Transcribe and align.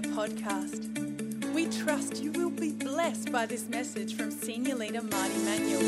Podcast. 0.00 1.54
We 1.54 1.66
trust 1.66 2.20
you 2.20 2.32
will 2.32 2.50
be 2.50 2.72
blessed 2.72 3.30
by 3.30 3.46
this 3.46 3.68
message 3.68 4.16
from 4.16 4.32
Senior 4.32 4.74
Leader 4.74 5.02
Marty 5.02 5.38
Manuel. 5.44 5.80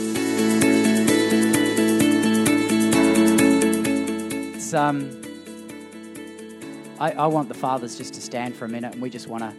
It's, 4.55 4.73
um, 4.75 5.11
I, 7.01 7.13
I 7.13 7.27
want 7.27 7.49
the 7.49 7.55
fathers 7.55 7.99
just 7.99 8.15
to 8.15 8.21
stand 8.21 8.55
for 8.55 8.65
a 8.65 8.69
minute 8.69 8.93
and 8.93 9.03
we 9.03 9.11
just 9.11 9.27
want 9.27 9.43
to 9.43 9.53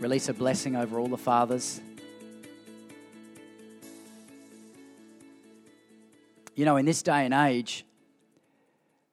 release 0.00 0.28
a 0.28 0.34
blessing 0.34 0.76
over 0.76 1.00
all 1.00 1.08
the 1.08 1.16
fathers. 1.16 1.80
You 6.54 6.66
know, 6.66 6.76
in 6.76 6.84
this 6.84 7.02
day 7.02 7.24
and 7.24 7.32
age, 7.32 7.86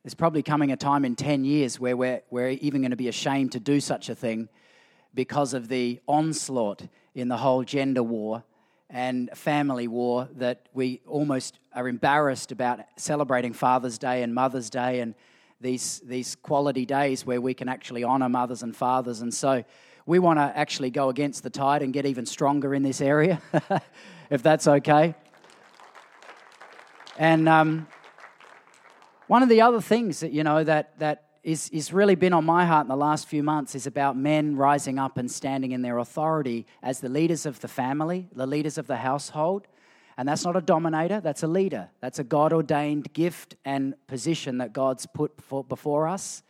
there's 0.03 0.15
probably 0.15 0.43
coming 0.43 0.71
a 0.73 0.77
time 0.77 1.05
in 1.05 1.15
10 1.15 1.45
years 1.45 1.79
where 1.79 1.95
we're, 1.95 2.21
we're 2.29 2.49
even 2.49 2.81
going 2.81 2.91
to 2.91 2.97
be 2.97 3.07
ashamed 3.07 3.53
to 3.53 3.59
do 3.59 3.79
such 3.79 4.09
a 4.09 4.15
thing 4.15 4.49
because 5.15 5.53
of 5.53 5.69
the 5.69 5.99
onslaught 6.07 6.83
in 7.15 7.29
the 7.29 7.37
whole 7.37 7.63
gender 7.63 8.03
war 8.03 8.43
and 8.89 9.29
family 9.33 9.87
war 9.87 10.27
that 10.35 10.67
we 10.73 11.01
almost 11.07 11.57
are 11.73 11.87
embarrassed 11.87 12.51
about 12.51 12.81
celebrating 12.97 13.53
Father's 13.53 13.97
Day 13.97 14.21
and 14.21 14.35
Mother's 14.35 14.69
Day 14.69 14.99
and 14.99 15.15
these, 15.59 16.01
these 16.05 16.35
quality 16.35 16.85
days 16.85 17.25
where 17.25 17.41
we 17.41 17.53
can 17.53 17.69
actually 17.69 18.03
honor 18.03 18.29
mothers 18.29 18.61
and 18.61 18.75
fathers. 18.75 19.21
And 19.21 19.33
so 19.33 19.63
we 20.05 20.19
want 20.19 20.37
to 20.37 20.53
actually 20.55 20.91
go 20.91 21.09
against 21.09 21.43
the 21.43 21.49
tide 21.49 21.81
and 21.81 21.93
get 21.93 22.05
even 22.05 22.25
stronger 22.25 22.75
in 22.75 22.83
this 22.83 23.01
area, 23.01 23.41
if 24.29 24.43
that's 24.43 24.67
okay. 24.67 25.15
And 27.17 27.49
um, 27.49 27.87
one 29.27 29.41
of 29.41 29.49
the 29.49 29.61
other 29.61 29.81
things 29.81 30.19
that, 30.19 30.31
you 30.31 30.43
know, 30.43 30.63
that, 30.63 30.99
that 30.99 31.24
is, 31.45 31.69
is 31.69 31.93
really 31.93 32.15
been 32.15 32.33
on 32.33 32.43
my 32.43 32.65
heart 32.65 32.85
in 32.85 32.87
the 32.89 32.97
last 32.97 33.27
few 33.27 33.43
months 33.43 33.75
is 33.75 33.85
about 33.85 34.17
men 34.17 34.55
rising 34.55 34.97
up 34.97 35.19
and 35.19 35.29
standing 35.29 35.73
in 35.73 35.83
their 35.83 35.99
authority 35.99 36.65
as 36.81 37.01
the 37.01 37.07
leaders 37.07 37.45
of 37.45 37.59
the 37.61 37.67
family, 37.67 38.27
the 38.33 38.47
leaders 38.47 38.79
of 38.79 38.87
the 38.87 38.95
household. 38.95 39.67
And 40.17 40.27
that's 40.27 40.43
not 40.43 40.55
a 40.55 40.61
dominator, 40.61 41.21
that's 41.21 41.43
a 41.43 41.47
leader. 41.47 41.89
That's 42.01 42.17
a 42.17 42.23
God 42.23 42.51
ordained 42.51 43.13
gift 43.13 43.57
and 43.63 43.93
position 44.07 44.57
that 44.57 44.73
God's 44.73 45.05
put 45.05 45.39
for, 45.39 45.63
before 45.63 46.07
us. 46.07 46.41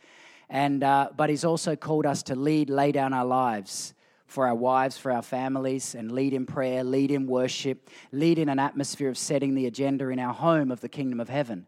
And, 0.50 0.82
uh, 0.82 1.09
but 1.18 1.30
He's 1.30 1.44
also 1.44 1.76
called 1.76 2.06
us 2.06 2.24
to 2.24 2.36
lead, 2.36 2.70
lay 2.70 2.94
down 2.94 3.12
our 3.12 3.26
lives 3.26 3.94
for 4.28 4.48
our 4.48 4.56
wives, 4.56 4.98
for 4.98 5.12
our 5.12 5.22
families, 5.22 5.94
and 5.94 6.09
lead 6.09 6.34
in 6.34 6.46
prayer, 6.46 6.86
lead 6.86 7.12
in 7.12 7.28
worship, 7.28 7.90
lead 8.14 8.40
in 8.40 8.48
an 8.48 8.59
atmosphere 8.59 9.09
of 9.09 9.18
setting 9.18 9.56
the 9.56 9.66
agenda 9.66 10.08
in 10.08 10.20
our 10.20 10.34
home 10.34 10.72
of 10.72 10.80
the 10.80 10.90
kingdom 10.90 11.20
of 11.20 11.28
heaven. 11.28 11.68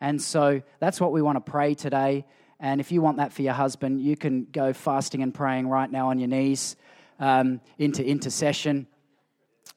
And 0.00 0.22
so 0.22 0.62
that's 0.78 1.00
what 1.00 1.10
we 1.10 1.22
want 1.22 1.44
to 1.44 1.50
pray 1.50 1.74
today. 1.74 2.24
And 2.60 2.80
if 2.80 2.90
you 2.90 3.00
want 3.00 3.18
that 3.18 3.32
for 3.32 3.42
your 3.42 3.52
husband, 3.52 4.00
you 4.00 4.16
can 4.16 4.46
go 4.50 4.72
fasting 4.72 5.22
and 5.22 5.32
praying 5.32 5.68
right 5.68 5.90
now 5.90 6.08
on 6.08 6.18
your 6.18 6.28
knees 6.28 6.76
um, 7.20 7.60
into 7.78 8.04
intercession. 8.04 8.86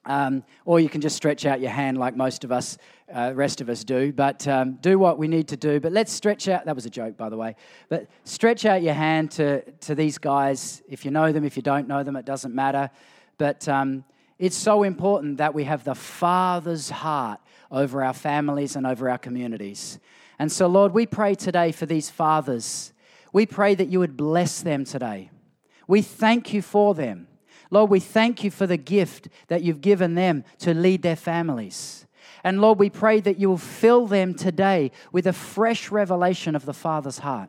Um, 0.04 0.42
or 0.64 0.80
you 0.80 0.88
can 0.88 1.00
just 1.00 1.14
stretch 1.14 1.46
out 1.46 1.60
your 1.60 1.70
hand 1.70 1.96
like 1.96 2.16
most 2.16 2.42
of 2.42 2.50
us, 2.50 2.76
uh, 3.14 3.32
rest 3.36 3.60
of 3.60 3.68
us 3.68 3.84
do. 3.84 4.12
But 4.12 4.48
um, 4.48 4.78
do 4.80 4.98
what 4.98 5.16
we 5.16 5.28
need 5.28 5.46
to 5.48 5.56
do. 5.56 5.78
But 5.78 5.92
let's 5.92 6.12
stretch 6.12 6.48
out. 6.48 6.64
That 6.64 6.74
was 6.74 6.86
a 6.86 6.90
joke, 6.90 7.16
by 7.16 7.28
the 7.28 7.36
way. 7.36 7.54
But 7.88 8.08
stretch 8.24 8.64
out 8.64 8.82
your 8.82 8.94
hand 8.94 9.30
to, 9.32 9.62
to 9.62 9.94
these 9.94 10.18
guys. 10.18 10.82
If 10.88 11.04
you 11.04 11.12
know 11.12 11.30
them, 11.30 11.44
if 11.44 11.56
you 11.56 11.62
don't 11.62 11.86
know 11.86 12.02
them, 12.02 12.16
it 12.16 12.24
doesn't 12.24 12.52
matter. 12.52 12.90
But 13.38 13.68
um, 13.68 14.04
it's 14.40 14.56
so 14.56 14.82
important 14.82 15.36
that 15.36 15.54
we 15.54 15.64
have 15.64 15.84
the 15.84 15.94
Father's 15.94 16.90
heart 16.90 17.38
over 17.70 18.02
our 18.02 18.12
families 18.12 18.74
and 18.74 18.86
over 18.86 19.08
our 19.08 19.18
communities. 19.18 20.00
And 20.42 20.50
so, 20.50 20.66
Lord, 20.66 20.92
we 20.92 21.06
pray 21.06 21.36
today 21.36 21.70
for 21.70 21.86
these 21.86 22.10
fathers. 22.10 22.92
We 23.32 23.46
pray 23.46 23.76
that 23.76 23.90
you 23.90 24.00
would 24.00 24.16
bless 24.16 24.60
them 24.60 24.84
today. 24.84 25.30
We 25.86 26.02
thank 26.02 26.52
you 26.52 26.62
for 26.62 26.96
them. 26.96 27.28
Lord, 27.70 27.90
we 27.90 28.00
thank 28.00 28.42
you 28.42 28.50
for 28.50 28.66
the 28.66 28.76
gift 28.76 29.28
that 29.46 29.62
you've 29.62 29.80
given 29.80 30.16
them 30.16 30.42
to 30.58 30.74
lead 30.74 31.02
their 31.02 31.14
families. 31.14 32.06
And 32.42 32.60
Lord, 32.60 32.80
we 32.80 32.90
pray 32.90 33.20
that 33.20 33.38
you 33.38 33.50
will 33.50 33.56
fill 33.56 34.08
them 34.08 34.34
today 34.34 34.90
with 35.12 35.28
a 35.28 35.32
fresh 35.32 35.92
revelation 35.92 36.56
of 36.56 36.66
the 36.66 36.74
Father's 36.74 37.18
heart. 37.18 37.48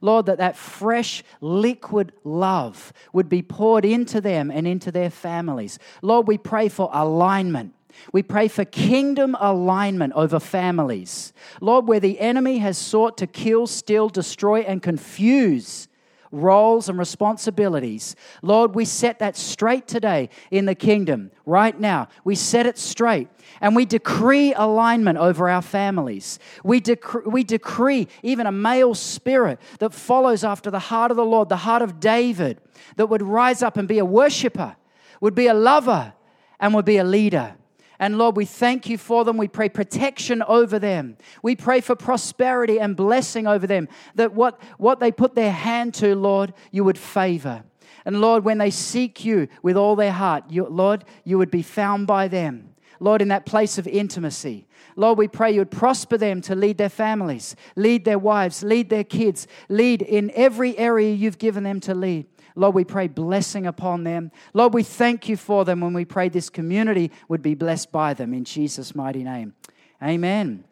Lord, 0.00 0.24
that 0.24 0.38
that 0.38 0.56
fresh 0.56 1.22
liquid 1.42 2.10
love 2.24 2.94
would 3.12 3.28
be 3.28 3.42
poured 3.42 3.84
into 3.84 4.18
them 4.22 4.50
and 4.50 4.66
into 4.66 4.90
their 4.90 5.10
families. 5.10 5.78
Lord, 6.00 6.26
we 6.26 6.38
pray 6.38 6.70
for 6.70 6.88
alignment. 6.90 7.74
We 8.12 8.22
pray 8.22 8.48
for 8.48 8.64
kingdom 8.64 9.36
alignment 9.40 10.12
over 10.14 10.40
families. 10.40 11.32
Lord, 11.60 11.86
where 11.88 12.00
the 12.00 12.20
enemy 12.20 12.58
has 12.58 12.78
sought 12.78 13.18
to 13.18 13.26
kill, 13.26 13.66
steal, 13.66 14.08
destroy, 14.08 14.60
and 14.60 14.82
confuse 14.82 15.88
roles 16.32 16.88
and 16.88 16.98
responsibilities. 16.98 18.14
Lord, 18.42 18.74
we 18.74 18.84
set 18.84 19.18
that 19.18 19.36
straight 19.36 19.88
today 19.88 20.30
in 20.50 20.64
the 20.64 20.74
kingdom, 20.74 21.30
right 21.44 21.78
now. 21.78 22.08
We 22.24 22.34
set 22.34 22.66
it 22.66 22.78
straight 22.78 23.28
and 23.60 23.74
we 23.74 23.84
decree 23.84 24.54
alignment 24.54 25.18
over 25.18 25.48
our 25.48 25.62
families. 25.62 26.38
We, 26.62 26.80
decree, 26.80 27.22
we 27.26 27.42
decree 27.42 28.08
even 28.22 28.46
a 28.46 28.52
male 28.52 28.94
spirit 28.94 29.58
that 29.80 29.92
follows 29.92 30.44
after 30.44 30.70
the 30.70 30.78
heart 30.78 31.10
of 31.10 31.16
the 31.16 31.24
Lord, 31.24 31.48
the 31.48 31.56
heart 31.56 31.82
of 31.82 31.98
David, 31.98 32.60
that 32.96 33.06
would 33.06 33.22
rise 33.22 33.62
up 33.62 33.76
and 33.76 33.88
be 33.88 33.98
a 33.98 34.04
worshiper, 34.04 34.76
would 35.20 35.34
be 35.34 35.48
a 35.48 35.54
lover, 35.54 36.12
and 36.60 36.74
would 36.74 36.84
be 36.84 36.98
a 36.98 37.04
leader. 37.04 37.56
And 38.00 38.16
Lord, 38.16 38.34
we 38.34 38.46
thank 38.46 38.88
you 38.88 38.96
for 38.96 39.26
them. 39.26 39.36
We 39.36 39.46
pray 39.46 39.68
protection 39.68 40.42
over 40.42 40.78
them. 40.78 41.18
We 41.42 41.54
pray 41.54 41.82
for 41.82 41.94
prosperity 41.94 42.80
and 42.80 42.96
blessing 42.96 43.46
over 43.46 43.66
them. 43.66 43.88
That 44.14 44.32
what, 44.32 44.58
what 44.78 45.00
they 45.00 45.12
put 45.12 45.34
their 45.34 45.52
hand 45.52 45.92
to, 45.94 46.16
Lord, 46.16 46.54
you 46.72 46.82
would 46.82 46.96
favor. 46.96 47.62
And 48.06 48.22
Lord, 48.22 48.42
when 48.42 48.56
they 48.56 48.70
seek 48.70 49.22
you 49.22 49.48
with 49.62 49.76
all 49.76 49.96
their 49.96 50.12
heart, 50.12 50.44
you, 50.48 50.66
Lord, 50.66 51.04
you 51.24 51.36
would 51.36 51.50
be 51.50 51.62
found 51.62 52.06
by 52.06 52.26
them. 52.26 52.70
Lord, 53.00 53.20
in 53.20 53.28
that 53.28 53.44
place 53.44 53.76
of 53.76 53.86
intimacy. 53.86 54.66
Lord, 54.96 55.18
we 55.18 55.28
pray 55.28 55.52
you 55.52 55.60
would 55.60 55.70
prosper 55.70 56.16
them 56.16 56.40
to 56.42 56.54
lead 56.54 56.78
their 56.78 56.88
families, 56.88 57.54
lead 57.76 58.06
their 58.06 58.18
wives, 58.18 58.62
lead 58.62 58.88
their 58.88 59.04
kids, 59.04 59.46
lead 59.68 60.00
in 60.00 60.30
every 60.34 60.76
area 60.78 61.12
you've 61.14 61.38
given 61.38 61.64
them 61.64 61.80
to 61.80 61.94
lead. 61.94 62.26
Lord, 62.54 62.74
we 62.74 62.84
pray 62.84 63.08
blessing 63.08 63.66
upon 63.66 64.04
them. 64.04 64.30
Lord, 64.52 64.74
we 64.74 64.82
thank 64.82 65.28
you 65.28 65.36
for 65.36 65.64
them 65.64 65.80
when 65.80 65.92
we 65.92 66.04
pray 66.04 66.28
this 66.28 66.50
community 66.50 67.10
would 67.28 67.42
be 67.42 67.54
blessed 67.54 67.92
by 67.92 68.14
them 68.14 68.34
in 68.34 68.44
Jesus' 68.44 68.94
mighty 68.94 69.24
name. 69.24 69.54
Amen. 70.02 70.64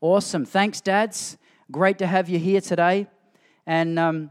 Awesome. 0.00 0.44
Thanks, 0.44 0.80
dads. 0.80 1.36
Great 1.70 1.98
to 1.98 2.06
have 2.06 2.28
you 2.28 2.38
here 2.38 2.60
today. 2.60 3.06
And, 3.66 3.98
um, 3.98 4.30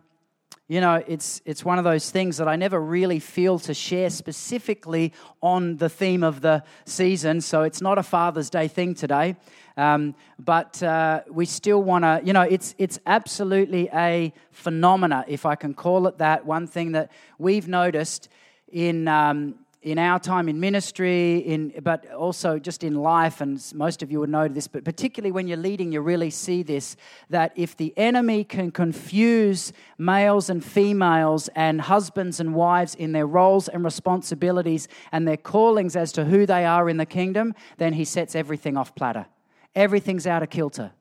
you 0.70 0.82
know, 0.82 1.04
it's, 1.08 1.42
it's 1.46 1.66
one 1.66 1.80
of 1.80 1.84
those 1.84 2.12
things 2.12 2.38
that 2.38 2.48
I 2.48 2.56
never 2.56 2.80
really 2.80 3.20
feel 3.20 3.58
to 3.60 3.74
share 3.74 4.12
specifically 4.12 5.14
on 5.42 5.78
the 5.78 5.90
theme 5.90 6.24
of 6.24 6.42
the 6.42 6.64
season. 6.86 7.42
So 7.42 7.64
it's 7.64 7.82
not 7.82 7.98
a 7.98 8.04
Father's 8.04 8.52
Day 8.52 8.68
thing 8.68 8.94
today. 8.94 9.36
Um, 9.78 10.14
but 10.38 10.82
uh, 10.84 11.22
we 11.28 11.46
still 11.46 11.82
want 11.82 12.04
to, 12.04 12.22
you 12.24 12.34
know, 12.34 12.44
it's, 12.44 12.76
it's 12.78 13.00
absolutely 13.08 13.90
a 13.92 14.32
phenomena, 14.52 15.26
if 15.28 15.44
I 15.44 15.56
can 15.56 15.74
call 15.74 16.06
it 16.06 16.20
that. 16.20 16.46
One 16.46 16.68
thing 16.68 16.92
that 16.92 17.12
we've 17.40 17.68
noticed 17.68 18.30
in, 18.72 19.08
um, 19.08 19.56
in 19.82 19.98
our 19.98 20.20
time 20.20 20.50
in 20.50 20.60
ministry, 20.60 21.38
in, 21.38 21.74
but 21.82 22.12
also 22.12 22.60
just 22.60 22.84
in 22.84 22.96
life, 22.96 23.40
and 23.40 23.64
most 23.74 24.04
of 24.04 24.12
you 24.12 24.20
would 24.20 24.30
know 24.30 24.48
this, 24.48 24.68
but 24.68 24.84
particularly 24.84 25.32
when 25.32 25.48
you're 25.48 25.58
leading, 25.58 25.92
you 25.92 26.02
really 26.02 26.30
see 26.30 26.64
this 26.64 26.98
that 27.30 27.54
if 27.56 27.78
the 27.78 27.94
enemy 27.98 28.44
can 28.44 28.72
confuse 28.72 29.72
males 29.98 30.50
and 30.50 30.64
females 30.64 31.50
and 31.56 31.82
husbands 31.82 32.40
and 32.40 32.54
wives 32.54 32.94
in 32.96 33.14
their 33.14 33.28
roles 33.28 33.68
and 33.70 33.84
responsibilities 33.84 34.88
and 35.12 35.28
their 35.28 35.38
callings 35.38 35.96
as 35.96 36.12
to 36.12 36.26
who 36.26 36.46
they 36.46 36.66
are 36.66 36.90
in 36.90 36.98
the 36.98 37.06
kingdom, 37.06 37.56
then 37.78 37.94
he 37.94 38.04
sets 38.04 38.36
everything 38.36 38.76
off 38.76 38.94
platter 38.96 39.26
everything's 39.76 40.28
out 40.28 40.44
of 40.44 40.50
kilter. 40.50 40.92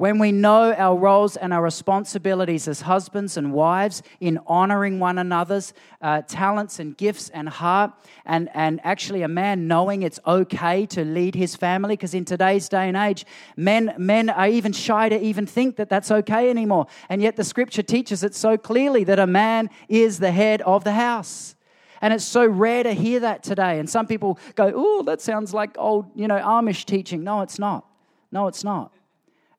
When 0.00 0.18
we 0.18 0.32
know 0.32 0.72
our 0.72 0.96
roles 0.96 1.36
and 1.36 1.52
our 1.52 1.62
responsibilities 1.62 2.66
as 2.66 2.80
husbands 2.80 3.36
and 3.36 3.52
wives 3.52 4.02
in 4.18 4.38
honoring 4.46 4.98
one 4.98 5.18
another's 5.18 5.74
uh, 6.00 6.22
talents 6.22 6.78
and 6.78 6.96
gifts 6.96 7.28
and 7.28 7.46
heart, 7.46 7.92
and, 8.24 8.48
and 8.54 8.80
actually 8.82 9.20
a 9.20 9.28
man 9.28 9.68
knowing 9.68 10.02
it's 10.02 10.18
okay 10.26 10.86
to 10.86 11.04
lead 11.04 11.34
his 11.34 11.54
family, 11.54 11.96
because 11.96 12.14
in 12.14 12.24
today's 12.24 12.66
day 12.70 12.88
and 12.88 12.96
age, 12.96 13.26
men, 13.58 13.92
men 13.98 14.30
are 14.30 14.48
even 14.48 14.72
shy 14.72 15.10
to 15.10 15.20
even 15.20 15.44
think 15.44 15.76
that 15.76 15.90
that's 15.90 16.10
okay 16.10 16.48
anymore. 16.48 16.86
And 17.10 17.20
yet 17.20 17.36
the 17.36 17.44
scripture 17.44 17.82
teaches 17.82 18.24
it 18.24 18.34
so 18.34 18.56
clearly 18.56 19.04
that 19.04 19.18
a 19.18 19.26
man 19.26 19.68
is 19.90 20.18
the 20.18 20.32
head 20.32 20.62
of 20.62 20.82
the 20.82 20.92
house. 20.94 21.56
And 22.00 22.14
it's 22.14 22.24
so 22.24 22.46
rare 22.46 22.84
to 22.84 22.94
hear 22.94 23.20
that 23.20 23.42
today. 23.42 23.78
And 23.78 23.90
some 23.90 24.06
people 24.06 24.38
go, 24.54 24.72
oh, 24.74 25.02
that 25.02 25.20
sounds 25.20 25.52
like 25.52 25.76
old, 25.76 26.06
you 26.14 26.26
know, 26.26 26.38
Amish 26.38 26.86
teaching. 26.86 27.22
No, 27.22 27.42
it's 27.42 27.58
not. 27.58 27.84
No, 28.32 28.48
it's 28.48 28.64
not. 28.64 28.94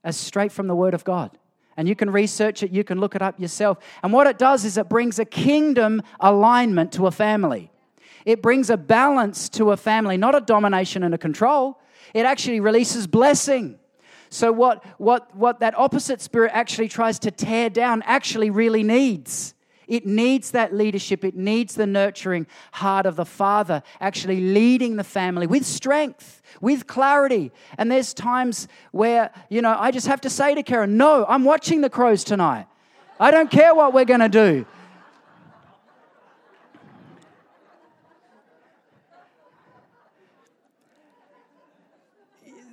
It's 0.03 0.18
straight 0.18 0.51
from 0.51 0.68
the 0.68 0.75
Word 0.75 0.94
of 0.94 1.03
God. 1.03 1.38
And 1.77 1.88
you 1.88 1.95
can 1.95 2.09
research 2.09 2.63
it, 2.63 2.71
you 2.71 2.83
can 2.83 3.00
look 3.00 3.15
it 3.15 3.21
up 3.21 3.39
yourself. 3.39 3.77
And 4.03 4.12
what 4.12 4.27
it 4.27 4.38
does 4.38 4.65
is 4.65 4.77
it 4.77 4.89
brings 4.89 5.19
a 5.19 5.25
kingdom 5.25 6.01
alignment 6.19 6.92
to 6.94 7.07
a 7.07 7.12
family. 7.12 7.71
It 8.25 8.42
brings 8.42 8.69
a 8.69 8.77
balance 8.77 9.50
to 9.50 9.71
a 9.71 9.77
family, 9.77 10.18
not 10.18 10.36
a 10.36 10.42
domination 10.42 11.03
and 11.03 11.13
a 11.13 11.18
control. 11.18 11.80
It 12.13 12.25
actually 12.25 12.59
releases 12.59 13.07
blessing. 13.07 13.80
So, 14.30 14.51
what, 14.51 14.83
what, 14.98 15.36
what 15.36 15.59
that 15.59 15.77
opposite 15.77 16.21
spirit 16.21 16.51
actually 16.54 16.88
tries 16.88 17.19
to 17.19 17.31
tear 17.31 17.69
down 17.69 18.01
actually 18.06 18.50
really 18.50 18.83
needs 18.83 19.56
It 19.92 20.06
needs 20.06 20.51
that 20.51 20.74
leadership. 20.74 21.25
It 21.25 21.36
needs 21.36 21.75
the 21.75 21.86
nurturing 21.86 22.47
heart 22.71 23.06
of 23.06 23.18
the 23.18 23.25
father 23.25 23.83
actually 24.00 24.39
leading 24.39 24.95
the 24.95 25.04
family 25.04 25.47
with 25.47 25.65
strength, 25.65 26.41
with 26.59 26.88
clarity. 26.88 27.51
And 27.77 27.92
there's 27.92 28.13
times 28.13 28.68
where, 28.92 29.31
you 29.50 29.62
know, 29.62 29.75
I 29.77 29.92
just 29.92 30.07
have 30.07 30.21
to 30.21 30.30
say 30.30 30.56
to 30.56 30.63
Karen, 30.63 30.98
no, 30.98 31.25
I'm 31.27 31.44
watching 31.44 31.81
the 31.81 31.89
crows 31.89 32.24
tonight. 32.24 32.68
I 33.19 33.31
don't 33.31 33.51
care 33.51 33.74
what 33.75 33.94
we're 33.94 34.06
going 34.06 34.19
to 34.19 34.30
do. 34.30 34.65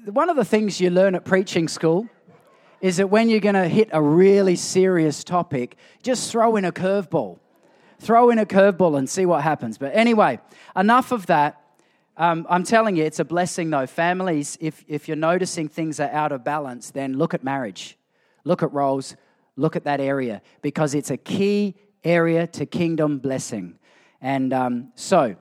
One 0.06 0.30
of 0.30 0.36
the 0.36 0.44
things 0.44 0.80
you 0.80 0.88
learn 0.88 1.14
at 1.14 1.26
preaching 1.26 1.68
school 1.68 2.08
is 2.80 2.96
that 2.96 3.08
when 3.08 3.28
you're 3.28 3.40
going 3.40 3.54
to 3.56 3.68
hit 3.68 3.90
a 3.92 4.00
really 4.00 4.56
serious 4.56 5.22
topic, 5.22 5.76
just 6.02 6.30
throw 6.30 6.56
in 6.56 6.64
a 6.64 6.72
curveball. 6.72 7.38
Throw 7.98 8.30
in 8.30 8.38
a 8.38 8.46
curveball 8.46 8.96
and 8.96 9.10
see 9.10 9.26
what 9.26 9.42
happens. 9.42 9.76
But 9.76 9.94
anyway, 9.94 10.38
enough 10.76 11.12
of 11.12 11.26
that. 11.26 11.60
Um, 12.20 12.48
I'm 12.50 12.64
telling 12.64 12.96
you, 12.96 13.04
it's 13.04 13.20
a 13.20 13.24
blessing 13.24 13.70
though. 13.70 13.86
Families, 13.86 14.58
if, 14.60 14.84
if 14.88 15.06
you're 15.06 15.16
noticing 15.16 15.68
things 15.68 16.00
are 16.00 16.10
out 16.10 16.32
of 16.32 16.42
balance, 16.42 16.90
then 16.90 17.16
look 17.16 17.32
at 17.32 17.44
marriage, 17.44 17.96
look 18.42 18.64
at 18.64 18.72
roles, 18.72 19.14
look 19.54 19.76
at 19.76 19.84
that 19.84 20.00
area, 20.00 20.42
because 20.60 20.94
it's 20.94 21.12
a 21.12 21.16
key 21.16 21.76
area 22.02 22.48
to 22.48 22.66
kingdom 22.66 23.18
blessing. 23.18 23.78
And 24.20 24.52
um, 24.52 24.92
so, 24.96 25.36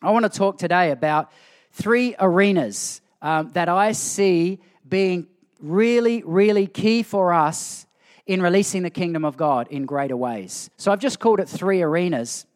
I 0.00 0.10
want 0.12 0.24
to 0.24 0.30
talk 0.30 0.56
today 0.56 0.92
about 0.92 1.30
three 1.72 2.14
arenas 2.18 3.02
um, 3.20 3.50
that 3.50 3.68
I 3.68 3.92
see 3.92 4.60
being 4.88 5.26
really, 5.60 6.22
really 6.24 6.66
key 6.66 7.02
for 7.02 7.34
us 7.34 7.86
in 8.26 8.40
releasing 8.40 8.82
the 8.82 8.90
kingdom 8.90 9.26
of 9.26 9.36
God 9.36 9.68
in 9.68 9.84
greater 9.84 10.16
ways. 10.16 10.70
So 10.76 10.90
I've 10.90 11.00
just 11.00 11.18
called 11.18 11.40
it 11.40 11.48
three 11.48 11.82
arenas. 11.82 12.46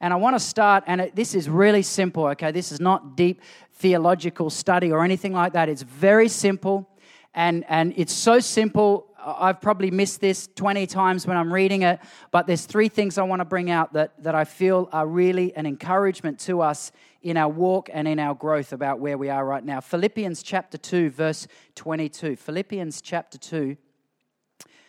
And 0.00 0.14
I 0.14 0.16
want 0.16 0.34
to 0.34 0.40
start, 0.40 0.84
and 0.86 1.00
it, 1.02 1.14
this 1.14 1.34
is 1.34 1.48
really 1.48 1.82
simple, 1.82 2.26
okay? 2.28 2.50
This 2.50 2.72
is 2.72 2.80
not 2.80 3.16
deep 3.16 3.42
theological 3.74 4.48
study 4.48 4.90
or 4.90 5.04
anything 5.04 5.32
like 5.34 5.52
that. 5.52 5.68
It's 5.68 5.82
very 5.82 6.28
simple, 6.28 6.88
and, 7.34 7.64
and 7.68 7.92
it's 7.96 8.12
so 8.12 8.40
simple. 8.40 9.06
I've 9.22 9.60
probably 9.60 9.90
missed 9.90 10.22
this 10.22 10.48
20 10.54 10.86
times 10.86 11.26
when 11.26 11.36
I'm 11.36 11.52
reading 11.52 11.82
it, 11.82 12.00
but 12.30 12.46
there's 12.46 12.64
three 12.64 12.88
things 12.88 13.18
I 13.18 13.22
want 13.24 13.40
to 13.40 13.44
bring 13.44 13.70
out 13.70 13.92
that, 13.92 14.22
that 14.22 14.34
I 14.34 14.44
feel 14.44 14.88
are 14.92 15.06
really 15.06 15.54
an 15.54 15.66
encouragement 15.66 16.38
to 16.40 16.62
us 16.62 16.92
in 17.22 17.36
our 17.36 17.50
walk 17.50 17.90
and 17.92 18.08
in 18.08 18.18
our 18.18 18.34
growth 18.34 18.72
about 18.72 19.00
where 19.00 19.18
we 19.18 19.28
are 19.28 19.44
right 19.44 19.64
now. 19.64 19.80
Philippians 19.80 20.42
chapter 20.42 20.78
2, 20.78 21.10
verse 21.10 21.46
22. 21.74 22.36
Philippians 22.36 23.02
chapter 23.02 23.36
2, 23.36 23.76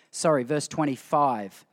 sorry, 0.10 0.44
verse 0.44 0.70
25. 0.70 1.66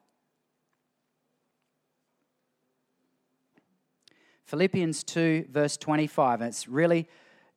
Philippians 4.48 5.04
2, 5.04 5.48
verse 5.50 5.76
25. 5.76 6.40
And 6.40 6.48
it's 6.48 6.66
really 6.66 7.06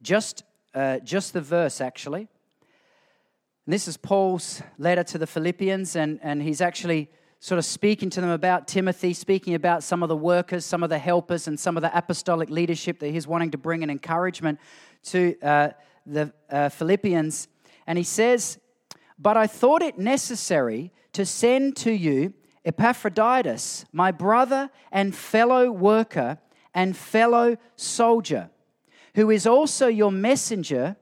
just, 0.01 0.43
uh, 0.75 0.99
just 0.99 1.31
the 1.31 1.39
verse, 1.39 1.79
actually. 1.79 2.27
And 3.65 3.73
this 3.73 3.87
is 3.87 3.95
Paul's 3.95 4.61
letter 4.77 5.01
to 5.05 5.17
the 5.17 5.25
Philippians, 5.25 5.95
and, 5.95 6.19
and 6.21 6.41
he's 6.41 6.59
actually 6.59 7.09
sort 7.39 7.59
of 7.59 7.63
speaking 7.63 8.09
to 8.09 8.19
them 8.19 8.29
about 8.29 8.67
Timothy, 8.67 9.13
speaking 9.13 9.53
about 9.53 9.83
some 9.83 10.03
of 10.03 10.09
the 10.09 10.17
workers, 10.17 10.65
some 10.65 10.83
of 10.83 10.89
the 10.89 10.99
helpers, 10.99 11.47
and 11.47 11.57
some 11.57 11.77
of 11.77 11.81
the 11.81 11.97
apostolic 11.97 12.49
leadership 12.49 12.99
that 12.99 13.11
he's 13.11 13.25
wanting 13.25 13.51
to 13.51 13.57
bring 13.57 13.83
an 13.83 13.89
encouragement 13.89 14.59
to 15.03 15.39
uh, 15.41 15.69
the 16.05 16.33
uh, 16.49 16.67
Philippians. 16.67 17.47
And 17.87 17.97
he 17.97 18.03
says, 18.03 18.57
But 19.17 19.37
I 19.37 19.47
thought 19.47 19.81
it 19.81 19.97
necessary 19.97 20.91
to 21.13 21.25
send 21.25 21.77
to 21.77 21.91
you 21.93 22.33
Epaphroditus, 22.65 23.85
my 23.93 24.11
brother 24.11 24.69
and 24.91 25.15
fellow 25.15 25.71
worker 25.71 26.37
and 26.73 26.95
fellow 26.95 27.57
soldier, 27.75 28.49
who 29.15 29.29
is 29.29 29.45
also 29.45 29.87
your 29.87 30.11
messenger 30.11 30.95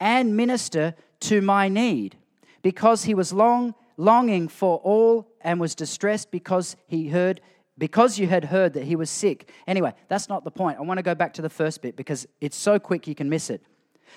and 0.00 0.36
minister 0.36 0.94
to 1.20 1.40
my 1.40 1.68
need, 1.68 2.16
because 2.62 3.04
he 3.04 3.14
was 3.14 3.32
long 3.32 3.74
longing 3.98 4.48
for 4.48 4.78
all 4.78 5.28
and 5.42 5.60
was 5.60 5.74
distressed 5.74 6.30
because 6.30 6.76
he 6.86 7.08
heard 7.08 7.40
because 7.76 8.18
you 8.18 8.26
had 8.26 8.46
heard 8.46 8.72
that 8.72 8.84
he 8.84 8.96
was 8.96 9.08
sick. 9.08 9.50
Anyway, 9.66 9.94
that's 10.08 10.28
not 10.28 10.42
the 10.42 10.50
point. 10.50 10.78
I 10.78 10.82
want 10.82 10.98
to 10.98 11.02
go 11.02 11.14
back 11.14 11.34
to 11.34 11.42
the 11.42 11.50
first 11.50 11.80
bit 11.80 11.94
because 11.94 12.26
it's 12.40 12.56
so 12.56 12.78
quick 12.80 13.06
you 13.06 13.14
can 13.14 13.28
miss 13.28 13.50
it. 13.50 13.62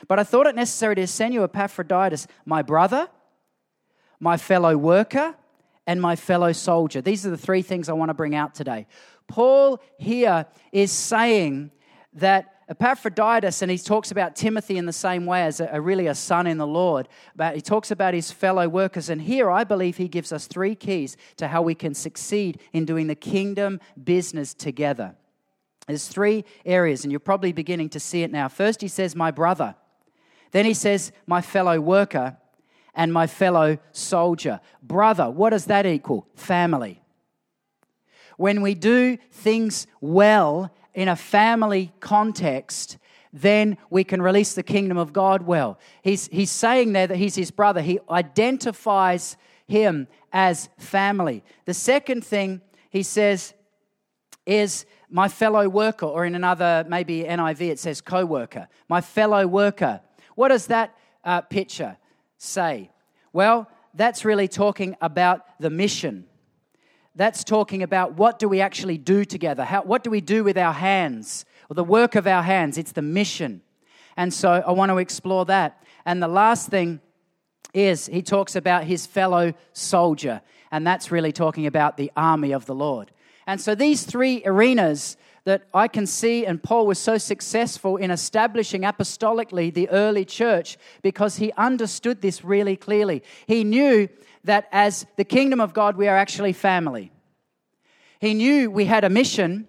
But 0.07 0.17
I 0.17 0.23
thought 0.23 0.47
it 0.47 0.55
necessary 0.55 0.95
to 0.95 1.05
send 1.05 1.33
you 1.35 1.43
Epaphroditus, 1.43 2.25
my 2.43 2.63
brother, 2.63 3.07
my 4.19 4.37
fellow 4.37 4.75
worker, 4.75 5.35
and 5.85 6.01
my 6.01 6.15
fellow 6.15 6.53
soldier. 6.53 7.01
These 7.01 7.25
are 7.25 7.29
the 7.29 7.37
three 7.37 7.61
things 7.61 7.87
I 7.87 7.93
want 7.93 8.09
to 8.09 8.15
bring 8.15 8.33
out 8.33 8.55
today. 8.55 8.87
Paul 9.27 9.81
here 9.97 10.45
is 10.71 10.91
saying 10.91 11.71
that 12.13 12.61
Epaphroditus, 12.71 13.61
and 13.61 13.69
he 13.69 13.77
talks 13.77 14.11
about 14.11 14.35
Timothy 14.35 14.77
in 14.77 14.85
the 14.85 14.93
same 14.93 15.25
way 15.25 15.43
as 15.43 15.59
a, 15.59 15.69
a, 15.73 15.81
really 15.81 16.07
a 16.07 16.15
son 16.15 16.47
in 16.47 16.57
the 16.57 16.65
Lord, 16.65 17.09
but 17.35 17.53
he 17.53 17.61
talks 17.61 17.91
about 17.91 18.13
his 18.13 18.31
fellow 18.31 18.69
workers. 18.69 19.09
And 19.09 19.21
here 19.21 19.51
I 19.51 19.65
believe 19.65 19.97
he 19.97 20.07
gives 20.07 20.31
us 20.31 20.47
three 20.47 20.73
keys 20.73 21.17
to 21.35 21.49
how 21.49 21.61
we 21.61 21.75
can 21.75 21.93
succeed 21.93 22.61
in 22.71 22.85
doing 22.85 23.07
the 23.07 23.15
kingdom 23.15 23.81
business 24.01 24.53
together. 24.53 25.15
There's 25.85 26.07
three 26.07 26.45
areas, 26.65 27.03
and 27.03 27.11
you're 27.11 27.19
probably 27.19 27.51
beginning 27.51 27.89
to 27.89 27.99
see 27.99 28.23
it 28.23 28.31
now. 28.31 28.47
First, 28.47 28.79
he 28.79 28.87
says, 28.87 29.17
My 29.17 29.31
brother. 29.31 29.75
Then 30.51 30.63
he 30.63 30.73
says, 30.73 31.11
My 31.27 31.41
fellow 31.41 31.79
worker 31.81 32.37
and 32.95 33.11
my 33.11 33.27
fellow 33.27 33.79
soldier. 33.91 34.61
Brother, 34.81 35.29
what 35.29 35.49
does 35.49 35.65
that 35.65 35.85
equal? 35.85 36.27
Family. 36.35 37.00
When 38.41 38.63
we 38.63 38.73
do 38.73 39.17
things 39.29 39.85
well 40.01 40.73
in 40.95 41.07
a 41.07 41.15
family 41.15 41.93
context, 41.99 42.97
then 43.31 43.77
we 43.91 44.03
can 44.03 44.19
release 44.19 44.55
the 44.55 44.63
kingdom 44.63 44.97
of 44.97 45.13
God 45.13 45.43
well. 45.43 45.77
He's, 46.01 46.27
he's 46.29 46.49
saying 46.49 46.93
there 46.93 47.05
that 47.05 47.17
he's 47.17 47.35
his 47.35 47.51
brother. 47.51 47.81
He 47.81 47.99
identifies 48.09 49.37
him 49.67 50.07
as 50.33 50.69
family. 50.79 51.43
The 51.65 51.75
second 51.75 52.25
thing 52.25 52.61
he 52.89 53.03
says 53.03 53.53
is 54.47 54.87
my 55.07 55.27
fellow 55.27 55.69
worker, 55.69 56.07
or 56.07 56.25
in 56.25 56.33
another, 56.33 56.83
maybe 56.89 57.25
NIV, 57.25 57.61
it 57.69 57.77
says 57.77 58.01
co 58.01 58.25
worker. 58.25 58.67
My 58.89 59.01
fellow 59.01 59.45
worker. 59.45 60.01
What 60.33 60.47
does 60.47 60.65
that 60.65 60.97
uh, 61.23 61.41
picture 61.41 61.95
say? 62.39 62.89
Well, 63.33 63.69
that's 63.93 64.25
really 64.25 64.47
talking 64.47 64.95
about 64.99 65.45
the 65.59 65.69
mission 65.69 66.25
that's 67.15 67.43
talking 67.43 67.83
about 67.83 68.13
what 68.13 68.39
do 68.39 68.47
we 68.47 68.61
actually 68.61 68.97
do 68.97 69.25
together? 69.25 69.63
How, 69.63 69.83
what 69.83 70.03
do 70.03 70.09
we 70.09 70.21
do 70.21 70.43
with 70.43 70.57
our 70.57 70.73
hands? 70.73 71.45
Or 71.69 71.75
the 71.75 71.83
work 71.83 72.15
of 72.15 72.27
our 72.27 72.43
hands. 72.43 72.77
It's 72.77 72.91
the 72.91 73.01
mission. 73.01 73.61
And 74.17 74.33
so 74.33 74.63
I 74.65 74.71
want 74.71 74.91
to 74.91 74.97
explore 74.97 75.45
that. 75.45 75.83
And 76.05 76.21
the 76.21 76.27
last 76.27 76.69
thing 76.69 76.99
is 77.73 78.07
he 78.07 78.21
talks 78.21 78.55
about 78.55 78.83
his 78.83 79.05
fellow 79.05 79.53
soldier. 79.73 80.41
And 80.71 80.85
that's 80.85 81.11
really 81.11 81.31
talking 81.31 81.67
about 81.67 81.97
the 81.97 82.11
army 82.15 82.51
of 82.51 82.65
the 82.65 82.75
Lord. 82.75 83.11
And 83.47 83.59
so 83.59 83.75
these 83.75 84.03
three 84.03 84.41
arenas 84.45 85.17
that 85.43 85.63
I 85.73 85.87
can 85.87 86.05
see, 86.05 86.45
and 86.45 86.61
Paul 86.61 86.85
was 86.85 86.99
so 86.99 87.17
successful 87.17 87.97
in 87.97 88.11
establishing 88.11 88.83
apostolically 88.83 89.73
the 89.73 89.89
early 89.89 90.23
church 90.23 90.77
because 91.01 91.37
he 91.37 91.51
understood 91.53 92.21
this 92.21 92.43
really 92.43 92.75
clearly. 92.75 93.23
He 93.47 93.63
knew 93.63 94.07
that 94.43 94.67
as 94.71 95.05
the 95.17 95.23
kingdom 95.23 95.59
of 95.59 95.73
God, 95.73 95.95
we 95.95 96.07
are 96.07 96.17
actually 96.17 96.53
family. 96.53 97.11
He 98.19 98.33
knew 98.33 98.69
we 98.69 98.85
had 98.85 99.03
a 99.03 99.09
mission, 99.09 99.67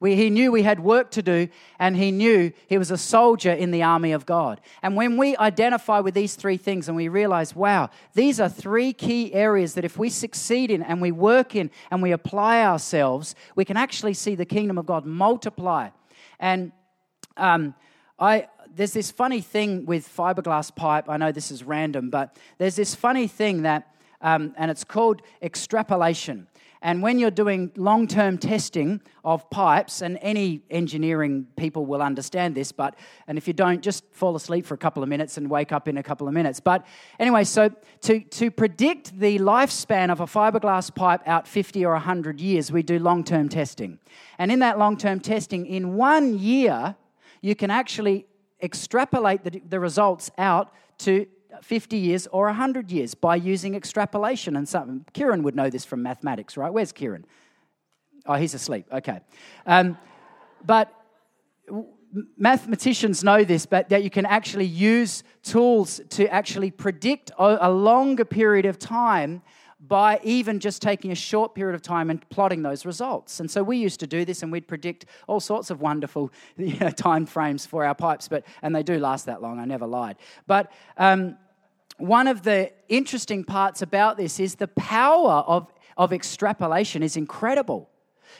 we, 0.00 0.16
he 0.16 0.30
knew 0.30 0.50
we 0.50 0.62
had 0.62 0.80
work 0.80 1.10
to 1.10 1.22
do, 1.22 1.48
and 1.78 1.94
he 1.94 2.10
knew 2.10 2.52
he 2.66 2.78
was 2.78 2.90
a 2.90 2.96
soldier 2.96 3.52
in 3.52 3.70
the 3.70 3.82
army 3.82 4.12
of 4.12 4.24
God. 4.24 4.62
And 4.82 4.96
when 4.96 5.18
we 5.18 5.36
identify 5.36 6.00
with 6.00 6.14
these 6.14 6.36
three 6.36 6.56
things 6.56 6.88
and 6.88 6.96
we 6.96 7.08
realize, 7.08 7.54
wow, 7.54 7.90
these 8.14 8.40
are 8.40 8.48
three 8.48 8.94
key 8.94 9.34
areas 9.34 9.74
that 9.74 9.84
if 9.84 9.98
we 9.98 10.08
succeed 10.08 10.70
in 10.70 10.82
and 10.82 11.02
we 11.02 11.12
work 11.12 11.54
in 11.54 11.70
and 11.90 12.02
we 12.02 12.12
apply 12.12 12.64
ourselves, 12.64 13.34
we 13.54 13.66
can 13.66 13.76
actually 13.76 14.14
see 14.14 14.34
the 14.34 14.46
kingdom 14.46 14.78
of 14.78 14.86
God 14.86 15.04
multiply. 15.04 15.90
And 16.38 16.72
um, 17.36 17.74
I, 18.18 18.48
there's 18.74 18.94
this 18.94 19.10
funny 19.10 19.42
thing 19.42 19.84
with 19.84 20.08
fiberglass 20.08 20.74
pipe. 20.74 21.10
I 21.10 21.18
know 21.18 21.30
this 21.30 21.50
is 21.50 21.62
random, 21.62 22.08
but 22.08 22.38
there's 22.56 22.76
this 22.76 22.94
funny 22.94 23.26
thing 23.26 23.62
that, 23.62 23.94
um, 24.22 24.54
and 24.56 24.70
it's 24.70 24.84
called 24.84 25.22
extrapolation. 25.42 26.46
And 26.82 27.02
when 27.02 27.18
you're 27.18 27.30
doing 27.30 27.72
long 27.76 28.06
term 28.06 28.38
testing 28.38 29.02
of 29.22 29.48
pipes, 29.50 30.00
and 30.00 30.18
any 30.22 30.62
engineering 30.70 31.46
people 31.56 31.84
will 31.84 32.00
understand 32.00 32.54
this, 32.54 32.72
but, 32.72 32.96
and 33.26 33.36
if 33.36 33.46
you 33.46 33.52
don't, 33.52 33.82
just 33.82 34.02
fall 34.12 34.34
asleep 34.34 34.64
for 34.64 34.74
a 34.74 34.78
couple 34.78 35.02
of 35.02 35.08
minutes 35.08 35.36
and 35.36 35.50
wake 35.50 35.72
up 35.72 35.88
in 35.88 35.98
a 35.98 36.02
couple 36.02 36.26
of 36.26 36.32
minutes. 36.32 36.58
But 36.58 36.86
anyway, 37.18 37.44
so 37.44 37.70
to, 38.02 38.20
to 38.20 38.50
predict 38.50 39.18
the 39.18 39.38
lifespan 39.38 40.10
of 40.10 40.20
a 40.20 40.26
fiberglass 40.26 40.94
pipe 40.94 41.20
out 41.26 41.46
50 41.46 41.84
or 41.84 41.92
100 41.92 42.40
years, 42.40 42.72
we 42.72 42.82
do 42.82 42.98
long 42.98 43.24
term 43.24 43.50
testing. 43.50 43.98
And 44.38 44.50
in 44.50 44.60
that 44.60 44.78
long 44.78 44.96
term 44.96 45.20
testing, 45.20 45.66
in 45.66 45.96
one 45.96 46.38
year, 46.38 46.96
you 47.42 47.54
can 47.54 47.70
actually 47.70 48.26
extrapolate 48.62 49.44
the, 49.44 49.60
the 49.68 49.80
results 49.80 50.30
out 50.38 50.72
to 50.98 51.26
50 51.62 51.96
years 51.96 52.26
or 52.28 52.46
100 52.46 52.90
years 52.90 53.14
by 53.14 53.36
using 53.36 53.74
extrapolation 53.74 54.56
and 54.56 54.68
something. 54.68 55.04
Kieran 55.12 55.42
would 55.42 55.54
know 55.54 55.70
this 55.70 55.84
from 55.84 56.02
mathematics, 56.02 56.56
right? 56.56 56.72
Where's 56.72 56.92
Kieran? 56.92 57.24
Oh, 58.26 58.34
he's 58.34 58.54
asleep. 58.54 58.86
Okay. 58.92 59.20
Um, 59.66 59.98
but 60.64 60.92
mathematicians 62.36 63.22
know 63.24 63.44
this, 63.44 63.66
but 63.66 63.88
that 63.88 64.02
you 64.02 64.10
can 64.10 64.26
actually 64.26 64.66
use 64.66 65.22
tools 65.42 66.00
to 66.10 66.32
actually 66.32 66.70
predict 66.70 67.30
a 67.38 67.70
longer 67.70 68.24
period 68.24 68.66
of 68.66 68.78
time 68.78 69.42
by 69.80 70.20
even 70.22 70.60
just 70.60 70.82
taking 70.82 71.10
a 71.10 71.14
short 71.14 71.54
period 71.54 71.74
of 71.74 71.80
time 71.80 72.10
and 72.10 72.28
plotting 72.28 72.62
those 72.62 72.84
results. 72.84 73.40
And 73.40 73.50
so 73.50 73.62
we 73.62 73.78
used 73.78 73.98
to 74.00 74.06
do 74.06 74.24
this 74.24 74.42
and 74.42 74.52
we'd 74.52 74.68
predict 74.68 75.06
all 75.26 75.40
sorts 75.40 75.70
of 75.70 75.80
wonderful 75.80 76.30
you 76.56 76.78
know, 76.78 76.90
time 76.90 77.24
frames 77.26 77.64
for 77.64 77.84
our 77.84 77.94
pipes, 77.94 78.28
but, 78.28 78.44
and 78.62 78.74
they 78.74 78.82
do 78.82 78.98
last 78.98 79.26
that 79.26 79.40
long, 79.40 79.58
I 79.58 79.64
never 79.64 79.86
lied. 79.86 80.16
But 80.46 80.70
um, 80.98 81.38
one 81.96 82.26
of 82.26 82.42
the 82.42 82.72
interesting 82.88 83.44
parts 83.44 83.80
about 83.80 84.16
this 84.16 84.38
is 84.38 84.56
the 84.56 84.68
power 84.68 85.44
of, 85.46 85.72
of 85.96 86.12
extrapolation 86.12 87.02
is 87.02 87.16
incredible. 87.16 87.88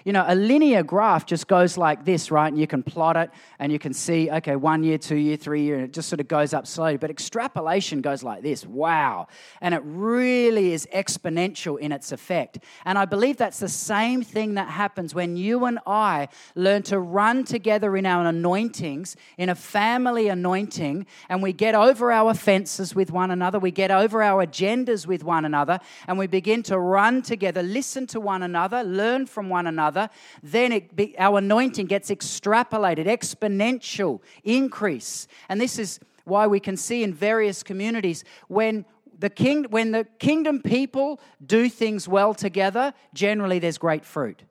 You 0.05 0.13
know, 0.13 0.25
a 0.27 0.35
linear 0.35 0.83
graph 0.83 1.27
just 1.27 1.47
goes 1.49 1.77
like 1.77 2.05
this, 2.05 2.31
right? 2.31 2.49
And 2.49 2.59
you 2.59 2.67
can 2.67 2.83
plot 2.83 3.17
it 3.17 3.31
and 3.59 3.73
you 3.73 3.79
can 3.79 3.93
see, 3.93 4.31
okay, 4.31 4.57
one 4.57 4.83
year, 4.83 4.99
two 4.99 5.17
year, 5.17 5.37
three 5.37 5.63
year, 5.63 5.75
and 5.75 5.85
it 5.85 5.93
just 5.93 6.09
sort 6.09 6.21
of 6.21 6.29
goes 6.29 6.55
up 6.55 6.67
slowly. 6.67 6.97
But 6.97 7.11
extrapolation 7.11 8.01
goes 8.01 8.23
like 8.23 8.43
this 8.43 8.65
wow. 8.65 9.27
And 9.61 9.75
it 9.75 9.83
really 9.85 10.73
is 10.73 10.87
exponential 10.95 11.79
in 11.79 11.93
its 11.93 12.13
effect. 12.13 12.61
And 12.85 12.97
I 12.97 13.05
believe 13.05 13.37
that's 13.37 13.59
the 13.59 13.69
same 13.69 14.23
thing 14.23 14.55
that 14.55 14.69
happens 14.69 15.15
when 15.15 15.37
you 15.37 15.65
and 15.65 15.79
I 15.87 16.29
learn 16.55 16.83
to 16.85 16.99
run 16.99 17.45
together 17.45 17.97
in 17.97 18.07
our 18.07 18.27
anointings, 18.27 19.17
in 19.37 19.49
a 19.49 19.55
family 19.55 20.29
anointing, 20.29 21.07
and 21.29 21.43
we 21.43 21.53
get 21.53 21.75
over 21.75 22.13
our 22.13 22.31
offenses 22.31 22.95
with 22.95 23.11
one 23.11 23.31
another, 23.31 23.59
we 23.59 23.71
get 23.71 23.91
over 23.91 24.23
our 24.23 24.47
agendas 24.47 25.07
with 25.07 25.25
one 25.25 25.45
another, 25.45 25.81
and 26.07 26.19
we 26.19 26.27
begin 26.27 26.63
to 26.65 26.79
run 26.79 27.23
together, 27.23 27.63
listen 27.63 28.07
to 28.07 28.21
one 28.21 28.43
another, 28.43 28.83
learn 28.83 29.27
from 29.27 29.49
one 29.49 29.67
another 29.67 29.80
another, 29.81 30.11
then 30.43 30.89
be, 30.95 31.19
our 31.19 31.39
anointing 31.39 31.87
gets 31.87 32.11
extrapolated, 32.11 33.07
exponential 33.07 34.21
increase. 34.45 35.27
And 35.49 35.61
this 35.61 35.79
is 35.79 36.01
why 36.25 36.47
we 36.47 36.61
can 36.61 36.77
see 36.77 37.03
in 37.03 37.15
various 37.15 37.63
communities 37.63 38.25
when 38.49 38.85
the 39.19 39.31
king, 39.31 39.65
when 39.65 39.93
the 39.93 40.07
kingdom 40.19 40.63
people 40.63 41.21
do 41.45 41.69
things 41.69 42.07
well 42.07 42.35
together, 42.35 42.93
generally 43.15 43.59
there's 43.59 43.79
great 43.79 44.05
fruit. 44.05 44.43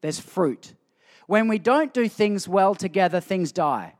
There's 0.00 0.20
fruit. 0.20 0.74
When 1.26 1.48
we 1.48 1.58
don't 1.58 1.92
do 1.92 2.08
things 2.08 2.48
well 2.48 2.74
together, 2.74 3.20
things 3.20 3.52
die. 3.52 3.94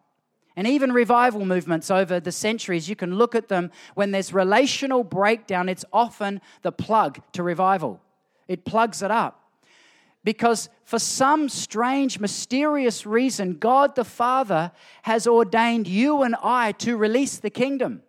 And 0.57 0.67
even 0.67 0.93
revival 0.93 1.45
movements 1.45 1.91
over 1.91 2.19
the 2.19 2.33
centuries, 2.33 2.89
you 2.89 2.97
can 2.97 3.15
look 3.15 3.35
at 3.35 3.49
them 3.49 3.71
when 3.95 4.11
there's 4.11 4.33
relational 4.33 5.05
breakdown, 5.05 5.69
it's 5.69 5.85
often 5.93 6.41
the 6.63 6.73
plug 6.73 7.21
to 7.33 7.43
revival. 7.43 8.01
It 8.49 8.65
plugs 8.65 9.03
it 9.03 9.11
up. 9.11 9.38
Because 10.25 10.69
for 10.85 10.99
some 10.99 11.49
strange, 11.49 12.19
mysterious 12.19 13.07
reason, 13.07 13.55
God 13.55 13.95
the 13.95 14.05
Father 14.05 14.73
has 15.03 15.27
ordained 15.27 15.87
you 15.87 16.23
and 16.23 16.35
I 16.43 16.73
to 16.73 16.97
release 16.97 17.39
the 17.39 17.51
kingdom. 17.51 18.03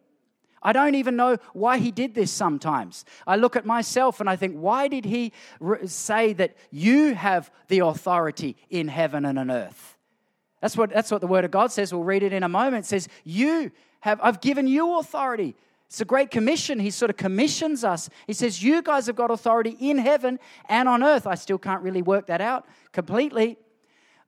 I 0.61 0.73
don't 0.73 0.95
even 0.95 1.15
know 1.15 1.37
why 1.53 1.77
he 1.77 1.91
did 1.91 2.15
this 2.15 2.31
sometimes. 2.31 3.05
I 3.25 3.37
look 3.37 3.55
at 3.55 3.65
myself 3.65 4.19
and 4.19 4.29
I 4.29 4.35
think, 4.35 4.55
why 4.55 4.87
did 4.87 5.05
he 5.05 5.31
say 5.85 6.33
that 6.33 6.57
you 6.71 7.15
have 7.15 7.49
the 7.69 7.79
authority 7.79 8.57
in 8.69 8.89
heaven 8.89 9.23
and 9.25 9.39
on 9.39 9.49
earth? 9.49 9.97
That's 10.61 10.75
what, 10.75 10.89
that's 10.89 11.11
what 11.11 11.21
the 11.21 11.27
word 11.27 11.45
of 11.45 11.51
God 11.51 11.71
says. 11.71 11.93
We'll 11.93 12.03
read 12.03 12.23
it 12.23 12.33
in 12.33 12.43
a 12.43 12.49
moment. 12.49 12.85
It 12.85 12.89
says, 12.89 13.07
You 13.23 13.71
have, 14.01 14.19
I've 14.21 14.41
given 14.41 14.67
you 14.67 14.99
authority 14.99 15.55
it's 15.89 16.01
a 16.01 16.05
great 16.05 16.29
commission. 16.29 16.77
He 16.77 16.91
sort 16.91 17.09
of 17.09 17.17
commissions 17.17 17.83
us. 17.83 18.11
He 18.27 18.33
says, 18.33 18.61
You 18.61 18.83
guys 18.83 19.07
have 19.07 19.15
got 19.15 19.31
authority 19.31 19.75
in 19.79 19.97
heaven 19.97 20.37
and 20.67 20.87
on 20.87 21.01
earth. 21.01 21.25
I 21.25 21.33
still 21.33 21.57
can't 21.57 21.81
really 21.81 22.03
work 22.03 22.27
that 22.27 22.41
out 22.41 22.67
completely. 22.91 23.57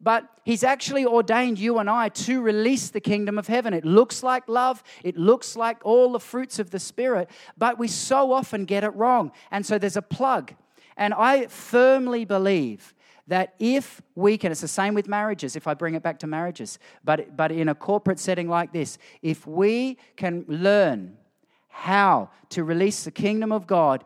But 0.04 0.28
he's 0.44 0.64
actually 0.64 1.06
ordained 1.06 1.60
you 1.60 1.78
and 1.78 1.88
I 1.88 2.10
to 2.10 2.42
release 2.42 2.90
the 2.90 3.00
kingdom 3.00 3.38
of 3.38 3.46
heaven. 3.46 3.76
It 3.76 3.86
looks 3.86 4.24
like 4.24 4.50
love, 4.50 4.82
it 5.04 5.16
looks 5.16 5.56
like 5.56 5.78
all 5.86 6.14
the 6.14 6.20
fruits 6.20 6.58
of 6.58 6.72
the 6.72 6.80
Spirit, 6.80 7.30
but 7.56 7.78
we 7.78 7.88
so 7.88 8.32
often 8.32 8.66
get 8.66 8.84
it 8.84 8.96
wrong. 8.96 9.32
And 9.52 9.64
so 9.64 9.78
there's 9.78 9.98
a 9.98 10.02
plug. 10.02 10.56
And 10.98 11.14
I 11.14 11.46
firmly 11.46 12.26
believe 12.26 12.96
that 13.28 13.54
if 13.60 14.02
we 14.16 14.36
can, 14.36 14.52
it's 14.52 14.62
the 14.62 14.68
same 14.68 14.96
with 14.96 15.08
marriages, 15.08 15.56
if 15.56 15.68
I 15.68 15.76
bring 15.76 15.94
it 15.94 16.02
back 16.02 16.18
to 16.20 16.28
marriages, 16.28 16.80
but, 17.04 17.38
but 17.38 17.52
in 17.52 17.70
a 17.70 17.76
corporate 17.76 18.18
setting 18.18 18.50
like 18.50 18.74
this, 18.74 18.98
if 19.22 19.46
we 19.46 20.00
can 20.16 20.44
learn 20.48 21.18
how 21.72 22.30
to 22.50 22.64
release 22.64 23.04
the 23.04 23.12
kingdom 23.12 23.52
of 23.52 23.66
God 23.66 24.04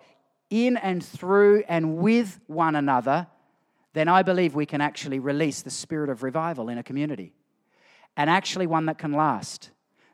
in 0.49 0.77
and 0.77 1.03
through 1.03 1.63
and 1.67 1.97
with 1.97 2.39
one 2.47 2.75
another, 2.75 3.27
then 3.93 4.07
I 4.07 4.23
believe 4.23 4.55
we 4.55 4.65
can 4.65 4.81
actually 4.81 5.19
release 5.19 5.61
the 5.61 5.69
spirit 5.69 6.09
of 6.09 6.23
revival 6.23 6.69
in 6.69 6.77
a 6.77 6.83
community. 6.83 7.33
And 8.17 8.29
actually, 8.29 8.67
one 8.67 8.85
that 8.85 8.97
can 8.97 9.11
last, 9.11 9.71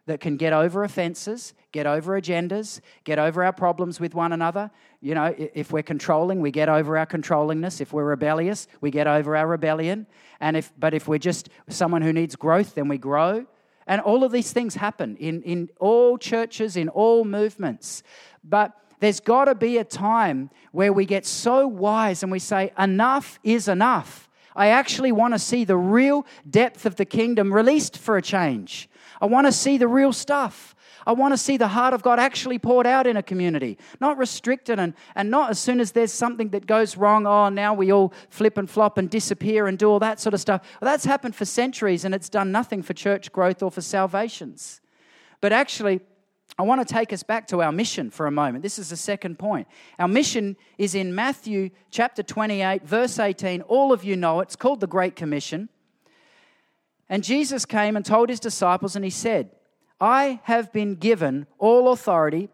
that 0.08 0.20
can 0.20 0.38
get 0.38 0.54
over 0.54 0.84
offenses, 0.84 1.54
get 1.72 1.86
over 1.86 2.20
agendas, 2.20 2.82
get 3.04 3.20
over 3.20 3.44
our 3.44 3.54
problems 3.54 4.00
with 4.00 4.16
one 4.16 4.34
another. 4.34 4.72
You 5.02 5.14
know, 5.14 5.36
if 5.38 5.72
we're 5.72 5.84
controlling, 5.84 6.42
we 6.42 6.52
get 6.52 6.70
over 6.70 6.98
our 6.98 7.06
controllingness. 7.06 7.82
If 7.82 7.94
we're 7.94 8.06
rebellious, 8.06 8.68
we 8.82 8.90
get 8.92 9.08
over 9.08 9.36
our 9.36 9.48
rebellion. 9.48 10.08
And 10.40 10.58
if, 10.58 10.74
but 10.80 10.94
if 10.94 11.08
we're 11.08 11.20
just 11.20 11.50
someone 11.70 12.02
who 12.02 12.14
needs 12.14 12.36
growth, 12.36 12.76
then 12.76 12.88
we 12.88 12.98
grow. 12.98 13.46
And 13.88 14.02
all 14.02 14.24
of 14.24 14.32
these 14.32 14.52
things 14.54 14.76
happen 14.76 15.18
in, 15.18 15.42
in 15.44 15.70
all 15.80 16.18
churches, 16.18 16.78
in 16.78 16.90
all 16.90 17.26
movements. 17.26 18.04
But 18.44 18.74
there's 19.00 19.20
got 19.20 19.46
to 19.46 19.56
be 19.56 19.78
a 19.78 19.84
time 19.84 20.50
where 20.72 20.94
we 20.94 21.06
get 21.06 21.26
so 21.26 21.68
wise 21.68 22.24
and 22.24 22.32
we 22.32 22.40
say, 22.40 22.72
enough 22.78 23.40
is 23.44 23.68
enough. 23.68 24.30
I 24.56 24.68
actually 24.68 25.12
want 25.12 25.34
to 25.34 25.40
see 25.40 25.64
the 25.64 25.78
real 25.78 26.26
depth 26.50 26.86
of 26.86 26.98
the 26.98 27.06
kingdom 27.06 27.54
released 27.54 27.98
for 27.98 28.18
a 28.18 28.22
change. 28.22 28.90
I 29.20 29.26
want 29.26 29.48
to 29.48 29.52
see 29.52 29.78
the 29.78 29.88
real 29.88 30.14
stuff. 30.14 30.76
I 31.06 31.14
want 31.14 31.34
to 31.34 31.38
see 31.38 31.58
the 31.58 31.68
heart 31.68 31.94
of 31.94 32.02
God 32.02 32.20
actually 32.20 32.60
poured 32.60 32.86
out 32.86 33.08
in 33.08 33.18
a 33.18 33.24
community, 33.24 33.78
not 34.00 34.18
restricted 34.18 34.80
and, 34.80 34.94
and 35.16 35.32
not 35.32 35.50
as 35.50 35.60
soon 35.60 35.80
as 35.80 35.92
there's 35.92 36.14
something 36.14 36.50
that 36.50 36.68
goes 36.68 36.98
wrong, 36.98 37.26
oh, 37.26 37.50
now 37.50 37.74
we 37.74 37.92
all 37.92 38.14
flip 38.30 38.58
and 38.58 38.70
flop 38.70 38.98
and 38.98 39.10
disappear 39.10 39.68
and 39.68 39.78
do 39.78 39.90
all 39.90 40.00
that 40.00 40.20
sort 40.20 40.34
of 40.34 40.40
stuff. 40.40 40.62
Well, 40.82 40.92
that's 40.92 41.06
happened 41.06 41.36
for 41.36 41.46
centuries 41.46 42.06
and 42.06 42.14
it's 42.14 42.30
done 42.30 42.52
nothing 42.52 42.82
for 42.84 42.94
church 42.94 43.32
growth 43.32 43.64
or 43.64 43.72
for 43.72 43.82
salvations. 43.82 44.82
But 45.40 45.54
actually, 45.54 46.02
I 46.60 46.64
want 46.64 46.86
to 46.86 46.94
take 46.94 47.14
us 47.14 47.24
back 47.24 47.48
to 47.48 47.62
our 47.62 47.72
mission 47.72 48.10
for 48.10 48.28
a 48.28 48.32
moment. 48.32 48.62
This 48.62 48.78
is 48.78 48.90
the 48.90 48.98
second 48.98 49.40
point. 49.40 49.68
Our 49.98 50.08
mission 50.08 50.58
is 50.78 50.96
in 50.96 51.16
Matthew 51.16 51.70
chapter 51.90 52.24
28, 52.24 52.84
verse 52.84 53.18
18. 53.20 53.62
All 53.64 53.92
of 53.94 54.04
you 54.04 54.16
know 54.16 54.42
it. 54.42 54.44
It's 54.44 54.56
called 54.56 54.80
the 54.80 54.88
Great 54.88 55.16
Commission. 55.16 55.70
And 57.10 57.24
Jesus 57.24 57.66
came 57.66 57.96
and 57.96 58.06
told 58.06 58.30
his 58.30 58.40
disciples, 58.40 58.96
and 58.96 59.04
he 59.04 59.12
said, 59.12 59.52
I 60.02 60.42
have 60.44 60.74
been 60.74 60.96
given 60.96 61.46
all 61.60 61.92
authority 61.92 62.50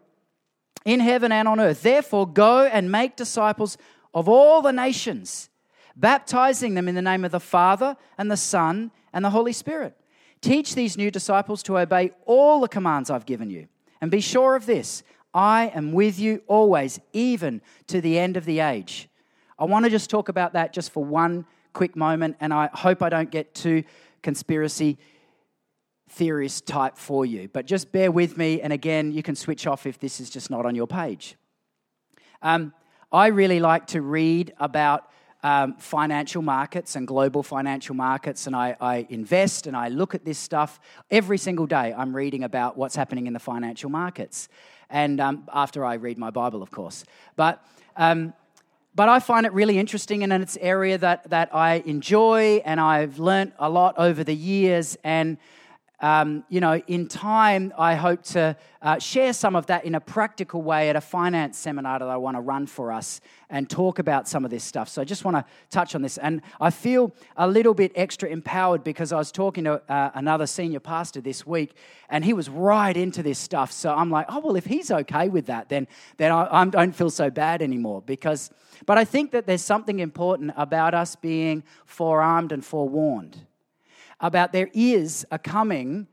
in 0.84 1.00
heaven 1.00 1.32
and 1.32 1.48
on 1.48 1.58
earth. 1.58 1.82
Therefore, 1.82 2.26
go 2.26 2.66
and 2.66 2.92
make 2.92 3.16
disciples 3.16 3.78
of 4.12 4.28
all 4.28 4.60
the 4.60 4.72
nations, 4.72 5.48
baptizing 5.96 6.74
them 6.74 6.88
in 6.88 6.94
the 6.94 7.02
name 7.02 7.24
of 7.24 7.32
the 7.32 7.40
Father 7.40 7.96
and 8.18 8.30
the 8.30 8.36
Son 8.36 8.90
and 9.12 9.24
the 9.24 9.30
Holy 9.30 9.52
Spirit. 9.52 9.96
Teach 10.42 10.74
these 10.74 10.96
new 10.98 11.10
disciples 11.10 11.62
to 11.64 11.78
obey 11.78 12.12
all 12.26 12.60
the 12.60 12.68
commands 12.68 13.10
I've 13.10 13.26
given 13.26 13.50
you. 13.50 13.66
And 14.00 14.10
be 14.10 14.20
sure 14.20 14.54
of 14.54 14.66
this 14.66 15.02
I 15.34 15.72
am 15.74 15.92
with 15.92 16.18
you 16.18 16.42
always, 16.46 17.00
even 17.12 17.60
to 17.86 18.00
the 18.00 18.18
end 18.18 18.36
of 18.36 18.44
the 18.44 18.60
age. 18.60 19.08
I 19.58 19.64
want 19.64 19.84
to 19.84 19.90
just 19.90 20.10
talk 20.10 20.28
about 20.28 20.52
that 20.52 20.72
just 20.72 20.92
for 20.92 21.04
one 21.04 21.46
quick 21.72 21.96
moment, 21.96 22.36
and 22.40 22.52
I 22.52 22.70
hope 22.72 23.02
I 23.02 23.08
don't 23.08 23.30
get 23.30 23.54
too 23.54 23.84
conspiracy 24.22 24.98
theorist 26.08 26.66
type 26.66 26.96
for 26.96 27.24
you. 27.24 27.48
But 27.52 27.66
just 27.66 27.92
bear 27.92 28.10
with 28.10 28.36
me, 28.36 28.60
and 28.60 28.72
again, 28.72 29.12
you 29.12 29.22
can 29.22 29.36
switch 29.36 29.66
off 29.66 29.86
if 29.86 29.98
this 29.98 30.20
is 30.20 30.30
just 30.30 30.50
not 30.50 30.66
on 30.66 30.74
your 30.74 30.86
page. 30.86 31.36
Um, 32.42 32.72
I 33.10 33.28
really 33.28 33.60
like 33.60 33.86
to 33.88 34.02
read 34.02 34.52
about 34.58 35.08
um, 35.42 35.76
financial 35.76 36.42
markets 36.42 36.96
and 36.96 37.06
global 37.06 37.42
financial 37.42 37.94
markets, 37.94 38.46
and 38.46 38.56
I, 38.56 38.76
I, 38.80 39.06
invest 39.08 39.66
and 39.66 39.76
I 39.76 39.88
look 39.88 40.14
at 40.14 40.24
this 40.24 40.38
stuff 40.38 40.80
every 41.10 41.38
single 41.38 41.66
day. 41.66 41.94
I'm 41.96 42.14
reading 42.14 42.42
about 42.42 42.76
what's 42.76 42.96
happening 42.96 43.26
in 43.26 43.32
the 43.32 43.38
financial 43.38 43.88
markets, 43.88 44.48
and 44.90 45.20
um, 45.20 45.48
after 45.52 45.84
I 45.84 45.94
read 45.94 46.18
my 46.18 46.30
Bible, 46.30 46.62
of 46.62 46.70
course. 46.70 47.04
But 47.36 47.64
um, 47.96 48.34
but 48.94 49.08
I 49.08 49.20
find 49.20 49.46
it 49.46 49.52
really 49.52 49.78
interesting, 49.78 50.24
and 50.24 50.32
it's 50.32 50.56
an 50.56 50.62
area 50.62 50.98
that 50.98 51.30
that 51.30 51.54
I 51.54 51.84
enjoy, 51.86 52.60
and 52.64 52.80
I've 52.80 53.20
learnt 53.20 53.54
a 53.60 53.70
lot 53.70 53.94
over 53.96 54.24
the 54.24 54.34
years, 54.34 54.98
and 55.04 55.38
um, 56.00 56.44
you 56.48 56.60
know, 56.60 56.80
in 56.86 57.08
time, 57.08 57.72
I 57.76 57.96
hope 57.96 58.22
to 58.24 58.56
uh, 58.80 59.00
share 59.00 59.32
some 59.32 59.56
of 59.56 59.66
that 59.66 59.84
in 59.84 59.96
a 59.96 60.00
practical 60.00 60.62
way 60.62 60.90
at 60.90 60.94
a 60.94 61.00
finance 61.00 61.58
seminar 61.58 61.98
that 61.98 62.08
I 62.08 62.16
want 62.16 62.36
to 62.36 62.40
run 62.40 62.68
for 62.68 62.92
us 62.92 63.20
and 63.50 63.68
talk 63.68 63.98
about 63.98 64.28
some 64.28 64.44
of 64.44 64.50
this 64.52 64.62
stuff. 64.62 64.88
So 64.88 65.02
I 65.02 65.04
just 65.04 65.24
want 65.24 65.36
to 65.36 65.44
touch 65.70 65.96
on 65.96 66.02
this. 66.02 66.16
And 66.16 66.42
I 66.60 66.70
feel 66.70 67.12
a 67.36 67.48
little 67.48 67.74
bit 67.74 67.90
extra 67.96 68.28
empowered 68.28 68.84
because 68.84 69.12
I 69.12 69.16
was 69.16 69.32
talking 69.32 69.64
to 69.64 69.82
uh, 69.92 70.10
another 70.14 70.46
senior 70.46 70.78
pastor 70.78 71.20
this 71.20 71.44
week 71.44 71.74
and 72.08 72.24
he 72.24 72.32
was 72.32 72.48
right 72.48 72.96
into 72.96 73.24
this 73.24 73.38
stuff. 73.40 73.72
So 73.72 73.92
I'm 73.92 74.10
like, 74.10 74.26
oh, 74.28 74.38
well, 74.38 74.54
if 74.54 74.66
he's 74.66 74.92
okay 74.92 75.28
with 75.28 75.46
that, 75.46 75.68
then, 75.68 75.88
then 76.16 76.30
I, 76.30 76.60
I 76.60 76.64
don't 76.64 76.94
feel 76.94 77.10
so 77.10 77.28
bad 77.28 77.60
anymore. 77.60 78.02
Because, 78.02 78.50
but 78.86 78.98
I 78.98 79.04
think 79.04 79.32
that 79.32 79.46
there's 79.46 79.62
something 79.62 79.98
important 79.98 80.52
about 80.56 80.94
us 80.94 81.16
being 81.16 81.64
forearmed 81.86 82.52
and 82.52 82.64
forewarned 82.64 83.47
about 84.20 84.52
there 84.52 84.70
is 84.72 85.26
a 85.30 85.38
coming 85.38 86.06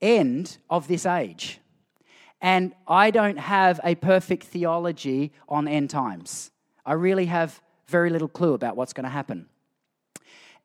end 0.00 0.58
of 0.68 0.88
this 0.88 1.06
age. 1.06 1.60
And 2.40 2.74
I 2.86 3.10
don't 3.10 3.38
have 3.38 3.80
a 3.82 3.94
perfect 3.94 4.44
theology 4.44 5.32
on 5.48 5.66
end 5.66 5.90
times. 5.90 6.50
I 6.84 6.92
really 6.92 7.26
have 7.26 7.60
very 7.86 8.10
little 8.10 8.28
clue 8.28 8.54
about 8.54 8.76
what's 8.76 8.92
going 8.92 9.04
to 9.04 9.10
happen. 9.10 9.46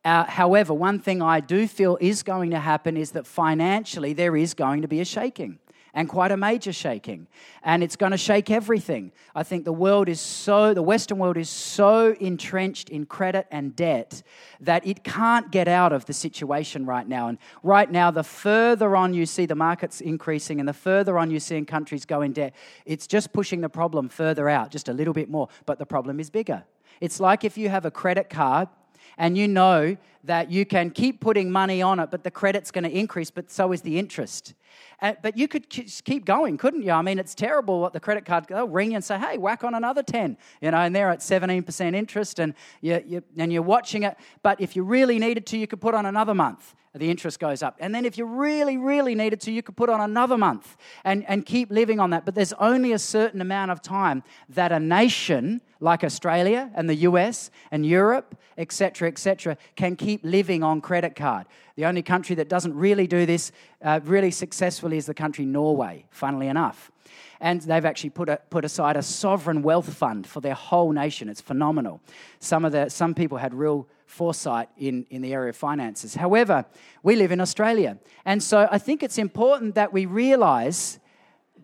Uh, 0.04 0.26
however, 0.26 0.74
one 0.74 1.00
thing 1.00 1.22
I 1.22 1.40
do 1.40 1.68
feel 1.68 1.98
is 2.00 2.24
going 2.24 2.52
to 2.52 2.60
happen 2.60 2.96
is 2.96 3.12
that 3.12 3.28
financially 3.28 4.14
there 4.14 4.36
is 4.36 4.54
going 4.54 4.82
to 4.82 4.88
be 4.88 5.02
a 5.02 5.06
shaking 5.06 5.60
and 6.00 6.08
quite 6.08 6.32
a 6.32 6.38
major 6.38 6.72
shaking. 6.72 7.28
And 7.62 7.84
it's 7.84 7.98
going 7.98 8.14
to 8.14 8.18
shake 8.18 8.50
everything. 8.50 9.12
I 9.36 9.44
think 9.44 9.66
the 9.66 9.74
world 9.74 10.08
is 10.08 10.22
so, 10.22 10.74
the 10.74 10.82
Western 10.82 11.18
world 11.18 11.36
is 11.36 11.50
so 11.50 12.16
entrenched 12.22 12.88
in 12.88 13.06
credit 13.06 13.48
and 13.52 13.76
debt 13.76 14.24
that 14.62 14.88
it 14.88 15.04
can't 15.04 15.52
get 15.52 15.68
out 15.68 15.92
of 15.92 16.06
the 16.06 16.14
situation 16.14 16.86
right 16.86 17.06
now. 17.06 17.28
And 17.28 17.38
right 17.64 17.92
now, 17.92 18.12
the 18.12 18.24
further 18.24 18.96
on 18.96 19.14
you 19.14 19.26
see 19.26 19.46
the 19.46 19.56
markets 19.56 20.00
increasing 20.00 20.62
and 20.62 20.70
the 20.70 20.74
further 20.74 21.20
on 21.20 21.32
you 21.32 21.40
see 21.42 21.62
countries 21.66 22.06
go 22.06 22.22
in 22.22 22.32
debt, 22.32 22.56
it's 22.86 23.06
just 23.06 23.34
pushing 23.34 23.60
the 23.60 23.68
problem 23.68 24.08
further 24.08 24.48
out, 24.48 24.72
just 24.72 24.88
a 24.88 24.94
little 24.94 25.14
bit 25.14 25.30
more. 25.30 25.50
But 25.66 25.80
the 25.80 25.86
problem 25.86 26.22
is 26.22 26.30
bigger. 26.30 26.64
It's 27.02 27.20
like 27.20 27.44
if 27.44 27.58
you 27.58 27.68
have 27.68 27.84
a 27.84 27.92
credit 27.92 28.30
card 28.30 28.70
and 29.18 29.38
you 29.38 29.50
know 29.50 29.98
that 30.24 30.52
you 30.52 30.66
can 30.66 30.90
keep 30.90 31.22
putting 31.22 31.52
money 31.52 31.82
on 31.82 32.00
it, 32.00 32.12
but 32.12 32.24
the 32.24 32.32
credit's 32.32 32.72
going 32.72 32.84
to 32.84 32.92
increase, 32.92 33.32
but 33.32 33.50
so 33.50 33.72
is 33.72 33.82
the 33.82 33.98
interest. 33.98 34.54
Uh, 35.02 35.14
but 35.22 35.38
you 35.38 35.48
could 35.48 35.70
keep 35.70 36.26
going, 36.26 36.58
couldn't 36.58 36.84
you? 36.84 36.92
I 36.92 37.02
mean, 37.02 37.20
it's 37.20 37.34
terrible 37.34 37.80
what 37.80 37.94
the 37.94 38.00
credit 38.00 38.26
card, 38.26 38.46
they'll 38.48 38.68
ring 38.68 38.92
you 38.92 38.96
and 38.96 39.04
say, 39.04 39.18
hey, 39.18 39.38
whack 39.38 39.64
on 39.64 39.74
another 39.74 40.04
10, 40.04 40.38
you 40.62 40.72
know, 40.72 40.78
and 40.78 40.96
they're 40.96 41.10
at 41.10 41.20
17% 41.20 41.96
interest 41.96 42.40
and, 42.40 42.54
you, 42.82 43.02
you, 43.06 43.24
and 43.38 43.52
you're 43.52 43.62
watching 43.62 44.04
it. 44.04 44.18
But 44.44 44.60
if 44.60 44.76
you 44.76 44.84
really 44.84 45.20
needed 45.20 45.46
to, 45.48 45.58
you 45.58 45.68
could 45.68 45.82
put 45.82 45.94
on 45.94 46.06
another 46.06 46.34
month 46.34 46.76
the 46.96 47.10
interest 47.10 47.40
goes 47.40 47.62
up. 47.62 47.78
And 47.80 47.94
then 47.94 48.04
if 48.04 48.18
you 48.18 48.26
really, 48.26 48.78
really 48.78 49.14
needed 49.14 49.40
to, 49.42 49.52
you 49.52 49.62
could 49.62 49.78
put 49.78 49.90
on 49.90 50.02
another 50.02 50.38
month 50.38 50.76
and, 51.04 51.24
and 51.28 51.46
keep 51.46 51.70
living 51.70 52.00
on 52.00 52.10
that. 52.10 52.26
But 52.26 52.34
there's 52.36 52.54
only 52.54 52.94
a 52.94 53.00
certain 53.00 53.42
amount 53.42 53.72
of 53.72 53.82
time 53.82 54.24
that 54.50 54.72
a 54.72 54.80
nation 54.80 55.62
like 55.80 56.04
Australia 56.04 56.72
and 56.74 56.90
the 56.90 56.96
US 56.96 57.52
and 57.72 57.86
Europe, 57.86 58.36
etc., 58.58 59.08
etc., 59.08 59.58
can 59.76 59.96
keep 60.10 60.22
living 60.24 60.64
on 60.64 60.82
credit 60.82 61.16
card. 61.16 61.46
The 61.76 61.86
only 61.86 62.02
country 62.02 62.36
that 62.38 62.50
doesn't 62.50 62.76
really 62.76 63.06
do 63.06 63.28
this 63.28 63.52
uh, 63.84 64.00
really 64.04 64.32
successfully 64.32 64.98
is 64.98 65.06
the 65.06 65.14
country 65.14 65.46
Norway, 65.46 66.06
funnily 66.10 66.48
enough. 66.48 66.92
And 67.40 67.62
they've 67.62 67.86
actually 67.86 68.10
put, 68.10 68.28
a, 68.28 68.38
put 68.50 68.66
aside 68.66 68.98
a 68.98 69.04
sovereign 69.04 69.62
wealth 69.62 69.94
fund 69.94 70.26
for 70.26 70.42
their 70.42 70.56
whole 70.56 70.92
nation. 70.92 71.30
It's 71.30 71.42
phenomenal. 71.42 72.02
Some, 72.40 72.66
of 72.66 72.72
the, 72.72 72.90
some 72.90 73.14
people 73.14 73.38
had 73.38 73.54
real 73.54 73.88
foresight 74.08 74.70
in, 74.78 75.06
in 75.12 75.22
the 75.22 75.32
area 75.32 75.50
of 75.50 75.56
finances. 75.56 76.16
However, 76.16 76.66
we 77.04 77.16
live 77.16 77.32
in 77.32 77.40
Australia. 77.40 78.00
And 78.26 78.42
so 78.42 78.68
I 78.72 78.80
think 78.80 79.04
it's 79.04 79.20
important 79.20 79.76
that 79.76 79.94
we 79.94 80.08
realize, 80.08 81.00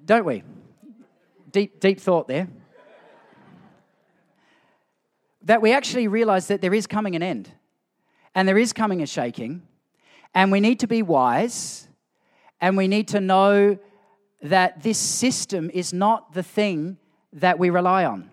don't 0.05 0.25
we? 0.25 0.43
Deep, 1.51 1.79
deep 1.79 1.99
thought 1.99 2.27
there. 2.27 2.47
that 5.41 5.61
we 5.61 5.71
actually 5.71 6.07
realize 6.07 6.47
that 6.47 6.61
there 6.61 6.73
is 6.75 6.85
coming 6.87 7.15
an 7.15 7.23
end 7.23 7.49
and 8.35 8.47
there 8.47 8.57
is 8.57 8.73
coming 8.73 9.01
a 9.01 9.07
shaking, 9.07 9.63
and 10.35 10.51
we 10.51 10.59
need 10.59 10.81
to 10.81 10.87
be 10.87 11.01
wise 11.01 11.87
and 12.61 12.77
we 12.77 12.87
need 12.87 13.07
to 13.09 13.21
know 13.21 13.77
that 14.41 14.83
this 14.83 14.97
system 14.97 15.69
is 15.73 15.93
not 15.93 16.33
the 16.33 16.43
thing 16.43 16.97
that 17.33 17.59
we 17.59 17.69
rely 17.69 18.05
on. 18.05 18.29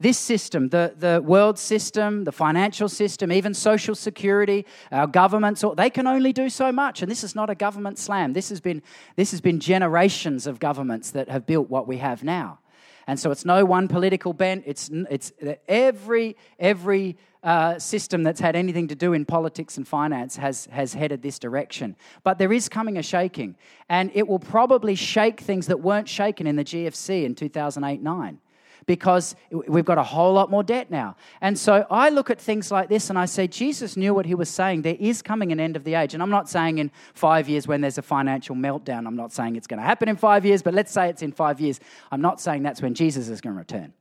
This 0.00 0.18
system, 0.18 0.68
the, 0.68 0.94
the 0.96 1.22
world 1.24 1.58
system, 1.58 2.24
the 2.24 2.32
financial 2.32 2.88
system, 2.88 3.32
even 3.32 3.54
social 3.54 3.94
security, 3.94 4.66
our 4.90 5.06
governments, 5.06 5.64
they 5.76 5.88
can 5.88 6.06
only 6.06 6.32
do 6.32 6.48
so 6.48 6.72
much. 6.72 7.00
And 7.00 7.10
this 7.10 7.24
is 7.24 7.34
not 7.34 7.48
a 7.48 7.54
government 7.54 7.98
slam. 7.98 8.32
This 8.32 8.48
has 8.48 8.60
been, 8.60 8.82
this 9.16 9.30
has 9.30 9.40
been 9.40 9.60
generations 9.60 10.46
of 10.46 10.58
governments 10.58 11.10
that 11.12 11.28
have 11.28 11.46
built 11.46 11.70
what 11.70 11.86
we 11.86 11.98
have 11.98 12.24
now. 12.24 12.58
And 13.06 13.18
so 13.18 13.30
it's 13.30 13.44
no 13.44 13.64
one 13.64 13.88
political 13.88 14.32
bent. 14.32 14.64
It's, 14.66 14.90
it's 15.10 15.32
every, 15.68 16.36
every 16.58 17.16
uh, 17.42 17.78
system 17.78 18.22
that's 18.22 18.40
had 18.40 18.56
anything 18.56 18.88
to 18.88 18.94
do 18.94 19.12
in 19.12 19.24
politics 19.24 19.76
and 19.76 19.86
finance 19.86 20.36
has, 20.36 20.66
has 20.66 20.94
headed 20.94 21.22
this 21.22 21.38
direction. 21.38 21.96
But 22.22 22.38
there 22.38 22.52
is 22.52 22.68
coming 22.68 22.96
a 22.96 23.02
shaking, 23.02 23.56
and 23.88 24.10
it 24.14 24.26
will 24.26 24.38
probably 24.38 24.94
shake 24.94 25.40
things 25.40 25.66
that 25.66 25.80
weren't 25.80 26.08
shaken 26.08 26.46
in 26.46 26.56
the 26.56 26.64
GFC 26.64 27.24
in 27.24 27.34
2008 27.34 28.02
9 28.02 28.38
because 28.86 29.34
we've 29.50 29.84
got 29.84 29.98
a 29.98 30.02
whole 30.02 30.32
lot 30.32 30.50
more 30.50 30.62
debt 30.62 30.90
now. 30.90 31.16
And 31.40 31.58
so 31.58 31.86
I 31.90 32.10
look 32.10 32.30
at 32.30 32.40
things 32.40 32.70
like 32.70 32.88
this 32.88 33.10
and 33.10 33.18
I 33.18 33.26
say, 33.26 33.46
Jesus 33.46 33.96
knew 33.96 34.14
what 34.14 34.26
he 34.26 34.34
was 34.34 34.48
saying. 34.48 34.82
There 34.82 34.96
is 34.98 35.22
coming 35.22 35.52
an 35.52 35.60
end 35.60 35.76
of 35.76 35.84
the 35.84 35.94
age. 35.94 36.14
And 36.14 36.22
I'm 36.22 36.30
not 36.30 36.48
saying 36.48 36.78
in 36.78 36.90
five 37.14 37.48
years 37.48 37.66
when 37.66 37.80
there's 37.80 37.98
a 37.98 38.02
financial 38.02 38.56
meltdown, 38.56 39.06
I'm 39.06 39.16
not 39.16 39.32
saying 39.32 39.56
it's 39.56 39.66
going 39.66 39.80
to 39.80 39.86
happen 39.86 40.08
in 40.08 40.16
five 40.16 40.44
years, 40.44 40.62
but 40.62 40.74
let's 40.74 40.92
say 40.92 41.08
it's 41.08 41.22
in 41.22 41.32
five 41.32 41.60
years. 41.60 41.80
I'm 42.10 42.20
not 42.20 42.40
saying 42.40 42.62
that's 42.62 42.82
when 42.82 42.94
Jesus 42.94 43.28
is 43.28 43.40
going 43.40 43.54
to 43.54 43.58
return. 43.58 43.92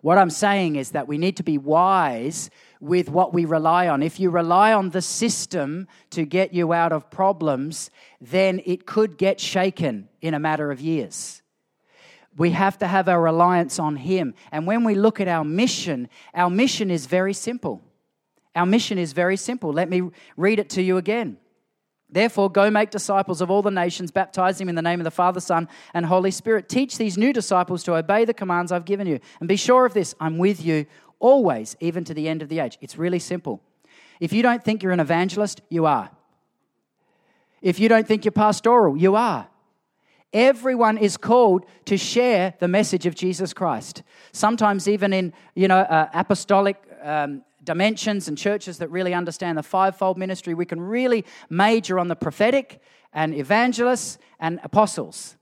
What 0.00 0.18
I'm 0.18 0.30
saying 0.30 0.76
is 0.76 0.92
that 0.92 1.08
we 1.08 1.18
need 1.18 1.36
to 1.38 1.42
be 1.42 1.58
wise 1.58 2.50
with 2.80 3.08
what 3.08 3.34
we 3.34 3.44
rely 3.44 3.88
on. 3.88 4.02
If 4.02 4.20
you 4.20 4.30
rely 4.30 4.72
on 4.72 4.90
the 4.90 5.02
system 5.02 5.88
to 6.10 6.24
get 6.24 6.54
you 6.54 6.72
out 6.72 6.92
of 6.92 7.10
problems, 7.10 7.90
then 8.20 8.62
it 8.64 8.86
could 8.86 9.18
get 9.18 9.40
shaken 9.40 10.08
in 10.20 10.34
a 10.34 10.38
matter 10.38 10.70
of 10.70 10.80
years. 10.80 11.42
We 12.38 12.52
have 12.52 12.78
to 12.78 12.86
have 12.86 13.08
our 13.08 13.20
reliance 13.20 13.78
on 13.78 13.96
Him. 13.96 14.34
And 14.52 14.66
when 14.66 14.84
we 14.84 14.94
look 14.94 15.20
at 15.20 15.28
our 15.28 15.44
mission, 15.44 16.08
our 16.32 16.48
mission 16.48 16.90
is 16.90 17.06
very 17.06 17.34
simple. 17.34 17.82
Our 18.54 18.64
mission 18.64 18.96
is 18.96 19.12
very 19.12 19.36
simple. 19.36 19.72
Let 19.72 19.90
me 19.90 20.10
read 20.36 20.58
it 20.58 20.70
to 20.70 20.82
you 20.82 20.96
again. 20.96 21.36
Therefore, 22.10 22.50
go 22.50 22.70
make 22.70 22.90
disciples 22.90 23.42
of 23.42 23.50
all 23.50 23.60
the 23.60 23.70
nations, 23.70 24.10
baptize 24.10 24.56
them 24.56 24.68
in 24.68 24.76
the 24.76 24.82
name 24.82 25.00
of 25.00 25.04
the 25.04 25.10
Father, 25.10 25.40
Son, 25.40 25.68
and 25.92 26.06
Holy 26.06 26.30
Spirit. 26.30 26.68
Teach 26.68 26.96
these 26.96 27.18
new 27.18 27.32
disciples 27.32 27.82
to 27.84 27.96
obey 27.96 28.24
the 28.24 28.32
commands 28.32 28.72
I've 28.72 28.86
given 28.86 29.06
you. 29.06 29.20
And 29.40 29.48
be 29.48 29.56
sure 29.56 29.84
of 29.84 29.92
this 29.92 30.14
I'm 30.18 30.38
with 30.38 30.64
you 30.64 30.86
always, 31.18 31.76
even 31.80 32.04
to 32.04 32.14
the 32.14 32.28
end 32.28 32.40
of 32.40 32.48
the 32.48 32.60
age. 32.60 32.78
It's 32.80 32.96
really 32.96 33.18
simple. 33.18 33.60
If 34.20 34.32
you 34.32 34.42
don't 34.42 34.64
think 34.64 34.82
you're 34.82 34.92
an 34.92 35.00
evangelist, 35.00 35.60
you 35.68 35.86
are. 35.86 36.10
If 37.60 37.80
you 37.80 37.88
don't 37.88 38.06
think 38.06 38.24
you're 38.24 38.32
pastoral, 38.32 38.96
you 38.96 39.16
are. 39.16 39.48
Everyone 40.32 40.98
is 40.98 41.16
called 41.16 41.64
to 41.86 41.96
share 41.96 42.54
the 42.60 42.68
message 42.68 43.06
of 43.06 43.14
Jesus 43.14 43.54
Christ. 43.54 44.02
Sometimes, 44.32 44.86
even 44.86 45.12
in 45.12 45.32
you 45.54 45.68
know 45.68 45.78
uh, 45.78 46.10
apostolic 46.12 46.76
um, 47.02 47.42
dimensions 47.64 48.28
and 48.28 48.36
churches 48.36 48.78
that 48.78 48.90
really 48.90 49.14
understand 49.14 49.56
the 49.56 49.62
fivefold 49.62 50.18
ministry, 50.18 50.52
we 50.52 50.66
can 50.66 50.80
really 50.80 51.24
major 51.48 51.98
on 51.98 52.08
the 52.08 52.16
prophetic 52.16 52.82
and 53.12 53.34
evangelists 53.34 54.18
and 54.38 54.60
apostles. 54.62 55.37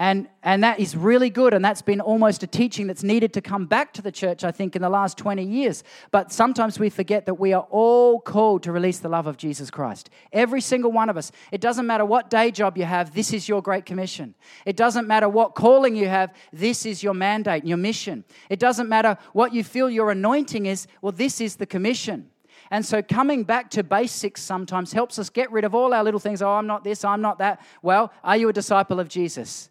And, 0.00 0.28
and 0.42 0.64
that 0.64 0.80
is 0.80 0.96
really 0.96 1.28
good. 1.28 1.52
And 1.52 1.62
that's 1.62 1.82
been 1.82 2.00
almost 2.00 2.42
a 2.42 2.46
teaching 2.46 2.86
that's 2.86 3.02
needed 3.02 3.34
to 3.34 3.42
come 3.42 3.66
back 3.66 3.92
to 3.92 4.02
the 4.02 4.10
church, 4.10 4.44
I 4.44 4.50
think, 4.50 4.74
in 4.74 4.80
the 4.80 4.88
last 4.88 5.18
20 5.18 5.44
years. 5.44 5.84
But 6.10 6.32
sometimes 6.32 6.78
we 6.78 6.88
forget 6.88 7.26
that 7.26 7.34
we 7.34 7.52
are 7.52 7.66
all 7.70 8.18
called 8.18 8.62
to 8.62 8.72
release 8.72 9.00
the 9.00 9.10
love 9.10 9.26
of 9.26 9.36
Jesus 9.36 9.70
Christ. 9.70 10.08
Every 10.32 10.62
single 10.62 10.90
one 10.90 11.10
of 11.10 11.18
us. 11.18 11.30
It 11.52 11.60
doesn't 11.60 11.86
matter 11.86 12.06
what 12.06 12.30
day 12.30 12.50
job 12.50 12.78
you 12.78 12.86
have, 12.86 13.12
this 13.12 13.34
is 13.34 13.46
your 13.46 13.60
great 13.60 13.84
commission. 13.84 14.34
It 14.64 14.74
doesn't 14.74 15.06
matter 15.06 15.28
what 15.28 15.54
calling 15.54 15.94
you 15.94 16.08
have, 16.08 16.32
this 16.50 16.86
is 16.86 17.02
your 17.02 17.12
mandate 17.12 17.62
and 17.62 17.68
your 17.68 17.76
mission. 17.76 18.24
It 18.48 18.58
doesn't 18.58 18.88
matter 18.88 19.18
what 19.34 19.52
you 19.52 19.62
feel 19.62 19.90
your 19.90 20.10
anointing 20.10 20.64
is, 20.64 20.86
well, 21.02 21.12
this 21.12 21.42
is 21.42 21.56
the 21.56 21.66
commission. 21.66 22.30
And 22.70 22.86
so 22.86 23.02
coming 23.02 23.44
back 23.44 23.68
to 23.72 23.82
basics 23.82 24.40
sometimes 24.40 24.94
helps 24.94 25.18
us 25.18 25.28
get 25.28 25.52
rid 25.52 25.64
of 25.64 25.74
all 25.74 25.92
our 25.92 26.02
little 26.02 26.20
things. 26.20 26.40
Oh, 26.40 26.48
I'm 26.48 26.66
not 26.66 26.84
this, 26.84 27.04
I'm 27.04 27.20
not 27.20 27.36
that. 27.40 27.60
Well, 27.82 28.10
are 28.24 28.38
you 28.38 28.48
a 28.48 28.52
disciple 28.54 28.98
of 28.98 29.06
Jesus? 29.06 29.68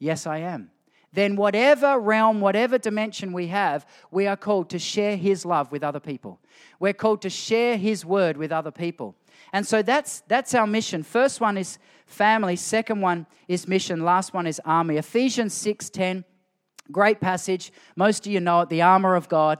Yes, 0.00 0.26
I 0.26 0.38
am. 0.38 0.70
Then, 1.12 1.36
whatever 1.36 1.98
realm, 1.98 2.40
whatever 2.40 2.78
dimension 2.78 3.32
we 3.32 3.48
have, 3.48 3.84
we 4.10 4.26
are 4.26 4.36
called 4.36 4.70
to 4.70 4.78
share 4.78 5.16
His 5.16 5.44
love 5.44 5.70
with 5.70 5.84
other 5.84 6.00
people. 6.00 6.40
We're 6.78 6.92
called 6.92 7.22
to 7.22 7.30
share 7.30 7.76
His 7.76 8.04
word 8.04 8.36
with 8.36 8.50
other 8.50 8.70
people. 8.70 9.14
And 9.52 9.66
so 9.66 9.82
that's, 9.82 10.20
that's 10.28 10.54
our 10.54 10.66
mission. 10.66 11.02
First 11.02 11.40
one 11.40 11.58
is 11.58 11.78
family, 12.06 12.56
second 12.56 13.00
one 13.00 13.26
is 13.48 13.66
mission, 13.68 14.04
last 14.04 14.32
one 14.32 14.46
is 14.46 14.60
army. 14.64 14.96
Ephesians 14.96 15.54
6:10, 15.54 16.24
great 16.90 17.20
passage. 17.20 17.72
Most 17.96 18.26
of 18.26 18.32
you 18.32 18.40
know 18.40 18.60
it, 18.62 18.68
the 18.68 18.82
armor 18.82 19.16
of 19.16 19.28
God. 19.28 19.58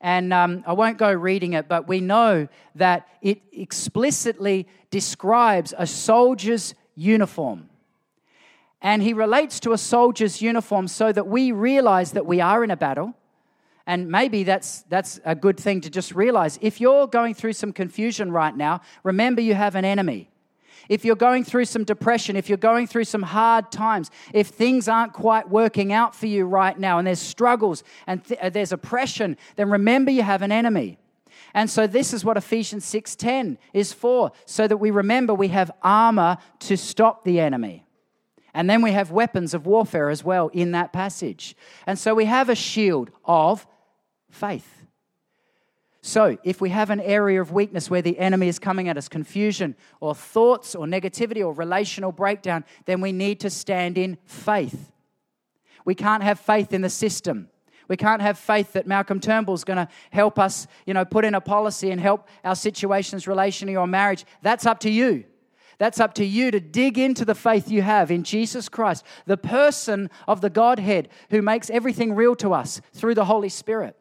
And 0.00 0.32
um, 0.32 0.62
I 0.66 0.74
won't 0.74 0.98
go 0.98 1.12
reading 1.12 1.54
it, 1.54 1.68
but 1.68 1.88
we 1.88 2.00
know 2.00 2.48
that 2.76 3.08
it 3.20 3.40
explicitly 3.52 4.68
describes 4.90 5.74
a 5.76 5.86
soldier's 5.86 6.74
uniform. 6.94 7.67
And 8.80 9.02
he 9.02 9.12
relates 9.12 9.58
to 9.60 9.72
a 9.72 9.78
soldier's 9.78 10.40
uniform 10.40 10.88
so 10.88 11.12
that 11.12 11.26
we 11.26 11.52
realize 11.52 12.12
that 12.12 12.26
we 12.26 12.40
are 12.40 12.62
in 12.62 12.70
a 12.70 12.76
battle. 12.76 13.14
And 13.86 14.08
maybe 14.08 14.44
that's, 14.44 14.82
that's 14.82 15.18
a 15.24 15.34
good 15.34 15.58
thing 15.58 15.80
to 15.80 15.90
just 15.90 16.14
realize. 16.14 16.58
If 16.60 16.80
you're 16.80 17.06
going 17.06 17.34
through 17.34 17.54
some 17.54 17.72
confusion 17.72 18.30
right 18.30 18.56
now, 18.56 18.82
remember 19.02 19.40
you 19.40 19.54
have 19.54 19.74
an 19.74 19.84
enemy 19.84 20.28
if 20.88 21.04
you're 21.04 21.16
going 21.16 21.44
through 21.44 21.66
some 21.66 21.84
depression, 21.84 22.36
if 22.36 22.48
you're 22.48 22.58
going 22.58 22.86
through 22.86 23.04
some 23.04 23.22
hard 23.22 23.70
times, 23.70 24.10
if 24.32 24.48
things 24.48 24.88
aren't 24.88 25.12
quite 25.12 25.48
working 25.48 25.92
out 25.92 26.14
for 26.14 26.26
you 26.26 26.46
right 26.46 26.78
now 26.78 26.98
and 26.98 27.06
there's 27.06 27.18
struggles 27.18 27.84
and 28.06 28.24
th- 28.24 28.40
uh, 28.40 28.48
there's 28.50 28.72
oppression, 28.72 29.36
then 29.56 29.70
remember 29.70 30.10
you 30.10 30.22
have 30.22 30.42
an 30.42 30.52
enemy. 30.52 30.98
And 31.54 31.68
so 31.70 31.86
this 31.86 32.12
is 32.12 32.24
what 32.24 32.36
Ephesians 32.36 32.84
6:10 32.84 33.58
is 33.72 33.92
for, 33.92 34.32
so 34.44 34.66
that 34.66 34.76
we 34.76 34.90
remember 34.90 35.34
we 35.34 35.48
have 35.48 35.70
armor 35.82 36.38
to 36.60 36.76
stop 36.76 37.24
the 37.24 37.40
enemy. 37.40 37.84
And 38.58 38.68
then 38.68 38.82
we 38.82 38.90
have 38.90 39.12
weapons 39.12 39.54
of 39.54 39.66
warfare 39.66 40.10
as 40.10 40.24
well 40.24 40.48
in 40.48 40.72
that 40.72 40.92
passage. 40.92 41.54
And 41.86 41.96
so 41.96 42.12
we 42.12 42.24
have 42.24 42.48
a 42.48 42.56
shield 42.56 43.08
of 43.24 43.64
faith. 44.32 44.84
So, 46.00 46.38
if 46.42 46.60
we 46.60 46.70
have 46.70 46.90
an 46.90 46.98
area 46.98 47.40
of 47.40 47.52
weakness 47.52 47.88
where 47.88 48.02
the 48.02 48.18
enemy 48.18 48.48
is 48.48 48.58
coming 48.58 48.88
at 48.88 48.96
us, 48.96 49.08
confusion 49.08 49.76
or 50.00 50.12
thoughts 50.12 50.74
or 50.74 50.86
negativity 50.86 51.38
or 51.38 51.52
relational 51.52 52.10
breakdown, 52.10 52.64
then 52.84 53.00
we 53.00 53.12
need 53.12 53.38
to 53.40 53.50
stand 53.50 53.96
in 53.96 54.18
faith. 54.24 54.90
We 55.84 55.94
can't 55.94 56.24
have 56.24 56.40
faith 56.40 56.72
in 56.72 56.82
the 56.82 56.90
system. 56.90 57.50
We 57.86 57.96
can't 57.96 58.22
have 58.22 58.40
faith 58.40 58.72
that 58.72 58.88
Malcolm 58.88 59.20
Turnbull's 59.20 59.62
going 59.62 59.76
to 59.76 59.88
help 60.10 60.36
us, 60.36 60.66
you 60.84 60.94
know, 60.94 61.04
put 61.04 61.24
in 61.24 61.36
a 61.36 61.40
policy 61.40 61.92
and 61.92 62.00
help 62.00 62.26
our 62.42 62.56
situations 62.56 63.26
relationally 63.26 63.78
or 63.78 63.86
marriage. 63.86 64.24
That's 64.42 64.66
up 64.66 64.80
to 64.80 64.90
you. 64.90 65.26
That's 65.78 66.00
up 66.00 66.14
to 66.14 66.24
you 66.24 66.50
to 66.50 66.60
dig 66.60 66.98
into 66.98 67.24
the 67.24 67.34
faith 67.34 67.70
you 67.70 67.82
have 67.82 68.10
in 68.10 68.24
Jesus 68.24 68.68
Christ, 68.68 69.04
the 69.26 69.36
person 69.36 70.10
of 70.26 70.40
the 70.40 70.50
Godhead 70.50 71.08
who 71.30 71.40
makes 71.40 71.70
everything 71.70 72.14
real 72.14 72.34
to 72.36 72.52
us 72.52 72.80
through 72.92 73.14
the 73.14 73.24
Holy 73.24 73.48
Spirit. 73.48 73.96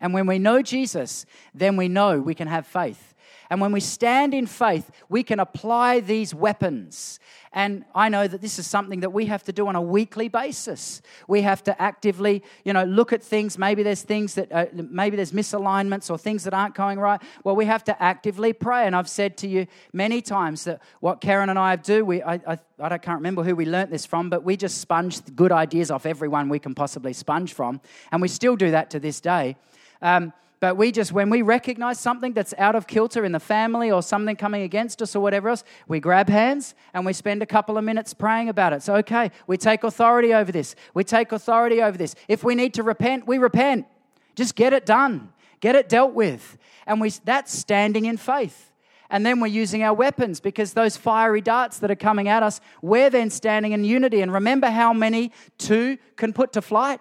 And 0.00 0.14
when 0.14 0.26
we 0.26 0.38
know 0.38 0.62
Jesus, 0.62 1.26
then 1.54 1.76
we 1.76 1.88
know 1.88 2.20
we 2.20 2.34
can 2.34 2.46
have 2.46 2.66
faith. 2.66 3.14
And 3.50 3.60
when 3.60 3.72
we 3.72 3.80
stand 3.80 4.34
in 4.34 4.46
faith, 4.46 4.90
we 5.08 5.22
can 5.22 5.40
apply 5.40 6.00
these 6.00 6.34
weapons. 6.34 7.18
And 7.52 7.84
I 7.94 8.08
know 8.08 8.28
that 8.28 8.42
this 8.42 8.58
is 8.58 8.66
something 8.66 9.00
that 9.00 9.10
we 9.10 9.26
have 9.26 9.42
to 9.44 9.52
do 9.52 9.68
on 9.68 9.76
a 9.76 9.80
weekly 9.80 10.28
basis. 10.28 11.00
We 11.26 11.42
have 11.42 11.64
to 11.64 11.80
actively, 11.80 12.42
you 12.64 12.72
know, 12.72 12.84
look 12.84 13.12
at 13.12 13.22
things. 13.22 13.56
Maybe 13.56 13.82
there's 13.82 14.02
things 14.02 14.34
that, 14.34 14.52
uh, 14.52 14.66
maybe 14.72 15.16
there's 15.16 15.32
misalignments 15.32 16.10
or 16.10 16.18
things 16.18 16.44
that 16.44 16.52
aren't 16.52 16.74
going 16.74 16.98
right. 16.98 17.20
Well, 17.44 17.56
we 17.56 17.64
have 17.64 17.84
to 17.84 18.02
actively 18.02 18.52
pray. 18.52 18.86
And 18.86 18.94
I've 18.94 19.08
said 19.08 19.36
to 19.38 19.48
you 19.48 19.66
many 19.92 20.20
times 20.20 20.64
that 20.64 20.82
what 21.00 21.20
Karen 21.20 21.48
and 21.48 21.58
I 21.58 21.76
do, 21.76 22.04
we, 22.04 22.22
I, 22.22 22.34
I, 22.34 22.58
I 22.78 22.98
can't 22.98 23.18
remember 23.18 23.42
who 23.44 23.56
we 23.56 23.64
learnt 23.64 23.90
this 23.90 24.04
from, 24.04 24.28
but 24.28 24.44
we 24.44 24.56
just 24.56 24.78
sponge 24.78 25.20
good 25.34 25.52
ideas 25.52 25.90
off 25.90 26.04
everyone 26.04 26.48
we 26.48 26.58
can 26.58 26.74
possibly 26.74 27.14
sponge 27.14 27.54
from. 27.54 27.80
And 28.12 28.20
we 28.20 28.28
still 28.28 28.56
do 28.56 28.70
that 28.72 28.90
to 28.90 29.00
this 29.00 29.20
day. 29.20 29.56
Um, 30.02 30.32
but 30.60 30.76
we 30.76 30.90
just, 30.90 31.12
when 31.12 31.30
we 31.30 31.42
recognize 31.42 32.00
something 32.00 32.32
that's 32.32 32.52
out 32.58 32.74
of 32.74 32.86
kilter 32.86 33.24
in 33.24 33.32
the 33.32 33.40
family 33.40 33.90
or 33.90 34.02
something 34.02 34.34
coming 34.36 34.62
against 34.62 35.00
us 35.00 35.14
or 35.14 35.20
whatever 35.20 35.50
else, 35.50 35.64
we 35.86 36.00
grab 36.00 36.28
hands 36.28 36.74
and 36.92 37.06
we 37.06 37.12
spend 37.12 37.42
a 37.42 37.46
couple 37.46 37.78
of 37.78 37.84
minutes 37.84 38.12
praying 38.12 38.48
about 38.48 38.72
it. 38.72 38.82
So, 38.82 38.96
okay, 38.96 39.30
we 39.46 39.56
take 39.56 39.84
authority 39.84 40.34
over 40.34 40.50
this. 40.50 40.74
We 40.94 41.04
take 41.04 41.32
authority 41.32 41.80
over 41.82 41.96
this. 41.96 42.14
If 42.26 42.42
we 42.42 42.54
need 42.54 42.74
to 42.74 42.82
repent, 42.82 43.26
we 43.26 43.38
repent. 43.38 43.86
Just 44.34 44.56
get 44.56 44.72
it 44.72 44.84
done, 44.84 45.32
get 45.60 45.76
it 45.76 45.88
dealt 45.88 46.14
with. 46.14 46.58
And 46.86 47.00
we, 47.00 47.10
that's 47.24 47.56
standing 47.56 48.06
in 48.06 48.16
faith. 48.16 48.72
And 49.10 49.24
then 49.24 49.40
we're 49.40 49.46
using 49.46 49.82
our 49.82 49.94
weapons 49.94 50.38
because 50.38 50.74
those 50.74 50.96
fiery 50.96 51.40
darts 51.40 51.78
that 51.78 51.90
are 51.90 51.96
coming 51.96 52.28
at 52.28 52.42
us, 52.42 52.60
we're 52.82 53.10
then 53.10 53.30
standing 53.30 53.72
in 53.72 53.84
unity. 53.84 54.20
And 54.20 54.32
remember 54.32 54.68
how 54.68 54.92
many 54.92 55.32
two 55.56 55.98
can 56.16 56.32
put 56.32 56.52
to 56.54 56.62
flight? 56.62 57.00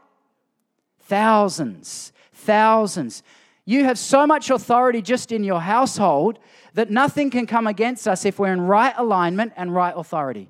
Thousands 1.02 2.14
thousands. 2.48 3.24
You 3.70 3.84
have 3.84 4.00
so 4.00 4.26
much 4.26 4.50
authority 4.50 5.02
just 5.02 5.34
in 5.34 5.44
your 5.44 5.60
household 5.60 6.40
that 6.74 6.90
nothing 6.90 7.30
can 7.30 7.46
come 7.46 7.68
against 7.68 8.08
us 8.08 8.24
if 8.24 8.40
we're 8.40 8.54
in 8.54 8.62
right 8.62 8.94
alignment 8.96 9.52
and 9.58 9.76
right 9.76 9.94
authority. 9.94 10.50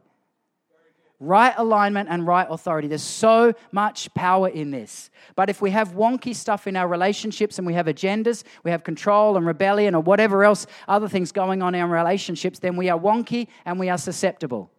Right 1.19 1.55
alignment 1.57 2.09
and 2.11 2.27
right 2.27 2.45
authority. 2.47 2.87
There's 2.87 3.01
so 3.01 3.55
much 3.71 4.13
power 4.13 4.49
in 4.49 4.69
this. 4.69 5.09
But 5.35 5.49
if 5.49 5.63
we 5.63 5.71
have 5.71 5.93
wonky 5.93 6.35
stuff 6.35 6.67
in 6.67 6.75
our 6.75 6.87
relationships 6.87 7.57
and 7.57 7.65
we 7.65 7.73
have 7.73 7.87
agendas, 7.87 8.43
we 8.63 8.69
have 8.69 8.83
control 8.83 9.35
and 9.35 9.47
rebellion 9.47 9.95
or 9.95 10.03
whatever 10.03 10.43
else, 10.43 10.67
other 10.87 11.09
things 11.09 11.31
going 11.31 11.63
on 11.63 11.73
in 11.73 11.81
our 11.81 11.87
relationships, 11.87 12.59
then 12.59 12.75
we 12.75 12.87
are 12.87 12.99
wonky 12.99 13.47
and 13.65 13.79
we 13.79 13.89
are 13.89 13.97
susceptible. 13.97 14.69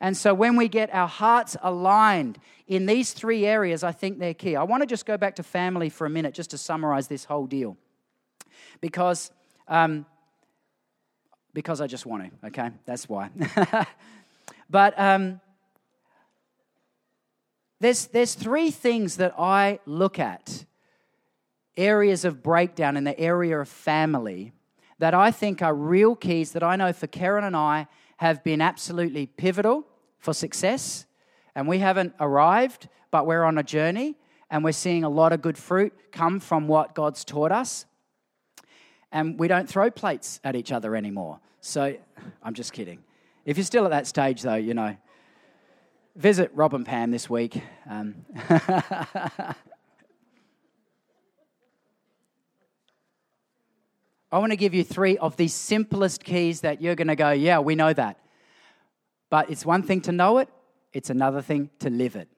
And 0.00 0.16
so 0.16 0.34
when 0.34 0.56
we 0.56 0.68
get 0.68 0.92
our 0.92 1.08
hearts 1.08 1.56
aligned 1.62 2.38
in 2.66 2.86
these 2.86 3.12
three 3.12 3.46
areas, 3.46 3.82
I 3.82 3.92
think 3.92 4.18
they're 4.18 4.34
key. 4.34 4.56
I 4.56 4.62
want 4.62 4.82
to 4.82 4.86
just 4.86 5.06
go 5.06 5.16
back 5.16 5.36
to 5.36 5.42
family 5.42 5.88
for 5.88 6.06
a 6.06 6.10
minute 6.10 6.34
just 6.34 6.50
to 6.50 6.58
summarize 6.58 7.08
this 7.08 7.24
whole 7.24 7.46
deal. 7.46 7.76
Because, 8.80 9.30
um, 9.68 10.04
because 11.54 11.80
I 11.80 11.86
just 11.86 12.04
want 12.04 12.24
to, 12.24 12.46
okay? 12.48 12.70
That's 12.84 13.08
why. 13.08 13.30
but 14.70 14.98
um, 14.98 15.40
there's, 17.80 18.06
there's 18.08 18.34
three 18.34 18.70
things 18.70 19.16
that 19.16 19.34
I 19.38 19.80
look 19.86 20.18
at 20.18 20.64
areas 21.76 22.24
of 22.24 22.42
breakdown 22.42 22.96
in 22.96 23.04
the 23.04 23.18
area 23.18 23.58
of 23.58 23.68
family 23.68 24.52
that 24.98 25.14
I 25.14 25.30
think 25.30 25.62
are 25.62 25.74
real 25.74 26.16
keys 26.16 26.52
that 26.52 26.62
I 26.62 26.76
know 26.76 26.92
for 26.92 27.06
Karen 27.06 27.44
and 27.44 27.56
I 27.56 27.86
have 28.16 28.42
been 28.42 28.60
absolutely 28.60 29.26
pivotal 29.26 29.86
for 30.18 30.32
success. 30.32 31.06
And 31.54 31.68
we 31.68 31.78
haven't 31.78 32.14
arrived, 32.20 32.88
but 33.10 33.26
we're 33.26 33.44
on 33.44 33.58
a 33.58 33.62
journey 33.62 34.16
and 34.50 34.62
we're 34.62 34.72
seeing 34.72 35.04
a 35.04 35.08
lot 35.08 35.32
of 35.32 35.42
good 35.42 35.58
fruit 35.58 35.92
come 36.12 36.40
from 36.40 36.68
what 36.68 36.94
God's 36.94 37.24
taught 37.24 37.52
us. 37.52 37.86
And 39.12 39.38
we 39.38 39.48
don't 39.48 39.68
throw 39.68 39.90
plates 39.90 40.40
at 40.44 40.56
each 40.56 40.72
other 40.72 40.94
anymore. 40.94 41.40
So 41.60 41.96
I'm 42.42 42.54
just 42.54 42.72
kidding. 42.72 43.02
If 43.44 43.56
you're 43.56 43.64
still 43.64 43.84
at 43.84 43.90
that 43.90 44.06
stage, 44.06 44.42
though, 44.42 44.54
you 44.54 44.74
know, 44.74 44.96
visit 46.16 46.50
Rob 46.54 46.74
and 46.74 46.84
Pam 46.84 47.10
this 47.10 47.28
week. 47.30 47.60
Um, 47.88 48.24
I 54.36 54.38
want 54.38 54.52
to 54.52 54.56
give 54.56 54.74
you 54.74 54.84
three 54.84 55.16
of 55.16 55.34
the 55.38 55.48
simplest 55.48 56.22
keys 56.22 56.60
that 56.60 56.82
you're 56.82 56.94
going 56.94 57.08
to 57.08 57.16
go, 57.16 57.30
yeah, 57.30 57.58
we 57.58 57.74
know 57.74 57.94
that. 57.94 58.18
But 59.30 59.48
it's 59.48 59.64
one 59.64 59.82
thing 59.82 60.02
to 60.02 60.12
know 60.12 60.36
it, 60.36 60.50
it's 60.92 61.08
another 61.08 61.40
thing 61.40 61.70
to 61.78 61.88
live 61.88 62.16
it. 62.16 62.28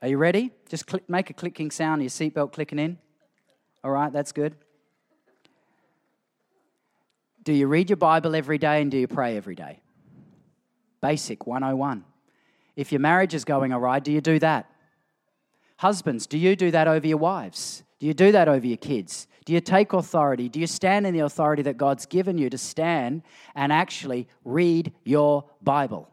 Are 0.00 0.08
you 0.08 0.16
ready? 0.16 0.50
Just 0.66 0.86
click, 0.86 1.10
make 1.10 1.28
a 1.28 1.34
clicking 1.34 1.70
sound, 1.70 2.00
your 2.00 2.08
seatbelt 2.08 2.52
clicking 2.52 2.78
in. 2.78 2.96
All 3.84 3.90
right, 3.90 4.10
that's 4.10 4.32
good. 4.32 4.54
Do 7.42 7.52
you 7.52 7.66
read 7.66 7.90
your 7.90 7.98
Bible 7.98 8.34
every 8.34 8.56
day 8.56 8.80
and 8.80 8.90
do 8.90 8.96
you 8.96 9.06
pray 9.06 9.36
every 9.36 9.54
day? 9.54 9.82
Basic 11.02 11.46
101. 11.46 12.02
If 12.76 12.92
your 12.92 13.00
marriage 13.00 13.34
is 13.34 13.44
going 13.44 13.72
right, 13.74 14.02
do 14.02 14.10
you 14.10 14.22
do 14.22 14.38
that? 14.38 14.70
Husbands, 15.76 16.26
do 16.26 16.38
you 16.38 16.56
do 16.56 16.70
that 16.70 16.88
over 16.88 17.06
your 17.06 17.18
wives? 17.18 17.82
Do 18.00 18.06
you 18.06 18.14
do 18.14 18.32
that 18.32 18.48
over 18.48 18.66
your 18.66 18.78
kids? 18.78 19.26
Do 19.44 19.52
you 19.52 19.60
take 19.60 19.92
authority? 19.92 20.48
Do 20.48 20.58
you 20.58 20.66
stand 20.66 21.06
in 21.06 21.12
the 21.12 21.20
authority 21.20 21.62
that 21.62 21.76
God's 21.76 22.06
given 22.06 22.38
you 22.38 22.48
to 22.50 22.58
stand 22.58 23.22
and 23.54 23.72
actually 23.72 24.26
read 24.44 24.92
your 25.04 25.44
Bible? 25.62 26.08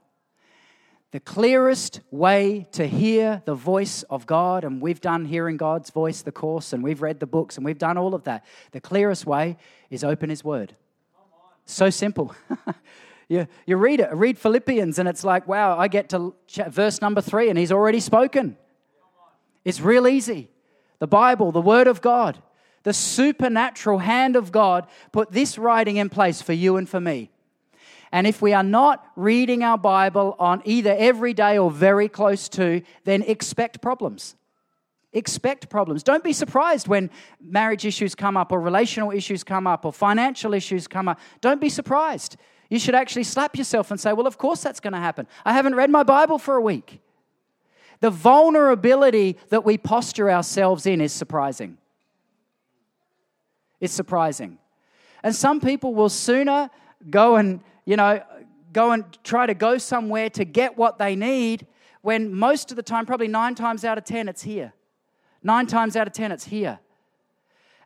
The 1.11 1.19
clearest 1.19 1.99
way 2.09 2.67
to 2.71 2.87
hear 2.87 3.41
the 3.45 3.53
voice 3.53 4.03
of 4.03 4.25
God, 4.25 4.63
and 4.63 4.81
we've 4.81 5.01
done 5.01 5.25
Hearing 5.25 5.57
God's 5.57 5.89
Voice, 5.89 6.21
the 6.21 6.31
course, 6.31 6.71
and 6.71 6.81
we've 6.81 7.01
read 7.01 7.19
the 7.19 7.25
books, 7.25 7.57
and 7.57 7.65
we've 7.65 7.77
done 7.77 7.97
all 7.97 8.15
of 8.15 8.23
that. 8.23 8.45
The 8.71 8.79
clearest 8.79 9.25
way 9.25 9.57
is 9.89 10.05
open 10.05 10.29
His 10.29 10.43
Word. 10.43 10.73
So 11.65 11.89
simple. 11.89 12.33
you, 13.27 13.45
you 13.65 13.75
read 13.75 13.99
it, 13.99 14.13
read 14.13 14.39
Philippians, 14.39 14.99
and 14.99 15.07
it's 15.07 15.25
like, 15.25 15.49
wow, 15.49 15.77
I 15.77 15.89
get 15.89 16.09
to 16.09 16.33
verse 16.69 17.01
number 17.01 17.19
three, 17.19 17.49
and 17.49 17.59
He's 17.59 17.73
already 17.73 17.99
spoken. 17.99 18.57
It's 19.65 19.81
real 19.81 20.07
easy. 20.07 20.49
The 20.99 21.07
Bible, 21.07 21.51
the 21.51 21.61
Word 21.61 21.87
of 21.87 22.01
God. 22.01 22.41
The 22.83 22.93
supernatural 22.93 23.99
hand 23.99 24.35
of 24.35 24.51
God 24.51 24.87
put 25.11 25.31
this 25.31 25.57
writing 25.57 25.97
in 25.97 26.09
place 26.09 26.41
for 26.41 26.53
you 26.53 26.77
and 26.77 26.89
for 26.89 26.99
me. 26.99 27.29
And 28.11 28.27
if 28.27 28.41
we 28.41 28.53
are 28.53 28.63
not 28.63 29.05
reading 29.15 29.63
our 29.63 29.77
Bible 29.77 30.35
on 30.37 30.61
either 30.65 30.95
every 30.97 31.33
day 31.33 31.57
or 31.57 31.71
very 31.71 32.09
close 32.09 32.49
to, 32.49 32.81
then 33.05 33.21
expect 33.23 33.81
problems. 33.81 34.35
Expect 35.13 35.69
problems. 35.69 36.03
Don't 36.03 36.23
be 36.23 36.33
surprised 36.33 36.87
when 36.87 37.09
marriage 37.41 37.85
issues 37.85 38.15
come 38.15 38.35
up 38.35 38.51
or 38.51 38.59
relational 38.59 39.11
issues 39.11 39.43
come 39.43 39.67
up 39.67 39.85
or 39.85 39.93
financial 39.93 40.53
issues 40.53 40.87
come 40.87 41.07
up. 41.07 41.19
Don't 41.41 41.61
be 41.61 41.69
surprised. 41.69 42.37
You 42.69 42.79
should 42.79 42.95
actually 42.95 43.25
slap 43.25 43.57
yourself 43.57 43.91
and 43.91 43.99
say, 43.99 44.13
Well, 44.13 44.27
of 44.27 44.37
course 44.37 44.61
that's 44.61 44.79
going 44.79 44.93
to 44.93 44.99
happen. 44.99 45.27
I 45.45 45.53
haven't 45.53 45.75
read 45.75 45.89
my 45.89 46.03
Bible 46.03 46.37
for 46.37 46.55
a 46.55 46.61
week. 46.61 47.01
The 47.99 48.09
vulnerability 48.09 49.37
that 49.49 49.65
we 49.65 49.77
posture 49.77 50.31
ourselves 50.31 50.85
in 50.85 51.01
is 51.01 51.11
surprising. 51.13 51.77
It's 53.81 53.93
surprising. 53.93 54.59
And 55.23 55.35
some 55.35 55.59
people 55.59 55.93
will 55.93 56.09
sooner 56.09 56.69
go 57.09 57.35
and, 57.35 57.59
you 57.85 57.97
know, 57.97 58.23
go 58.71 58.91
and 58.91 59.03
try 59.23 59.45
to 59.45 59.53
go 59.53 59.77
somewhere 59.77 60.29
to 60.29 60.45
get 60.45 60.77
what 60.77 60.97
they 60.97 61.15
need 61.15 61.67
when 62.01 62.33
most 62.33 62.71
of 62.71 62.77
the 62.77 62.83
time, 62.83 63.05
probably 63.05 63.27
nine 63.27 63.53
times 63.55 63.83
out 63.83 63.97
of 63.97 64.05
10, 64.05 64.29
it's 64.29 64.41
here. 64.41 64.73
Nine 65.43 65.67
times 65.67 65.95
out 65.95 66.07
of 66.07 66.13
10, 66.13 66.31
it's 66.31 66.45
here. 66.45 66.79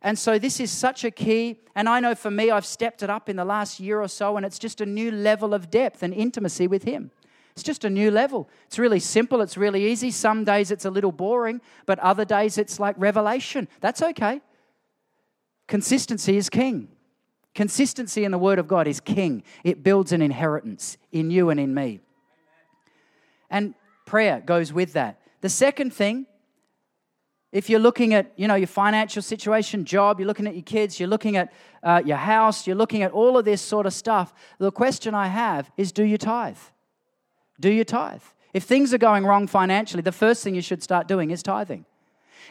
And 0.02 0.18
so 0.20 0.38
this 0.38 0.60
is 0.60 0.72
such 0.72 1.04
a 1.04 1.12
key. 1.12 1.60
And 1.74 1.90
I 1.90 2.00
know 2.00 2.16
for 2.16 2.32
me, 2.32 2.52
I've 2.52 2.66
stepped 2.66 3.04
it 3.04 3.10
up 3.10 3.28
in 3.28 3.36
the 3.36 3.46
last 3.46 3.80
year 3.80 4.02
or 4.02 4.08
so, 4.08 4.38
and 4.38 4.46
it's 4.46 4.60
just 4.60 4.80
a 4.80 4.86
new 4.86 5.12
level 5.12 5.54
of 5.54 5.70
depth 5.70 6.04
and 6.04 6.14
intimacy 6.14 6.68
with 6.68 6.84
Him. 6.84 7.12
It's 7.54 7.64
just 7.64 7.86
a 7.86 7.90
new 7.90 8.12
level. 8.12 8.50
It's 8.68 8.78
really 8.78 9.00
simple, 9.00 9.42
it's 9.42 9.58
really 9.58 9.86
easy. 9.90 10.12
Some 10.12 10.44
days 10.44 10.72
it's 10.72 10.86
a 10.86 10.90
little 10.90 11.14
boring, 11.14 11.62
but 11.86 12.00
other 12.00 12.26
days 12.26 12.58
it's 12.58 12.80
like 12.80 12.96
revelation. 12.98 13.68
That's 13.80 14.02
okay. 14.02 14.42
Consistency 15.68 16.38
is 16.38 16.50
king. 16.50 16.90
Consistency 17.54 18.24
in 18.24 18.32
the 18.32 18.38
Word 18.38 18.60
of 18.60 18.68
God 18.68 18.88
is 18.88 19.00
king. 19.00 19.44
It 19.64 19.84
builds 19.84 20.12
an 20.12 20.22
inheritance 20.22 20.98
in 21.12 21.32
you 21.32 21.50
and 21.50 21.60
in 21.60 21.74
me. 21.74 22.02
And 23.50 23.74
prayer 24.06 24.42
goes 24.46 24.74
with 24.74 24.94
that. 24.94 25.20
The 25.42 25.50
second 25.50 25.94
thing 25.94 26.26
if 27.56 27.70
you're 27.70 27.80
looking 27.80 28.14
at 28.14 28.34
you 28.36 28.50
know 28.50 28.56
your 28.56 28.68
financial 28.68 29.22
situation 29.22 29.86
job 29.86 30.20
you're 30.20 30.28
looking 30.28 30.46
at 30.46 30.56
your 30.56 30.64
kids 30.64 31.00
you're 31.00 31.08
looking 31.08 31.38
at 31.38 31.54
uh, 31.84 32.02
your 32.06 32.18
house 32.18 32.68
you're 32.68 32.76
looking 32.76 33.02
at 33.02 33.12
all 33.12 33.38
of 33.38 33.46
this 33.46 33.62
sort 33.62 33.86
of 33.86 33.94
stuff 33.94 34.34
the 34.60 34.72
question 34.72 35.16
i 35.16 35.28
have 35.28 35.72
is 35.78 35.94
do 35.94 36.04
you 36.04 36.18
tithe 36.18 36.58
do 37.60 37.70
you 37.72 37.86
tithe 37.86 38.22
if 38.54 38.64
things 38.64 38.94
are 38.94 38.98
going 38.98 39.26
wrong 39.26 39.48
financially 39.48 40.02
the 40.02 40.12
first 40.12 40.44
thing 40.44 40.54
you 40.54 40.62
should 40.62 40.84
start 40.84 41.08
doing 41.08 41.32
is 41.32 41.42
tithing 41.42 41.86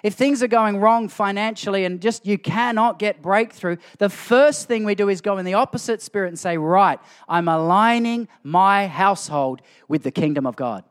if 0.03 0.15
things 0.15 0.43
are 0.43 0.49
going 0.49 0.79
wrong 0.79 1.09
financially 1.09 1.85
and 1.85 2.01
just 2.01 2.27
you 2.27 2.39
cannot 2.39 2.99
get 2.99 3.23
breakthrough 3.23 3.77
the 3.99 4.09
first 4.09 4.67
thing 4.69 4.85
we 4.85 4.95
do 4.95 5.09
is 5.09 5.21
go 5.21 5.39
in 5.39 5.45
the 5.45 5.55
opposite 5.55 6.03
spirit 6.03 6.29
and 6.29 6.39
say 6.39 6.57
right 6.57 6.99
i'm 7.29 7.49
aligning 7.49 8.29
my 8.43 8.87
household 8.87 9.61
with 9.89 10.03
the 10.03 10.11
kingdom 10.11 10.47
of 10.47 10.57
god 10.57 10.85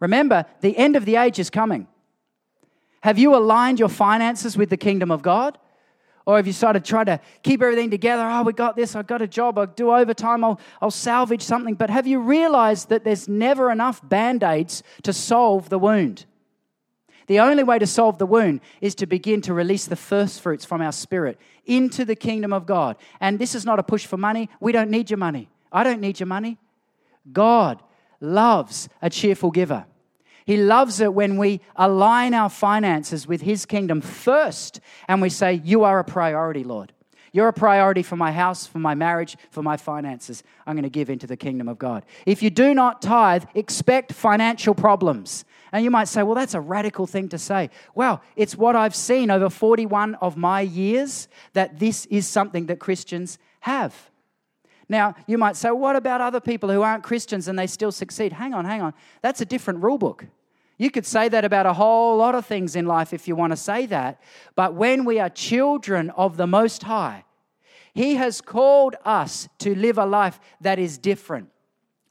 remember 0.00 0.44
the 0.60 0.76
end 0.76 0.96
of 0.96 1.04
the 1.04 1.16
age 1.16 1.38
is 1.38 1.50
coming 1.50 1.86
have 3.02 3.18
you 3.18 3.34
aligned 3.34 3.80
your 3.80 3.88
finances 3.88 4.56
with 4.56 4.70
the 4.70 4.76
kingdom 4.76 5.10
of 5.10 5.22
God? 5.22 5.58
Or 6.24 6.36
have 6.36 6.46
you 6.46 6.52
started 6.52 6.84
trying 6.84 7.06
to 7.06 7.20
keep 7.42 7.60
everything 7.60 7.90
together? 7.90 8.22
Oh, 8.22 8.44
we 8.44 8.52
got 8.52 8.76
this. 8.76 8.94
I've 8.94 9.08
got 9.08 9.22
a 9.22 9.26
job. 9.26 9.58
I'll 9.58 9.66
do 9.66 9.92
overtime. 9.92 10.44
I'll, 10.44 10.60
I'll 10.80 10.92
salvage 10.92 11.42
something. 11.42 11.74
But 11.74 11.90
have 11.90 12.06
you 12.06 12.20
realized 12.20 12.90
that 12.90 13.02
there's 13.02 13.28
never 13.28 13.72
enough 13.72 14.08
band 14.08 14.44
aids 14.44 14.84
to 15.02 15.12
solve 15.12 15.68
the 15.68 15.80
wound? 15.80 16.26
The 17.26 17.40
only 17.40 17.62
way 17.62 17.78
to 17.78 17.86
solve 17.86 18.18
the 18.18 18.26
wound 18.26 18.60
is 18.80 18.94
to 18.96 19.06
begin 19.06 19.40
to 19.42 19.54
release 19.54 19.86
the 19.86 19.96
first 19.96 20.40
fruits 20.40 20.64
from 20.64 20.80
our 20.80 20.92
spirit 20.92 21.38
into 21.66 22.04
the 22.04 22.16
kingdom 22.16 22.52
of 22.52 22.66
God. 22.66 22.96
And 23.20 23.38
this 23.38 23.54
is 23.54 23.64
not 23.64 23.78
a 23.78 23.82
push 23.82 24.06
for 24.06 24.16
money. 24.16 24.50
We 24.60 24.72
don't 24.72 24.90
need 24.90 25.10
your 25.10 25.18
money. 25.18 25.48
I 25.70 25.84
don't 25.84 26.00
need 26.00 26.20
your 26.20 26.26
money. 26.26 26.58
God 27.32 27.82
loves 28.20 28.88
a 29.00 29.10
cheerful 29.10 29.50
giver. 29.50 29.86
He 30.44 30.56
loves 30.56 31.00
it 31.00 31.14
when 31.14 31.36
we 31.36 31.60
align 31.76 32.34
our 32.34 32.48
finances 32.48 33.26
with 33.26 33.42
His 33.42 33.64
kingdom 33.64 34.00
first 34.00 34.80
and 35.06 35.22
we 35.22 35.28
say, 35.28 35.60
You 35.64 35.84
are 35.84 35.98
a 35.98 36.04
priority, 36.04 36.64
Lord. 36.64 36.92
You're 37.32 37.48
a 37.48 37.52
priority 37.52 38.02
for 38.02 38.16
my 38.16 38.30
house, 38.30 38.66
for 38.66 38.78
my 38.78 38.94
marriage, 38.94 39.38
for 39.50 39.62
my 39.62 39.78
finances. 39.78 40.42
I'm 40.66 40.76
going 40.76 40.82
to 40.82 40.90
give 40.90 41.08
into 41.08 41.26
the 41.26 41.36
kingdom 41.36 41.66
of 41.66 41.78
God. 41.78 42.04
If 42.26 42.42
you 42.42 42.50
do 42.50 42.74
not 42.74 43.00
tithe, 43.00 43.44
expect 43.54 44.12
financial 44.12 44.74
problems. 44.74 45.46
And 45.72 45.82
you 45.82 45.90
might 45.90 46.08
say, 46.08 46.22
well, 46.22 46.34
that's 46.34 46.54
a 46.54 46.60
radical 46.60 47.06
thing 47.06 47.30
to 47.30 47.38
say. 47.38 47.70
Well, 47.94 48.22
it's 48.36 48.54
what 48.54 48.76
I've 48.76 48.94
seen 48.94 49.30
over 49.30 49.48
41 49.48 50.16
of 50.16 50.36
my 50.36 50.60
years 50.60 51.28
that 51.54 51.78
this 51.78 52.04
is 52.06 52.26
something 52.26 52.66
that 52.66 52.78
Christians 52.78 53.38
have. 53.60 54.10
Now, 54.88 55.14
you 55.26 55.38
might 55.38 55.56
say, 55.56 55.70
what 55.70 55.96
about 55.96 56.20
other 56.20 56.40
people 56.40 56.70
who 56.70 56.82
aren't 56.82 57.02
Christians 57.02 57.48
and 57.48 57.58
they 57.58 57.66
still 57.66 57.92
succeed? 57.92 58.34
Hang 58.34 58.52
on, 58.52 58.66
hang 58.66 58.82
on. 58.82 58.92
That's 59.22 59.40
a 59.40 59.46
different 59.46 59.82
rule 59.82 59.96
book. 59.96 60.26
You 60.76 60.90
could 60.90 61.06
say 61.06 61.30
that 61.30 61.44
about 61.44 61.64
a 61.64 61.72
whole 61.72 62.16
lot 62.16 62.34
of 62.34 62.44
things 62.44 62.76
in 62.76 62.86
life 62.86 63.14
if 63.14 63.26
you 63.26 63.34
want 63.34 63.52
to 63.52 63.56
say 63.56 63.86
that. 63.86 64.20
But 64.54 64.74
when 64.74 65.04
we 65.06 65.20
are 65.20 65.30
children 65.30 66.10
of 66.10 66.36
the 66.36 66.46
Most 66.46 66.82
High, 66.82 67.24
He 67.94 68.16
has 68.16 68.40
called 68.40 68.96
us 69.04 69.48
to 69.60 69.74
live 69.74 69.96
a 69.96 70.04
life 70.04 70.40
that 70.60 70.78
is 70.78 70.98
different. 70.98 71.51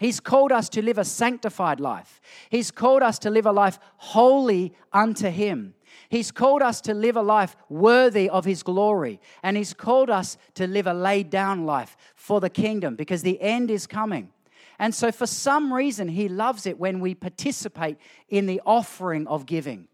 He's 0.01 0.19
called 0.19 0.51
us 0.51 0.67
to 0.69 0.81
live 0.81 0.97
a 0.97 1.05
sanctified 1.05 1.79
life. 1.79 2.21
He's 2.49 2.71
called 2.71 3.03
us 3.03 3.19
to 3.19 3.29
live 3.29 3.45
a 3.45 3.51
life 3.51 3.77
holy 3.97 4.73
unto 4.91 5.29
Him. 5.29 5.75
He's 6.09 6.31
called 6.31 6.63
us 6.63 6.81
to 6.81 6.95
live 6.95 7.17
a 7.17 7.21
life 7.21 7.55
worthy 7.69 8.27
of 8.27 8.43
His 8.43 8.63
glory. 8.63 9.21
And 9.43 9.55
He's 9.55 9.75
called 9.75 10.09
us 10.09 10.39
to 10.55 10.65
live 10.65 10.87
a 10.87 10.93
laid 10.95 11.29
down 11.29 11.67
life 11.67 11.95
for 12.15 12.39
the 12.39 12.49
kingdom 12.49 12.95
because 12.95 13.21
the 13.21 13.39
end 13.39 13.69
is 13.69 13.85
coming. 13.85 14.31
And 14.79 14.95
so, 14.95 15.11
for 15.11 15.27
some 15.27 15.71
reason, 15.71 16.07
He 16.07 16.27
loves 16.27 16.65
it 16.65 16.79
when 16.79 16.99
we 16.99 17.13
participate 17.13 17.97
in 18.27 18.47
the 18.47 18.59
offering 18.65 19.27
of 19.27 19.45
giving. 19.45 19.87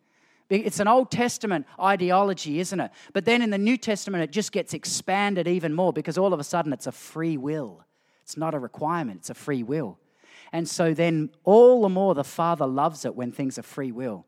It's 0.49 0.79
an 0.79 0.87
Old 0.87 1.11
Testament 1.11 1.67
ideology, 1.77 2.61
isn't 2.61 2.79
it? 2.79 2.91
But 3.11 3.25
then 3.25 3.41
in 3.41 3.49
the 3.49 3.57
New 3.57 3.75
Testament, 3.75 4.23
it 4.23 4.31
just 4.31 4.53
gets 4.53 4.73
expanded 4.73 5.49
even 5.49 5.73
more 5.73 5.91
because 5.91 6.17
all 6.17 6.33
of 6.33 6.39
a 6.39 6.45
sudden 6.45 6.71
it's 6.71 6.87
a 6.87 6.93
free 6.93 7.35
will. 7.35 7.83
It's 8.27 8.35
not 8.35 8.53
a 8.53 8.59
requirement, 8.59 9.19
it's 9.19 9.29
a 9.29 9.33
free 9.33 9.63
will. 9.63 9.97
And 10.51 10.67
so 10.67 10.93
then, 10.93 11.29
all 11.45 11.83
the 11.83 11.87
more, 11.87 12.13
the 12.13 12.25
Father 12.25 12.67
loves 12.67 13.05
it 13.05 13.15
when 13.15 13.31
things 13.31 13.57
are 13.57 13.63
free 13.63 13.93
will. 13.93 14.25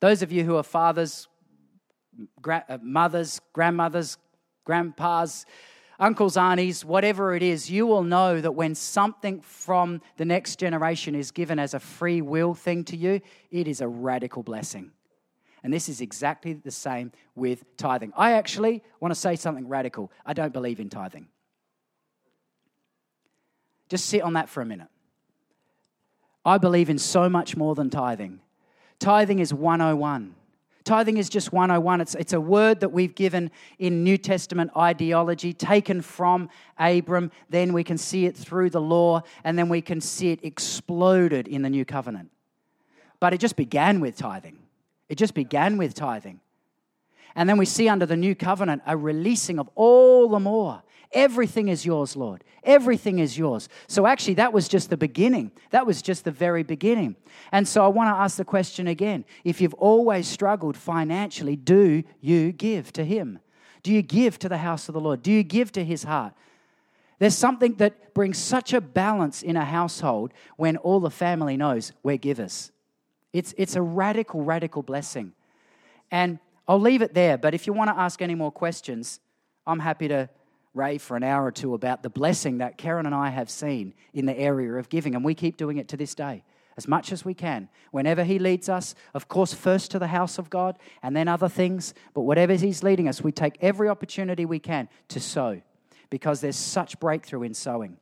Those 0.00 0.22
of 0.22 0.32
you 0.32 0.44
who 0.44 0.56
are 0.56 0.62
fathers, 0.62 1.28
gra- 2.40 2.64
uh, 2.70 2.78
mothers, 2.80 3.42
grandmothers, 3.52 4.16
grandpas, 4.64 5.44
uncles, 6.00 6.38
aunties, 6.38 6.86
whatever 6.86 7.34
it 7.34 7.42
is, 7.42 7.70
you 7.70 7.86
will 7.86 8.02
know 8.02 8.40
that 8.40 8.52
when 8.52 8.74
something 8.74 9.42
from 9.42 10.00
the 10.16 10.24
next 10.24 10.58
generation 10.58 11.14
is 11.14 11.30
given 11.30 11.58
as 11.58 11.74
a 11.74 11.80
free 11.80 12.22
will 12.22 12.54
thing 12.54 12.82
to 12.84 12.96
you, 12.96 13.20
it 13.50 13.68
is 13.68 13.82
a 13.82 13.88
radical 13.88 14.42
blessing. 14.42 14.90
And 15.62 15.70
this 15.70 15.90
is 15.90 16.00
exactly 16.00 16.54
the 16.54 16.70
same 16.70 17.12
with 17.34 17.76
tithing. 17.76 18.14
I 18.16 18.32
actually 18.32 18.82
want 19.00 19.12
to 19.12 19.20
say 19.20 19.36
something 19.36 19.68
radical. 19.68 20.10
I 20.24 20.32
don't 20.32 20.54
believe 20.54 20.80
in 20.80 20.88
tithing. 20.88 21.28
Just 23.88 24.06
sit 24.06 24.22
on 24.22 24.34
that 24.34 24.48
for 24.48 24.60
a 24.60 24.66
minute. 24.66 24.88
I 26.44 26.58
believe 26.58 26.90
in 26.90 26.98
so 26.98 27.28
much 27.28 27.56
more 27.56 27.74
than 27.74 27.90
tithing. 27.90 28.40
Tithing 28.98 29.38
is 29.38 29.52
101. 29.52 30.34
Tithing 30.84 31.18
is 31.18 31.28
just 31.28 31.52
101. 31.52 32.00
It's, 32.00 32.14
it's 32.14 32.32
a 32.32 32.40
word 32.40 32.80
that 32.80 32.90
we've 32.90 33.14
given 33.14 33.50
in 33.78 34.02
New 34.02 34.16
Testament 34.16 34.70
ideology, 34.74 35.52
taken 35.52 36.00
from 36.00 36.48
Abram. 36.78 37.30
Then 37.50 37.74
we 37.74 37.84
can 37.84 37.98
see 37.98 38.24
it 38.24 38.34
through 38.34 38.70
the 38.70 38.80
law, 38.80 39.22
and 39.44 39.58
then 39.58 39.68
we 39.68 39.82
can 39.82 40.00
see 40.00 40.30
it 40.30 40.40
exploded 40.42 41.46
in 41.46 41.60
the 41.60 41.68
new 41.68 41.84
covenant. 41.84 42.30
But 43.20 43.34
it 43.34 43.38
just 43.38 43.56
began 43.56 44.00
with 44.00 44.16
tithing. 44.16 44.58
It 45.08 45.16
just 45.16 45.34
began 45.34 45.76
with 45.76 45.94
tithing. 45.94 46.40
And 47.34 47.48
then 47.48 47.58
we 47.58 47.66
see 47.66 47.88
under 47.88 48.06
the 48.06 48.16
new 48.16 48.34
covenant 48.34 48.82
a 48.86 48.96
releasing 48.96 49.58
of 49.58 49.68
all 49.74 50.28
the 50.28 50.40
more. 50.40 50.82
Everything 51.12 51.68
is 51.68 51.86
yours, 51.86 52.16
Lord. 52.16 52.44
Everything 52.64 53.18
is 53.18 53.38
yours. 53.38 53.68
So 53.86 54.06
actually, 54.06 54.34
that 54.34 54.52
was 54.52 54.68
just 54.68 54.90
the 54.90 54.96
beginning. 54.96 55.52
That 55.70 55.86
was 55.86 56.02
just 56.02 56.24
the 56.24 56.30
very 56.30 56.62
beginning. 56.62 57.16
And 57.50 57.66
so 57.66 57.82
I 57.84 57.88
want 57.88 58.14
to 58.14 58.20
ask 58.20 58.36
the 58.36 58.44
question 58.44 58.86
again. 58.88 59.24
If 59.42 59.60
you've 59.60 59.74
always 59.74 60.28
struggled 60.28 60.76
financially, 60.76 61.56
do 61.56 62.02
you 62.20 62.52
give 62.52 62.92
to 62.92 63.04
Him? 63.04 63.38
Do 63.82 63.92
you 63.92 64.02
give 64.02 64.38
to 64.40 64.48
the 64.48 64.58
house 64.58 64.88
of 64.88 64.92
the 64.92 65.00
Lord? 65.00 65.22
Do 65.22 65.32
you 65.32 65.42
give 65.42 65.72
to 65.72 65.84
His 65.84 66.02
heart? 66.02 66.34
There's 67.18 67.36
something 67.36 67.74
that 67.76 68.12
brings 68.12 68.36
such 68.38 68.72
a 68.72 68.80
balance 68.80 69.42
in 69.42 69.56
a 69.56 69.64
household 69.64 70.32
when 70.56 70.76
all 70.76 71.00
the 71.00 71.10
family 71.10 71.56
knows 71.56 71.92
we're 72.02 72.16
givers. 72.16 72.70
It's, 73.32 73.54
it's 73.56 73.76
a 73.76 73.82
radical, 73.82 74.42
radical 74.42 74.82
blessing. 74.82 75.32
And 76.10 76.38
I'll 76.66 76.80
leave 76.80 77.02
it 77.02 77.14
there, 77.14 77.38
but 77.38 77.54
if 77.54 77.66
you 77.66 77.72
want 77.72 77.88
to 77.88 77.98
ask 77.98 78.20
any 78.20 78.34
more 78.34 78.52
questions, 78.52 79.20
I'm 79.66 79.80
happy 79.80 80.08
to 80.08 80.28
rave 80.78 81.02
for 81.02 81.16
an 81.16 81.22
hour 81.22 81.44
or 81.44 81.52
two 81.52 81.74
about 81.74 82.02
the 82.02 82.08
blessing 82.08 82.58
that 82.58 82.78
Karen 82.78 83.04
and 83.04 83.14
I 83.14 83.28
have 83.30 83.50
seen 83.50 83.92
in 84.14 84.24
the 84.24 84.38
area 84.38 84.72
of 84.74 84.88
giving, 84.88 85.14
and 85.14 85.24
we 85.24 85.34
keep 85.34 85.56
doing 85.56 85.76
it 85.76 85.88
to 85.88 85.96
this 85.96 86.14
day 86.14 86.44
as 86.78 86.86
much 86.86 87.10
as 87.10 87.24
we 87.24 87.34
can. 87.34 87.68
Whenever 87.90 88.22
He 88.22 88.38
leads 88.38 88.68
us, 88.68 88.94
of 89.12 89.28
course, 89.28 89.52
first 89.52 89.90
to 89.90 89.98
the 89.98 90.06
house 90.06 90.38
of 90.38 90.48
God 90.48 90.78
and 91.02 91.14
then 91.14 91.26
other 91.26 91.48
things, 91.48 91.92
but 92.14 92.22
whatever 92.22 92.54
He's 92.54 92.84
leading 92.84 93.08
us, 93.08 93.20
we 93.20 93.32
take 93.32 93.58
every 93.60 93.88
opportunity 93.88 94.46
we 94.46 94.60
can 94.60 94.88
to 95.08 95.20
sow 95.20 95.60
because 96.08 96.40
there's 96.40 96.56
such 96.56 96.98
breakthrough 97.00 97.42
in 97.42 97.52
sowing. 97.52 97.96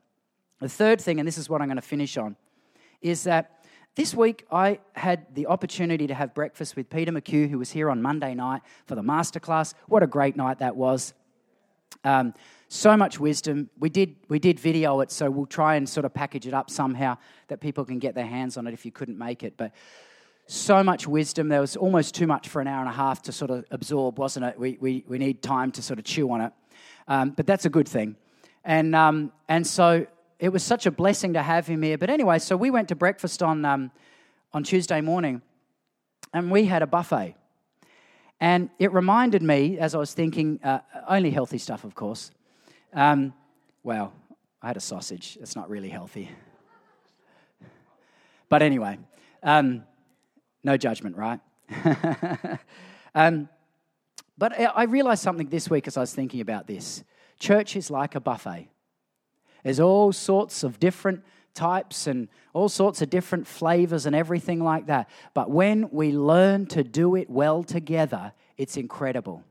The 0.61 0.69
third 0.69 1.01
thing, 1.01 1.19
and 1.19 1.27
this 1.27 1.39
is 1.39 1.49
what 1.49 1.61
I'm 1.61 1.69
going 1.69 1.77
to 1.77 1.83
finish 1.83 2.17
on, 2.19 2.37
is 3.01 3.25
that 3.25 3.65
this 3.95 4.15
week 4.15 4.45
I 4.53 4.81
had 4.95 5.35
the 5.35 5.47
opportunity 5.47 6.07
to 6.07 6.15
have 6.15 6.35
breakfast 6.35 6.77
with 6.77 6.91
Peter 6.91 7.13
McHugh, 7.13 7.49
who 7.49 7.59
was 7.59 7.71
here 7.71 7.91
on 7.91 8.03
Monday 8.03 8.35
night 8.35 8.61
for 8.85 8.95
the 8.95 9.03
masterclass. 9.03 9.73
What 9.89 10.03
a 10.03 10.07
great 10.07 10.37
night 10.37 10.59
that 10.59 10.77
was. 10.77 11.15
Um, 12.05 12.35
so 12.69 12.97
much 12.97 13.21
wisdom. 13.21 13.71
We 13.79 13.89
did, 13.89 14.17
we 14.29 14.39
did 14.39 14.59
video 14.59 15.01
it, 15.01 15.11
so 15.11 15.31
we'll 15.31 15.47
try 15.47 15.77
and 15.77 15.89
sort 15.89 16.05
of 16.05 16.13
package 16.13 16.47
it 16.47 16.55
up 16.55 16.71
somehow 16.71 17.17
that 17.49 17.61
people 17.61 17.85
can 17.85 17.99
get 17.99 18.15
their 18.15 18.27
hands 18.27 18.57
on 18.57 18.67
it 18.67 18.75
if 18.75 18.85
you 18.85 18.93
couldn't 18.93 19.19
make 19.19 19.43
it. 19.43 19.57
But 19.57 19.73
so 20.47 20.83
much 20.83 21.07
wisdom. 21.07 21.49
There 21.49 21.61
was 21.61 21.77
almost 21.77 22.15
too 22.15 22.27
much 22.27 22.49
for 22.49 22.61
an 22.61 22.69
hour 22.69 22.81
and 22.81 22.89
a 22.89 22.93
half 22.93 23.23
to 23.23 23.33
sort 23.33 23.51
of 23.51 23.65
absorb, 23.71 24.19
wasn't 24.19 24.47
it? 24.47 24.59
We, 24.59 24.79
we, 24.81 25.05
we 25.09 25.19
need 25.19 25.43
time 25.43 25.73
to 25.73 25.83
sort 25.83 25.99
of 25.99 26.05
chew 26.05 26.31
on 26.31 26.41
it. 26.41 26.53
Um, 27.09 27.31
but 27.31 27.47
that's 27.47 27.65
a 27.65 27.71
good 27.71 27.89
thing. 27.89 28.17
And, 28.65 28.95
um, 28.95 29.33
and 29.49 29.67
so 29.67 30.07
it 30.39 30.51
was 30.51 30.63
such 30.63 30.87
a 30.87 30.91
blessing 30.91 31.33
to 31.35 31.43
have 31.43 31.67
him 31.67 31.83
here. 31.83 31.99
But 31.99 32.11
anyway, 32.11 32.39
so 32.39 32.57
we 32.57 32.71
went 32.71 32.89
to 32.89 32.95
breakfast 32.95 33.43
on, 33.43 33.65
um, 33.65 33.91
on 34.53 34.63
Tuesday 34.63 35.01
morning 35.01 35.43
and 36.33 36.51
we 36.51 36.65
had 36.65 36.83
a 36.83 36.87
buffet. 36.87 37.35
And 38.41 38.71
it 38.79 38.93
reminded 38.93 39.43
me, 39.43 39.79
as 39.79 39.95
I 39.95 39.99
was 39.99 40.13
thinking, 40.13 40.61
uh, 40.63 40.81
only 41.09 41.31
healthy 41.31 41.59
stuff, 41.59 41.85
of 41.85 41.95
course. 41.95 42.33
Um, 42.97 43.35
well, 43.83 44.15
I 44.63 44.69
had 44.69 44.79
a 44.79 44.81
sausage. 44.81 45.37
It's 45.41 45.55
not 45.55 45.69
really 45.69 45.91
healthy. 45.91 46.31
But 48.49 48.63
anyway, 48.63 48.99
um, 49.43 49.85
no 50.65 50.79
judgment, 50.79 51.15
right? 51.15 51.39
um, 53.15 53.51
but 54.39 54.59
I 54.59 54.85
realized 54.85 55.23
something 55.23 55.49
this 55.49 55.69
week 55.69 55.87
as 55.87 55.99
I 55.99 56.01
was 56.01 56.15
thinking 56.15 56.41
about 56.41 56.67
this. 56.67 57.05
Church 57.39 57.77
is 57.77 57.91
like 57.91 58.15
a 58.15 58.21
buffet. 58.21 58.69
There's 59.63 59.81
all 59.81 60.13
sorts 60.13 60.63
of 60.63 60.81
different 60.81 61.23
types 61.53 62.07
and 62.07 62.29
all 62.55 62.69
sorts 62.71 63.03
of 63.03 63.11
different 63.11 63.47
flavors 63.47 64.07
and 64.07 64.17
everything 64.17 64.63
like 64.65 64.87
that. 64.87 65.11
But 65.35 65.51
when 65.51 65.91
we 65.91 66.13
learn 66.13 66.65
to 66.69 66.83
do 66.83 67.15
it 67.15 67.29
well 67.29 67.63
together, 67.63 68.33
it's 68.57 68.79
incredible. 68.79 69.43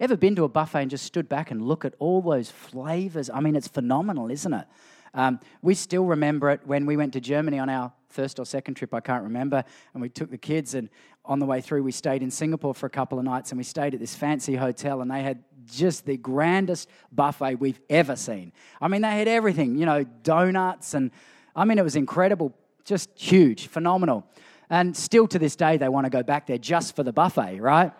Ever 0.00 0.16
been 0.16 0.34
to 0.36 0.44
a 0.44 0.48
buffet 0.48 0.80
and 0.80 0.90
just 0.90 1.04
stood 1.04 1.28
back 1.28 1.50
and 1.50 1.60
look 1.60 1.84
at 1.84 1.92
all 1.98 2.22
those 2.22 2.50
flavors? 2.50 3.28
I 3.28 3.40
mean, 3.40 3.54
it's 3.54 3.68
phenomenal, 3.68 4.30
isn't 4.30 4.54
it? 4.54 4.66
Um, 5.12 5.40
we 5.60 5.74
still 5.74 6.04
remember 6.04 6.50
it 6.50 6.62
when 6.64 6.86
we 6.86 6.96
went 6.96 7.12
to 7.12 7.20
Germany 7.20 7.58
on 7.58 7.68
our 7.68 7.92
first 8.08 8.38
or 8.38 8.46
second 8.46 8.74
trip, 8.74 8.94
I 8.94 9.00
can't 9.00 9.24
remember, 9.24 9.62
and 9.92 10.00
we 10.00 10.08
took 10.08 10.30
the 10.30 10.38
kids. 10.38 10.74
And 10.74 10.88
on 11.26 11.38
the 11.38 11.44
way 11.44 11.60
through, 11.60 11.82
we 11.82 11.92
stayed 11.92 12.22
in 12.22 12.30
Singapore 12.30 12.74
for 12.74 12.86
a 12.86 12.90
couple 12.90 13.18
of 13.18 13.24
nights 13.24 13.52
and 13.52 13.58
we 13.58 13.64
stayed 13.64 13.92
at 13.92 14.00
this 14.00 14.14
fancy 14.14 14.56
hotel, 14.56 15.02
and 15.02 15.10
they 15.10 15.22
had 15.22 15.44
just 15.66 16.06
the 16.06 16.16
grandest 16.16 16.88
buffet 17.12 17.56
we've 17.56 17.80
ever 17.90 18.16
seen. 18.16 18.52
I 18.80 18.88
mean, 18.88 19.02
they 19.02 19.10
had 19.10 19.28
everything, 19.28 19.76
you 19.76 19.84
know, 19.84 20.04
donuts, 20.04 20.94
and 20.94 21.10
I 21.54 21.66
mean, 21.66 21.78
it 21.78 21.84
was 21.84 21.96
incredible, 21.96 22.54
just 22.86 23.10
huge, 23.16 23.66
phenomenal. 23.66 24.26
And 24.70 24.96
still 24.96 25.26
to 25.28 25.38
this 25.38 25.56
day, 25.56 25.76
they 25.76 25.88
want 25.88 26.06
to 26.06 26.10
go 26.10 26.22
back 26.22 26.46
there 26.46 26.58
just 26.58 26.96
for 26.96 27.02
the 27.02 27.12
buffet, 27.12 27.60
right? 27.60 27.92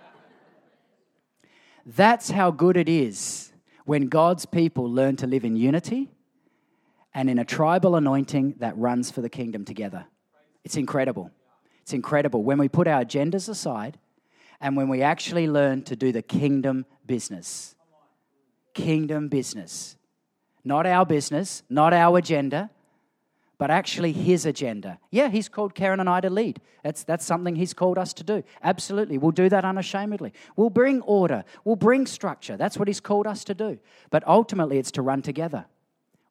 That's 1.97 2.31
how 2.31 2.53
good 2.53 2.77
it 2.77 2.89
is 2.89 3.53
when 3.85 4.07
God's 4.07 4.47
people 4.47 4.89
learn 4.89 5.17
to 5.17 5.27
live 5.27 5.45
in 5.45 5.57
unity 5.57 6.09
and 7.13 7.29
in 7.29 7.41
a 7.41 7.45
tribal 7.45 7.97
anointing 7.97 8.55
that 8.59 8.79
runs 8.79 9.11
for 9.11 9.23
the 9.23 9.29
kingdom 9.29 9.65
together. 9.65 10.07
It's 10.65 10.77
incredible. 10.77 11.33
It's 11.83 11.93
incredible 11.93 12.45
when 12.45 12.59
we 12.59 12.69
put 12.69 12.87
our 12.87 13.05
agendas 13.05 13.49
aside 13.49 13.99
and 14.61 14.77
when 14.77 14.89
we 14.89 15.03
actually 15.03 15.49
learn 15.49 15.83
to 15.83 15.97
do 15.97 16.13
the 16.13 16.23
kingdom 16.23 16.87
business. 17.07 17.75
Kingdom 18.73 19.27
business. 19.27 19.97
Not 20.63 20.87
our 20.87 21.05
business, 21.05 21.65
not 21.69 21.93
our 21.93 22.19
agenda, 22.19 22.71
but 23.61 23.71
actually 23.71 24.11
his 24.13 24.47
agenda. 24.47 24.99
Yeah, 25.11 25.29
he's 25.29 25.47
called 25.47 25.75
Karen 25.75 26.01
and 26.01 26.09
I 26.09 26.23
to 26.23 26.31
lead. 26.31 26.63
That's, 26.83 27.05
that's 27.05 27.27
something 27.27 27.57
he's 27.57 27.75
called 27.75 27.99
us 27.99 28.15
to 28.15 28.25
do. 28.25 28.43
Absolutely. 28.63 29.19
We'll 29.19 29.33
do 29.33 29.51
that 29.51 29.67
unashamedly. 29.67 30.33
We'll 30.57 30.71
bring 30.71 31.03
order, 31.03 31.45
we'll 31.63 31.77
bring 31.77 32.07
structure. 32.07 32.57
That's 32.57 32.79
what 32.79 32.89
he's 32.89 33.01
called 33.01 33.27
us 33.27 33.45
to 33.45 33.55
do. 33.55 33.79
But 34.09 34.27
ultimately, 34.27 34.79
it's 34.79 34.91
to 34.93 35.03
run 35.03 35.21
together 35.21 35.67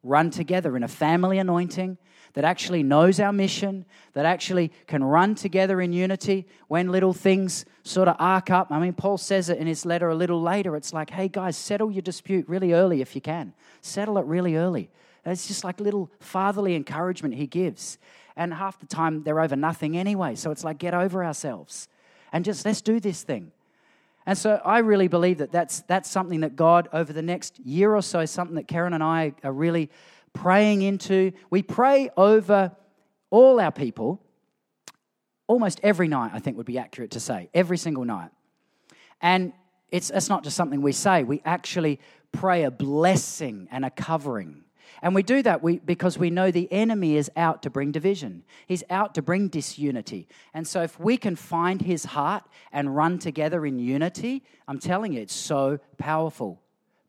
run 0.02 0.30
together 0.30 0.78
in 0.78 0.82
a 0.82 0.88
family 0.88 1.38
anointing 1.38 1.98
that 2.32 2.42
actually 2.42 2.82
knows 2.82 3.20
our 3.20 3.34
mission, 3.34 3.84
that 4.14 4.24
actually 4.24 4.72
can 4.86 5.04
run 5.04 5.34
together 5.34 5.78
in 5.78 5.92
unity 5.92 6.46
when 6.68 6.88
little 6.88 7.12
things 7.12 7.66
sort 7.82 8.08
of 8.08 8.16
arc 8.18 8.48
up. 8.50 8.68
I 8.70 8.78
mean, 8.78 8.94
Paul 8.94 9.18
says 9.18 9.50
it 9.50 9.58
in 9.58 9.66
his 9.66 9.84
letter 9.84 10.08
a 10.08 10.14
little 10.14 10.40
later. 10.40 10.74
It's 10.74 10.94
like, 10.94 11.10
hey, 11.10 11.28
guys, 11.28 11.54
settle 11.54 11.90
your 11.90 12.02
dispute 12.02 12.48
really 12.48 12.72
early 12.72 13.02
if 13.02 13.14
you 13.14 13.20
can. 13.20 13.52
Settle 13.82 14.16
it 14.16 14.24
really 14.24 14.56
early. 14.56 14.90
It's 15.24 15.46
just 15.46 15.64
like 15.64 15.80
little 15.80 16.10
fatherly 16.20 16.74
encouragement 16.74 17.34
he 17.34 17.46
gives. 17.46 17.98
And 18.36 18.54
half 18.54 18.78
the 18.78 18.86
time 18.86 19.22
they're 19.22 19.40
over 19.40 19.56
nothing 19.56 19.96
anyway. 19.96 20.34
So 20.34 20.50
it's 20.50 20.64
like, 20.64 20.78
get 20.78 20.94
over 20.94 21.24
ourselves 21.24 21.88
and 22.32 22.44
just 22.44 22.64
let's 22.64 22.80
do 22.80 23.00
this 23.00 23.22
thing. 23.22 23.52
And 24.26 24.36
so 24.36 24.60
I 24.64 24.78
really 24.78 25.08
believe 25.08 25.38
that 25.38 25.50
that's, 25.50 25.80
that's 25.82 26.10
something 26.10 26.40
that 26.40 26.54
God, 26.54 26.88
over 26.92 27.12
the 27.12 27.22
next 27.22 27.58
year 27.60 27.94
or 27.94 28.02
so, 28.02 28.24
something 28.26 28.56
that 28.56 28.68
Karen 28.68 28.92
and 28.92 29.02
I 29.02 29.34
are 29.42 29.52
really 29.52 29.90
praying 30.32 30.82
into. 30.82 31.32
We 31.48 31.62
pray 31.62 32.10
over 32.16 32.72
all 33.30 33.60
our 33.60 33.72
people 33.72 34.22
almost 35.46 35.80
every 35.82 36.06
night, 36.06 36.30
I 36.32 36.38
think 36.38 36.56
would 36.58 36.66
be 36.66 36.78
accurate 36.78 37.10
to 37.12 37.20
say, 37.20 37.50
every 37.52 37.76
single 37.76 38.04
night. 38.04 38.30
And 39.20 39.52
it's, 39.90 40.10
it's 40.10 40.28
not 40.28 40.44
just 40.44 40.56
something 40.56 40.80
we 40.80 40.92
say, 40.92 41.24
we 41.24 41.42
actually 41.44 41.98
pray 42.30 42.62
a 42.62 42.70
blessing 42.70 43.66
and 43.72 43.84
a 43.84 43.90
covering 43.90 44.62
and 45.02 45.14
we 45.14 45.22
do 45.22 45.42
that 45.42 45.62
we, 45.62 45.78
because 45.78 46.18
we 46.18 46.30
know 46.30 46.50
the 46.50 46.70
enemy 46.72 47.16
is 47.16 47.30
out 47.36 47.62
to 47.62 47.70
bring 47.70 47.92
division. 47.92 48.44
He's 48.66 48.84
out 48.90 49.14
to 49.14 49.22
bring 49.22 49.48
disunity. 49.48 50.28
And 50.52 50.66
so, 50.66 50.82
if 50.82 50.98
we 51.00 51.16
can 51.16 51.36
find 51.36 51.80
his 51.80 52.04
heart 52.04 52.44
and 52.72 52.94
run 52.94 53.18
together 53.18 53.64
in 53.64 53.78
unity, 53.78 54.42
I'm 54.68 54.78
telling 54.78 55.12
you, 55.12 55.20
it's 55.20 55.34
so 55.34 55.78
powerful. 55.98 56.60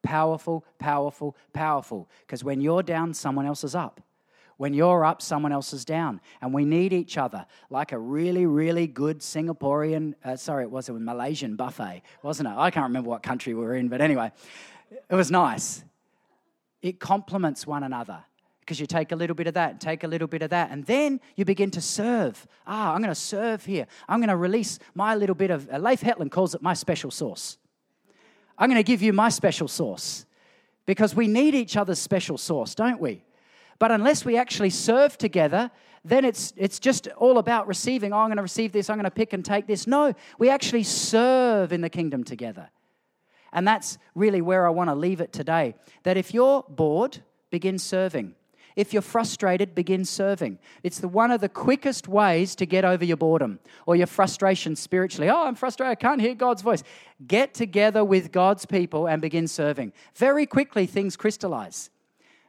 Powerful, 0.04 0.65
powerful, 0.80 1.36
powerful. 1.54 2.10
Because 2.22 2.44
when 2.44 2.62
you're 2.62 2.84
down, 2.84 3.13
someone 3.13 3.46
else 3.46 3.63
is 3.63 3.76
up. 3.76 4.02
When 4.58 4.74
you're 4.74 5.04
up, 5.06 5.22
someone 5.22 5.52
else 5.52 5.74
is 5.74 5.86
down. 5.86 6.22
And 6.41 6.54
we 6.54 6.65
need 6.65 6.94
each 6.94 7.17
other, 7.17 7.46
like 7.70 7.91
a 7.91 8.00
really, 8.00 8.46
really 8.46 8.88
good 8.88 9.20
Singaporean, 9.20 10.13
uh, 10.24 10.36
sorry, 10.36 10.63
it 10.63 10.72
was 10.72 10.89
a 10.89 10.94
Malaysian 10.94 11.56
buffet, 11.56 12.04
wasn't 12.24 12.50
it? 12.50 12.56
I 12.56 12.72
can't 12.72 12.86
remember 12.86 13.10
what 13.10 13.24
country 13.24 13.54
we 13.54 13.63
were 13.63 13.76
in, 13.76 13.89
but 13.89 14.02
anyway, 14.02 14.32
it 15.10 15.15
was 15.15 15.32
nice 15.32 15.84
it 16.82 17.00
complements 17.00 17.67
one 17.67 17.84
another 17.84 18.24
because 18.62 18.80
you 18.80 18.86
take 18.86 19.12
a 19.12 19.15
little 19.15 19.36
bit 19.36 19.48
of 19.48 19.54
that, 19.56 19.82
take 19.82 20.04
a 20.04 20.08
little 20.08 20.28
bit 20.28 20.41
of 20.41 20.52
that, 20.52 20.72
and 20.72 20.86
then 20.86 21.20
you 21.36 21.44
begin 21.44 21.72
to 21.72 21.82
serve. 21.82 22.48
Ah, 22.65 22.94
I'm 22.94 23.02
going 23.02 23.10
to 23.10 23.15
serve 23.15 23.65
here. 23.65 23.88
I'm 24.08 24.20
going 24.20 24.30
to 24.30 24.38
release 24.38 24.80
my 24.94 25.15
little 25.15 25.36
bit 25.36 25.52
of, 25.52 25.70
uh, 25.70 25.78
Leif 25.78 26.02
Hetland 26.02 26.32
calls 26.32 26.56
it 26.56 26.62
my 26.62 26.74
special 26.74 27.12
sauce. 27.12 27.58
I'm 28.58 28.70
going 28.70 28.80
to 28.80 28.84
give 28.84 29.02
you 29.02 29.13
my 29.13 29.30
special 29.30 29.67
sauce 29.67 30.26
because 30.86 31.15
we 31.15 31.28
need 31.28 31.56
each 31.56 31.76
other's 31.76 32.00
special 32.00 32.38
sauce, 32.38 32.76
don't 32.76 33.00
we? 33.00 33.24
But 33.80 33.91
unless 33.91 34.24
we 34.24 34.38
actually 34.38 34.70
serve 34.70 35.17
together, 35.17 35.72
then 36.06 36.24
it's, 36.24 36.54
it's 36.56 36.80
just 36.80 37.08
all 37.17 37.39
about 37.39 37.67
receiving. 37.67 38.13
Oh, 38.13 38.17
I'm 38.17 38.28
going 38.28 38.38
to 38.38 38.44
receive 38.44 38.72
this, 38.72 38.89
I'm 38.89 38.98
going 38.98 39.04
to 39.06 39.12
pick 39.12 39.34
and 39.34 39.44
take 39.44 39.67
this. 39.67 39.88
No, 39.88 40.13
we 40.38 40.50
actually 40.50 40.84
serve 40.84 41.74
in 41.74 41.82
the 41.82 41.89
kingdom 41.89 42.24
together. 42.24 42.70
And 43.54 43.68
that's 43.68 43.98
really 44.16 44.42
where 44.42 44.66
I 44.66 44.70
want 44.70 44.90
to 44.90 44.96
leave 44.96 45.22
it 45.22 45.34
today. 45.34 45.76
That 46.04 46.18
if 46.18 46.34
you're 46.34 46.64
bored, 46.70 47.20
begin 47.50 47.78
serving. 47.78 48.36
If 48.76 48.94
you're 48.94 49.02
frustrated, 49.02 49.76
begin 49.76 50.06
serving. 50.06 50.60
It's 50.84 51.00
the, 51.00 51.08
one 51.08 51.32
of 51.32 51.42
the 51.42 51.50
quickest 51.50 52.08
ways 52.08 52.56
to 52.56 52.66
get 52.66 52.86
over 52.86 53.04
your 53.04 53.18
boredom 53.18 53.60
or 53.86 53.96
your 53.96 54.08
frustration 54.08 54.76
spiritually. 54.76 55.30
Oh, 55.30 55.46
I'm 55.46 55.56
frustrated, 55.56 55.92
I 55.92 55.96
can't 55.96 56.22
hear 56.22 56.36
God's 56.36 56.62
voice. 56.62 56.84
Get 57.28 57.54
together 57.54 58.06
with 58.06 58.32
God's 58.32 58.66
people 58.66 59.08
and 59.08 59.22
begin 59.22 59.48
serving. 59.48 59.92
Very 60.16 60.46
quickly, 60.46 60.86
things 60.86 61.18
crystallize. 61.18 61.90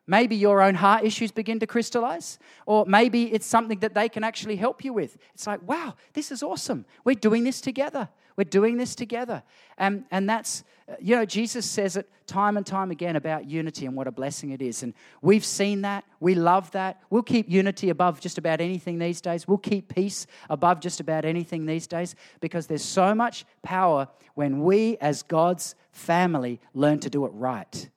Maybe 0.06 0.34
your 0.34 0.62
own 0.62 0.74
heart 0.74 1.04
issues 1.04 1.30
begin 1.30 1.60
to 1.60 1.66
crystallize, 1.66 2.38
or 2.66 2.84
maybe 2.86 3.32
it's 3.32 3.46
something 3.46 3.78
that 3.80 3.94
they 3.94 4.08
can 4.08 4.24
actually 4.24 4.56
help 4.56 4.84
you 4.84 4.92
with. 4.92 5.16
It's 5.34 5.46
like, 5.46 5.66
wow, 5.66 5.94
this 6.12 6.32
is 6.32 6.42
awesome. 6.42 6.84
We're 7.04 7.14
doing 7.14 7.44
this 7.44 7.60
together. 7.60 8.08
We're 8.36 8.44
doing 8.44 8.78
this 8.78 8.94
together. 8.94 9.42
And, 9.78 10.04
and 10.10 10.28
that's, 10.28 10.64
uh, 10.88 10.94
you 11.00 11.14
know, 11.14 11.24
Jesus 11.24 11.66
says 11.66 11.96
it 11.96 12.10
time 12.26 12.56
and 12.56 12.66
time 12.66 12.90
again 12.90 13.14
about 13.14 13.48
unity 13.48 13.86
and 13.86 13.94
what 13.94 14.06
a 14.06 14.10
blessing 14.10 14.50
it 14.50 14.62
is. 14.62 14.82
And 14.82 14.94
we've 15.20 15.44
seen 15.44 15.82
that. 15.82 16.04
We 16.18 16.34
love 16.34 16.70
that. 16.72 17.02
We'll 17.10 17.22
keep 17.22 17.48
unity 17.48 17.90
above 17.90 18.20
just 18.20 18.38
about 18.38 18.60
anything 18.60 18.98
these 18.98 19.20
days. 19.20 19.46
We'll 19.46 19.58
keep 19.58 19.94
peace 19.94 20.26
above 20.48 20.80
just 20.80 20.98
about 20.98 21.24
anything 21.24 21.66
these 21.66 21.86
days 21.86 22.14
because 22.40 22.66
there's 22.66 22.84
so 22.84 23.14
much 23.14 23.44
power 23.62 24.08
when 24.34 24.62
we, 24.62 24.96
as 24.98 25.22
God's 25.22 25.74
family, 25.92 26.58
learn 26.74 26.98
to 27.00 27.10
do 27.10 27.26
it 27.26 27.32
right 27.34 27.88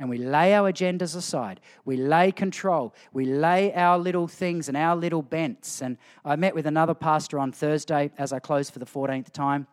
and 0.00 0.08
we 0.08 0.16
lay 0.16 0.54
our 0.54 0.72
agendas 0.72 1.14
aside. 1.14 1.60
We 1.84 1.98
lay 1.98 2.32
control. 2.32 2.94
We 3.12 3.26
lay 3.26 3.72
our 3.74 3.98
little 3.98 4.26
things 4.26 4.66
and 4.66 4.76
our 4.76 4.96
little 4.96 5.20
bents. 5.20 5.82
And 5.82 5.98
I 6.24 6.36
met 6.36 6.54
with 6.54 6.66
another 6.66 6.94
pastor 6.94 7.38
on 7.38 7.52
Thursday 7.52 8.10
as 8.16 8.32
I 8.32 8.38
closed 8.38 8.72
for 8.72 8.78
the 8.78 8.86
14th 8.86 9.30
time. 9.30 9.66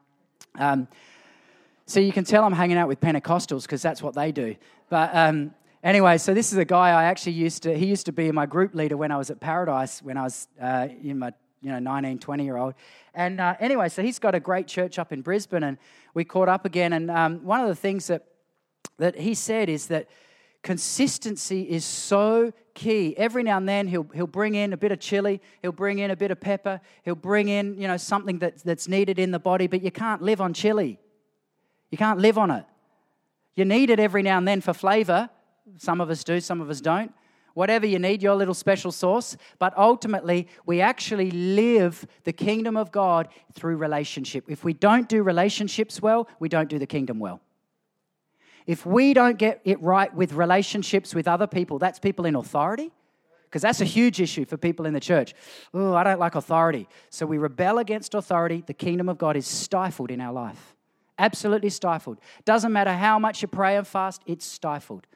Um, 0.60 0.90
so 1.86 2.02
you 2.02 2.12
can 2.12 2.26
tell 2.26 2.44
I'm 2.44 2.52
hanging 2.52 2.78
out 2.78 2.90
with 2.90 3.00
Pentecostals 3.00 3.62
because 3.62 3.82
that's 3.82 4.04
what 4.04 4.16
they 4.16 4.34
do. 4.34 4.58
But 4.90 5.16
um, 5.16 5.56
anyway, 5.82 6.18
so 6.18 6.34
this 6.34 6.52
is 6.52 6.58
a 6.58 6.66
guy 6.66 6.90
I 6.90 7.06
actually 7.06 7.32
used 7.32 7.64
to, 7.64 7.78
he 7.78 7.86
used 7.86 8.06
to 8.08 8.12
be 8.12 8.30
my 8.34 8.46
group 8.46 8.76
leader 8.76 8.98
when 8.98 9.14
I 9.14 9.18
was 9.18 9.30
at 9.30 9.40
Paradise, 9.40 10.04
when 10.04 10.18
I 10.18 10.24
was 10.24 10.50
uh, 10.62 10.90
in 11.02 11.20
my 11.20 11.32
you 11.60 11.72
know 11.72 11.80
19 11.80 12.20
20 12.20 12.46
year 12.46 12.56
old 12.56 12.76
and 13.16 13.42
uh, 13.42 13.56
anyway 13.60 13.90
so 13.90 14.04
he's 14.04 14.20
got 14.20 14.36
a 14.36 14.40
great 14.40 14.68
church 14.68 15.00
up 15.00 15.12
in 15.12 15.24
brisbane 15.24 15.64
and 15.64 15.80
we 16.14 16.24
caught 16.24 16.48
up 16.48 16.66
again 16.66 16.94
and 16.94 17.10
um, 17.10 17.44
one 17.44 17.60
of 17.60 17.68
the 17.68 17.74
things 17.74 18.06
that 18.06 18.28
that 18.98 19.20
he 19.20 19.34
said 19.34 19.70
is 19.70 19.88
that 19.88 20.08
consistency 20.64 21.62
is 21.62 21.86
so 21.86 22.52
key. 22.74 23.16
Every 23.18 23.44
now 23.44 23.58
and 23.58 23.68
then 23.68 23.88
he'll, 23.88 24.08
he'll 24.14 24.28
bring 24.28 24.56
in 24.56 24.74
a 24.74 24.78
bit 24.78 24.92
of 24.92 25.00
chili, 25.00 25.42
he'll 25.62 25.72
bring 25.72 26.00
in 26.00 26.12
a 26.12 26.16
bit 26.16 26.32
of 26.32 26.40
pepper, 26.40 26.82
he'll 27.04 27.16
bring 27.16 27.48
in, 27.48 27.80
you 27.80 27.88
know, 27.88 27.98
something 27.98 28.40
that, 28.40 28.64
that's 28.64 28.88
needed 28.88 29.18
in 29.20 29.32
the 29.32 29.40
body, 29.40 29.68
but 29.68 29.82
you 29.82 29.92
can't 29.92 30.22
live 30.22 30.42
on 30.42 30.54
chili. 30.54 31.00
You 31.90 31.98
can't 31.98 32.20
live 32.20 32.38
on 32.38 32.52
it. 32.52 32.66
You 33.56 33.66
need 33.66 33.90
it 33.90 34.00
every 34.00 34.22
now 34.22 34.38
and 34.38 34.48
then 34.48 34.62
for 34.62 34.74
flavor. 34.74 35.30
Some 35.78 36.02
of 36.02 36.10
us 36.10 36.24
do, 36.24 36.40
some 36.40 36.62
of 36.62 36.70
us 36.70 36.82
don't. 36.82 37.14
Whatever 37.54 37.88
you 37.88 37.98
need, 37.98 38.22
your 38.22 38.36
little 38.36 38.54
special 38.54 38.92
sauce. 38.92 39.36
But 39.58 39.76
ultimately, 39.78 40.48
we 40.66 40.80
actually 40.80 41.32
live 41.32 42.06
the 42.24 42.34
kingdom 42.34 42.78
of 42.78 42.92
God 42.92 43.30
through 43.54 43.78
relationship. 43.78 44.46
If 44.48 44.64
we 44.64 44.74
don't 44.74 45.10
do 45.10 45.24
relationships 45.24 46.02
well, 46.02 46.28
we 46.40 46.50
don't 46.50 46.70
do 46.70 46.78
the 46.78 46.86
kingdom 46.86 47.20
well. 47.20 47.42
If 48.68 48.86
we 48.86 49.14
don't 49.14 49.38
get 49.38 49.62
it 49.64 49.82
right 49.82 50.14
with 50.14 50.34
relationships 50.34 51.16
with 51.16 51.28
other 51.28 51.48
people, 51.48 51.80
that's 51.80 51.98
people 51.98 52.26
in 52.26 52.36
authority, 52.36 52.92
because 53.46 53.62
that's 53.62 53.80
a 53.80 53.86
huge 53.86 54.20
issue 54.20 54.44
for 54.44 54.58
people 54.58 54.86
in 54.86 54.94
the 54.94 55.00
church. 55.00 55.34
Oh, 55.74 55.96
I 55.96 56.04
don't 56.04 56.20
like 56.20 56.36
authority. 56.36 56.88
So 57.10 57.26
we 57.26 57.38
rebel 57.38 57.80
against 57.80 58.14
authority. 58.14 58.64
The 58.68 58.74
kingdom 58.74 59.08
of 59.08 59.18
God 59.18 59.38
is 59.38 59.48
stifled 59.48 60.12
in 60.12 60.20
our 60.20 60.34
life. 60.34 60.76
Absolutely 61.18 61.70
stifled. 61.70 62.20
Doesn't 62.44 62.74
matter 62.74 62.94
how 62.94 63.18
much 63.18 63.42
you 63.42 63.48
pray 63.48 63.78
and 63.78 63.88
fast, 63.88 64.22
it's 64.26 64.46
stifled. 64.46 65.08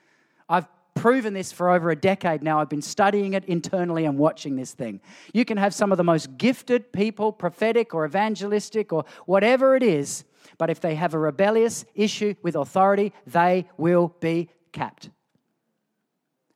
I've 0.47 0.65
proven 0.95 1.33
this 1.33 1.51
for 1.51 1.69
over 1.69 1.91
a 1.91 1.95
decade 1.95 2.41
now. 2.41 2.59
I've 2.59 2.69
been 2.69 2.81
studying 2.81 3.33
it 3.33 3.45
internally 3.45 4.05
and 4.05 4.17
watching 4.17 4.55
this 4.55 4.73
thing. 4.73 5.01
You 5.33 5.45
can 5.45 5.57
have 5.57 5.73
some 5.73 5.91
of 5.91 5.97
the 5.97 6.03
most 6.03 6.37
gifted 6.37 6.91
people, 6.91 7.31
prophetic 7.31 7.93
or 7.93 8.05
evangelistic 8.05 8.91
or 8.93 9.05
whatever 9.25 9.75
it 9.75 9.83
is, 9.83 10.23
but 10.57 10.69
if 10.69 10.79
they 10.79 10.95
have 10.95 11.13
a 11.13 11.19
rebellious 11.19 11.85
issue 11.95 12.35
with 12.41 12.55
authority, 12.55 13.13
they 13.25 13.67
will 13.77 14.15
be 14.19 14.49
capped 14.71 15.09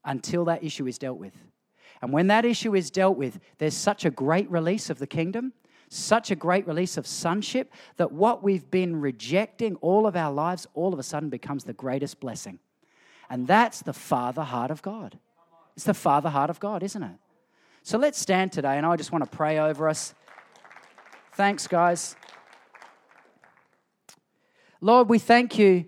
until 0.03 0.45
that 0.45 0.63
issue 0.63 0.87
is 0.87 0.97
dealt 0.97 1.17
with. 1.17 1.33
And 2.01 2.13
when 2.13 2.27
that 2.27 2.45
issue 2.45 2.75
is 2.75 2.91
dealt 2.91 3.17
with, 3.17 3.39
there's 3.57 3.75
such 3.75 4.05
a 4.05 4.11
great 4.11 4.49
release 4.51 4.89
of 4.89 4.99
the 4.99 5.07
kingdom, 5.07 5.53
such 5.89 6.29
a 6.29 6.35
great 6.35 6.67
release 6.67 6.97
of 6.97 7.07
sonship, 7.07 7.71
that 7.97 8.11
what 8.11 8.43
we've 8.43 8.69
been 8.69 9.01
rejecting 9.01 9.75
all 9.77 10.05
of 10.05 10.15
our 10.15 10.31
lives 10.31 10.67
all 10.73 10.93
of 10.93 10.99
a 10.99 11.03
sudden 11.03 11.29
becomes 11.29 11.63
the 11.63 11.73
greatest 11.73 12.19
blessing. 12.19 12.59
And 13.29 13.47
that's 13.47 13.81
the 13.81 13.93
Father 13.93 14.43
heart 14.43 14.71
of 14.71 14.81
God. 14.81 15.17
It's 15.75 15.85
the 15.85 15.93
Father 15.93 16.29
heart 16.29 16.49
of 16.49 16.59
God, 16.59 16.83
isn't 16.83 17.01
it? 17.01 17.15
So 17.81 17.97
let's 17.97 18.19
stand 18.19 18.51
today, 18.51 18.77
and 18.77 18.85
I 18.85 18.95
just 18.95 19.11
want 19.11 19.23
to 19.23 19.37
pray 19.37 19.59
over 19.59 19.87
us. 19.87 20.13
Thanks, 21.33 21.67
guys. 21.67 22.15
Lord, 24.85 25.09
we 25.09 25.17
thank 25.17 25.57
you 25.57 25.85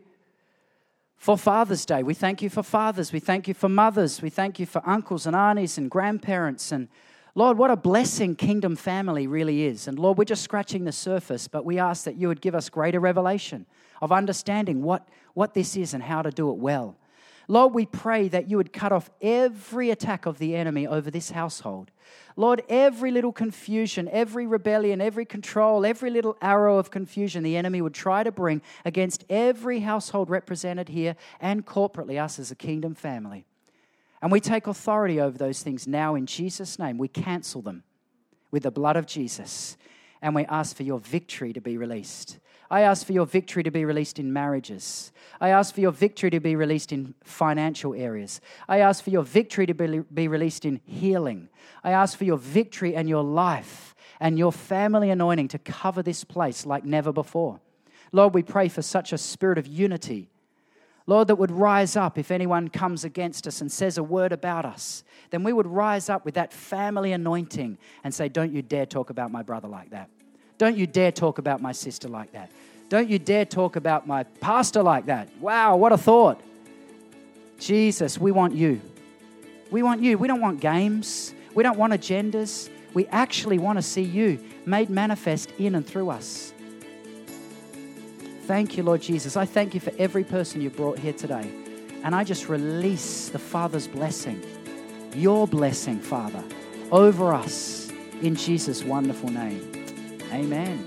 for 1.18 1.38
Father's 1.38 1.86
Day. 1.86 2.02
We 2.02 2.16
thank 2.16 2.42
you 2.42 2.50
for 2.50 2.64
fathers. 2.64 3.14
We 3.14 3.20
thank 3.20 3.48
you 3.48 3.54
for 3.54 3.70
mothers. 3.70 4.24
We 4.24 4.32
thank 4.32 4.60
you 4.60 4.66
for 4.66 4.82
uncles 4.90 5.28
and 5.28 5.36
aunties 5.36 5.78
and 5.78 5.88
grandparents. 5.88 6.72
And 6.72 6.88
Lord, 7.36 7.60
what 7.60 7.70
a 7.70 7.76
blessing 7.76 8.36
kingdom 8.36 8.76
family 8.76 9.28
really 9.28 9.66
is. 9.66 9.88
And 9.88 10.00
Lord, 10.00 10.18
we're 10.18 10.24
just 10.24 10.42
scratching 10.42 10.86
the 10.86 10.92
surface, 10.92 11.48
but 11.48 11.64
we 11.64 11.78
ask 11.78 12.06
that 12.06 12.16
you 12.16 12.28
would 12.28 12.42
give 12.42 12.56
us 12.56 12.70
greater 12.72 13.00
revelation 13.00 13.68
of 14.02 14.12
understanding 14.12 14.82
what, 14.82 15.08
what 15.36 15.54
this 15.54 15.78
is 15.78 15.94
and 15.94 16.02
how 16.02 16.24
to 16.24 16.32
do 16.32 16.50
it 16.50 16.58
well. 16.58 16.98
Lord, 17.48 17.74
we 17.74 17.86
pray 17.86 18.28
that 18.28 18.50
you 18.50 18.58
would 18.58 18.74
cut 18.74 18.92
off 18.92 19.10
every 19.22 19.90
attack 19.90 20.26
of 20.26 20.38
the 20.38 20.56
enemy 20.56 20.86
over 20.86 21.10
this 21.10 21.32
household. 21.32 21.92
Lord, 22.36 22.62
every 22.68 23.10
little 23.10 23.32
confusion, 23.32 24.10
every 24.12 24.46
rebellion, 24.46 25.00
every 25.00 25.26
control, 25.26 25.86
every 25.86 26.10
little 26.10 26.38
arrow 26.42 26.78
of 26.78 26.92
confusion 26.92 27.44
the 27.44 27.56
enemy 27.56 27.82
would 27.82 27.94
try 27.94 28.24
to 28.24 28.32
bring 28.32 28.62
against 28.84 29.24
every 29.30 29.80
household 29.80 30.30
represented 30.30 30.90
here 30.90 31.16
and 31.40 31.66
corporately, 31.66 32.22
us 32.22 32.38
as 32.38 32.52
a 32.52 32.56
kingdom 32.56 32.94
family. 32.94 33.46
And 34.22 34.32
we 34.32 34.40
take 34.40 34.68
authority 34.68 35.22
over 35.22 35.38
those 35.38 35.64
things 35.64 35.88
now 35.88 36.16
in 36.16 36.26
Jesus' 36.26 36.78
name. 36.78 36.98
We 36.98 37.08
cancel 37.08 37.62
them 37.62 37.84
with 38.52 38.64
the 38.64 38.72
blood 38.72 38.98
of 38.98 39.06
Jesus. 39.06 39.78
And 40.22 40.36
we 40.36 40.46
ask 40.46 40.76
for 40.76 40.84
your 40.84 41.00
victory 41.00 41.54
to 41.54 41.62
be 41.62 41.78
released. 41.78 42.40
I 42.70 42.82
ask 42.82 43.06
for 43.06 43.14
your 43.14 43.26
victory 43.26 43.64
to 43.64 43.72
be 43.72 43.86
released 43.86 44.20
in 44.20 44.34
marriages. 44.34 45.12
I 45.40 45.50
ask 45.50 45.74
for 45.74 45.82
your 45.82 45.92
victory 45.92 46.30
to 46.32 46.40
be 46.40 46.56
released 46.56 46.92
in 46.92 47.14
financial 47.24 47.94
areas. 47.94 48.42
I 48.68 48.80
ask 48.80 49.04
for 49.04 49.10
your 49.10 49.24
victory 49.24 49.66
to 49.66 49.74
be, 49.74 50.00
be 50.00 50.28
released 50.28 50.66
in 50.66 50.82
healing. 50.86 51.50
I 51.84 51.92
ask 51.92 52.18
for 52.18 52.26
your 52.26 52.38
victory 52.38 52.96
and 52.96 53.08
your 53.08 53.24
life 53.24 53.96
and 54.20 54.38
your 54.38 54.52
family 54.52 55.10
anointing 55.10 55.50
to 55.50 55.60
cover 55.60 56.04
this 56.04 56.24
place 56.24 56.66
like 56.66 56.84
never 56.84 57.12
before. 57.12 57.60
Lord, 58.12 58.34
we 58.34 58.44
pray 58.44 58.68
for 58.68 58.82
such 58.82 59.14
a 59.14 59.18
spirit 59.18 59.58
of 59.58 59.68
unity. 59.68 60.30
Lord, 61.06 61.30
that 61.30 61.36
would 61.36 61.52
rise 61.52 61.96
up 61.96 62.18
if 62.18 62.32
anyone 62.32 62.68
comes 62.68 63.06
against 63.06 63.48
us 63.48 63.62
and 63.62 63.72
says 63.72 63.98
a 63.98 64.04
word 64.04 64.34
about 64.34 64.66
us. 64.66 65.04
Then 65.30 65.44
we 65.44 65.54
would 65.54 65.68
rise 65.68 66.10
up 66.10 66.26
with 66.26 66.34
that 66.34 66.52
family 66.52 67.14
anointing 67.14 67.78
and 68.04 68.14
say, 68.14 68.28
Don't 68.28 68.52
you 68.52 68.62
dare 68.62 68.86
talk 68.86 69.10
about 69.10 69.32
my 69.32 69.42
brother 69.42 69.70
like 69.70 69.92
that. 69.92 70.10
Don't 70.58 70.78
you 70.78 70.88
dare 70.88 71.12
talk 71.12 71.38
about 71.38 71.62
my 71.62 71.72
sister 71.72 72.08
like 72.08 72.32
that. 72.32 72.50
Don't 72.90 73.10
you 73.10 73.20
dare 73.20 73.46
talk 73.46 73.76
about 73.76 74.08
my 74.08 74.24
pastor 74.24 74.82
like 74.82 75.08
that. 75.08 75.30
Wow, 75.40 75.76
what 75.76 75.92
a 75.92 75.98
thought. 75.98 76.42
Jesus, 77.60 78.18
we 78.18 78.32
want 78.32 78.54
you. 78.54 78.82
We 79.72 79.84
want 79.84 80.02
you. 80.02 80.18
We 80.18 80.28
don't 80.28 80.42
want 80.42 80.60
games. 80.60 81.34
We 81.54 81.64
don't 81.64 81.78
want 81.78 81.94
agendas. 81.94 82.70
We 82.94 83.06
actually 83.08 83.60
want 83.60 83.78
to 83.78 83.82
see 83.82 84.04
you 84.04 84.40
made 84.66 84.90
manifest 84.90 85.52
in 85.60 85.76
and 85.76 85.86
through 85.86 86.10
us. 86.10 86.54
Thank 88.44 88.78
you, 88.78 88.84
Lord 88.84 89.02
Jesus. 89.02 89.36
I 89.36 89.46
thank 89.46 89.74
you 89.74 89.82
for 89.82 89.92
every 90.00 90.24
person 90.24 90.62
you 90.62 90.70
brought 90.70 90.98
here 90.98 91.14
today. 91.14 91.52
And 92.04 92.16
I 92.16 92.24
just 92.24 92.48
release 92.48 93.28
the 93.30 93.40
Father's 93.40 93.88
blessing, 93.88 94.42
your 95.14 95.48
blessing, 95.48 96.00
Father, 96.00 96.44
over 96.92 97.34
us 97.34 97.90
in 98.22 98.36
Jesus' 98.36 98.84
wonderful 98.84 99.30
name. 99.30 99.77
Amen. 100.32 100.84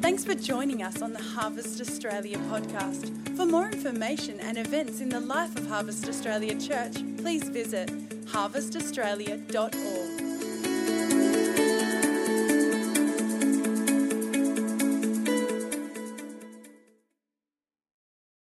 Thanks 0.00 0.24
for 0.24 0.34
joining 0.34 0.82
us 0.82 1.02
on 1.02 1.12
the 1.12 1.22
Harvest 1.22 1.80
Australia 1.80 2.38
podcast. 2.50 3.36
For 3.36 3.46
more 3.46 3.68
information 3.68 4.40
and 4.40 4.58
events 4.58 5.00
in 5.00 5.08
the 5.08 5.20
life 5.20 5.56
of 5.56 5.66
Harvest 5.68 6.08
Australia 6.08 6.58
Church, 6.58 6.94
please 7.18 7.48
visit 7.48 7.88
harvestaustralia.org. 8.26 10.17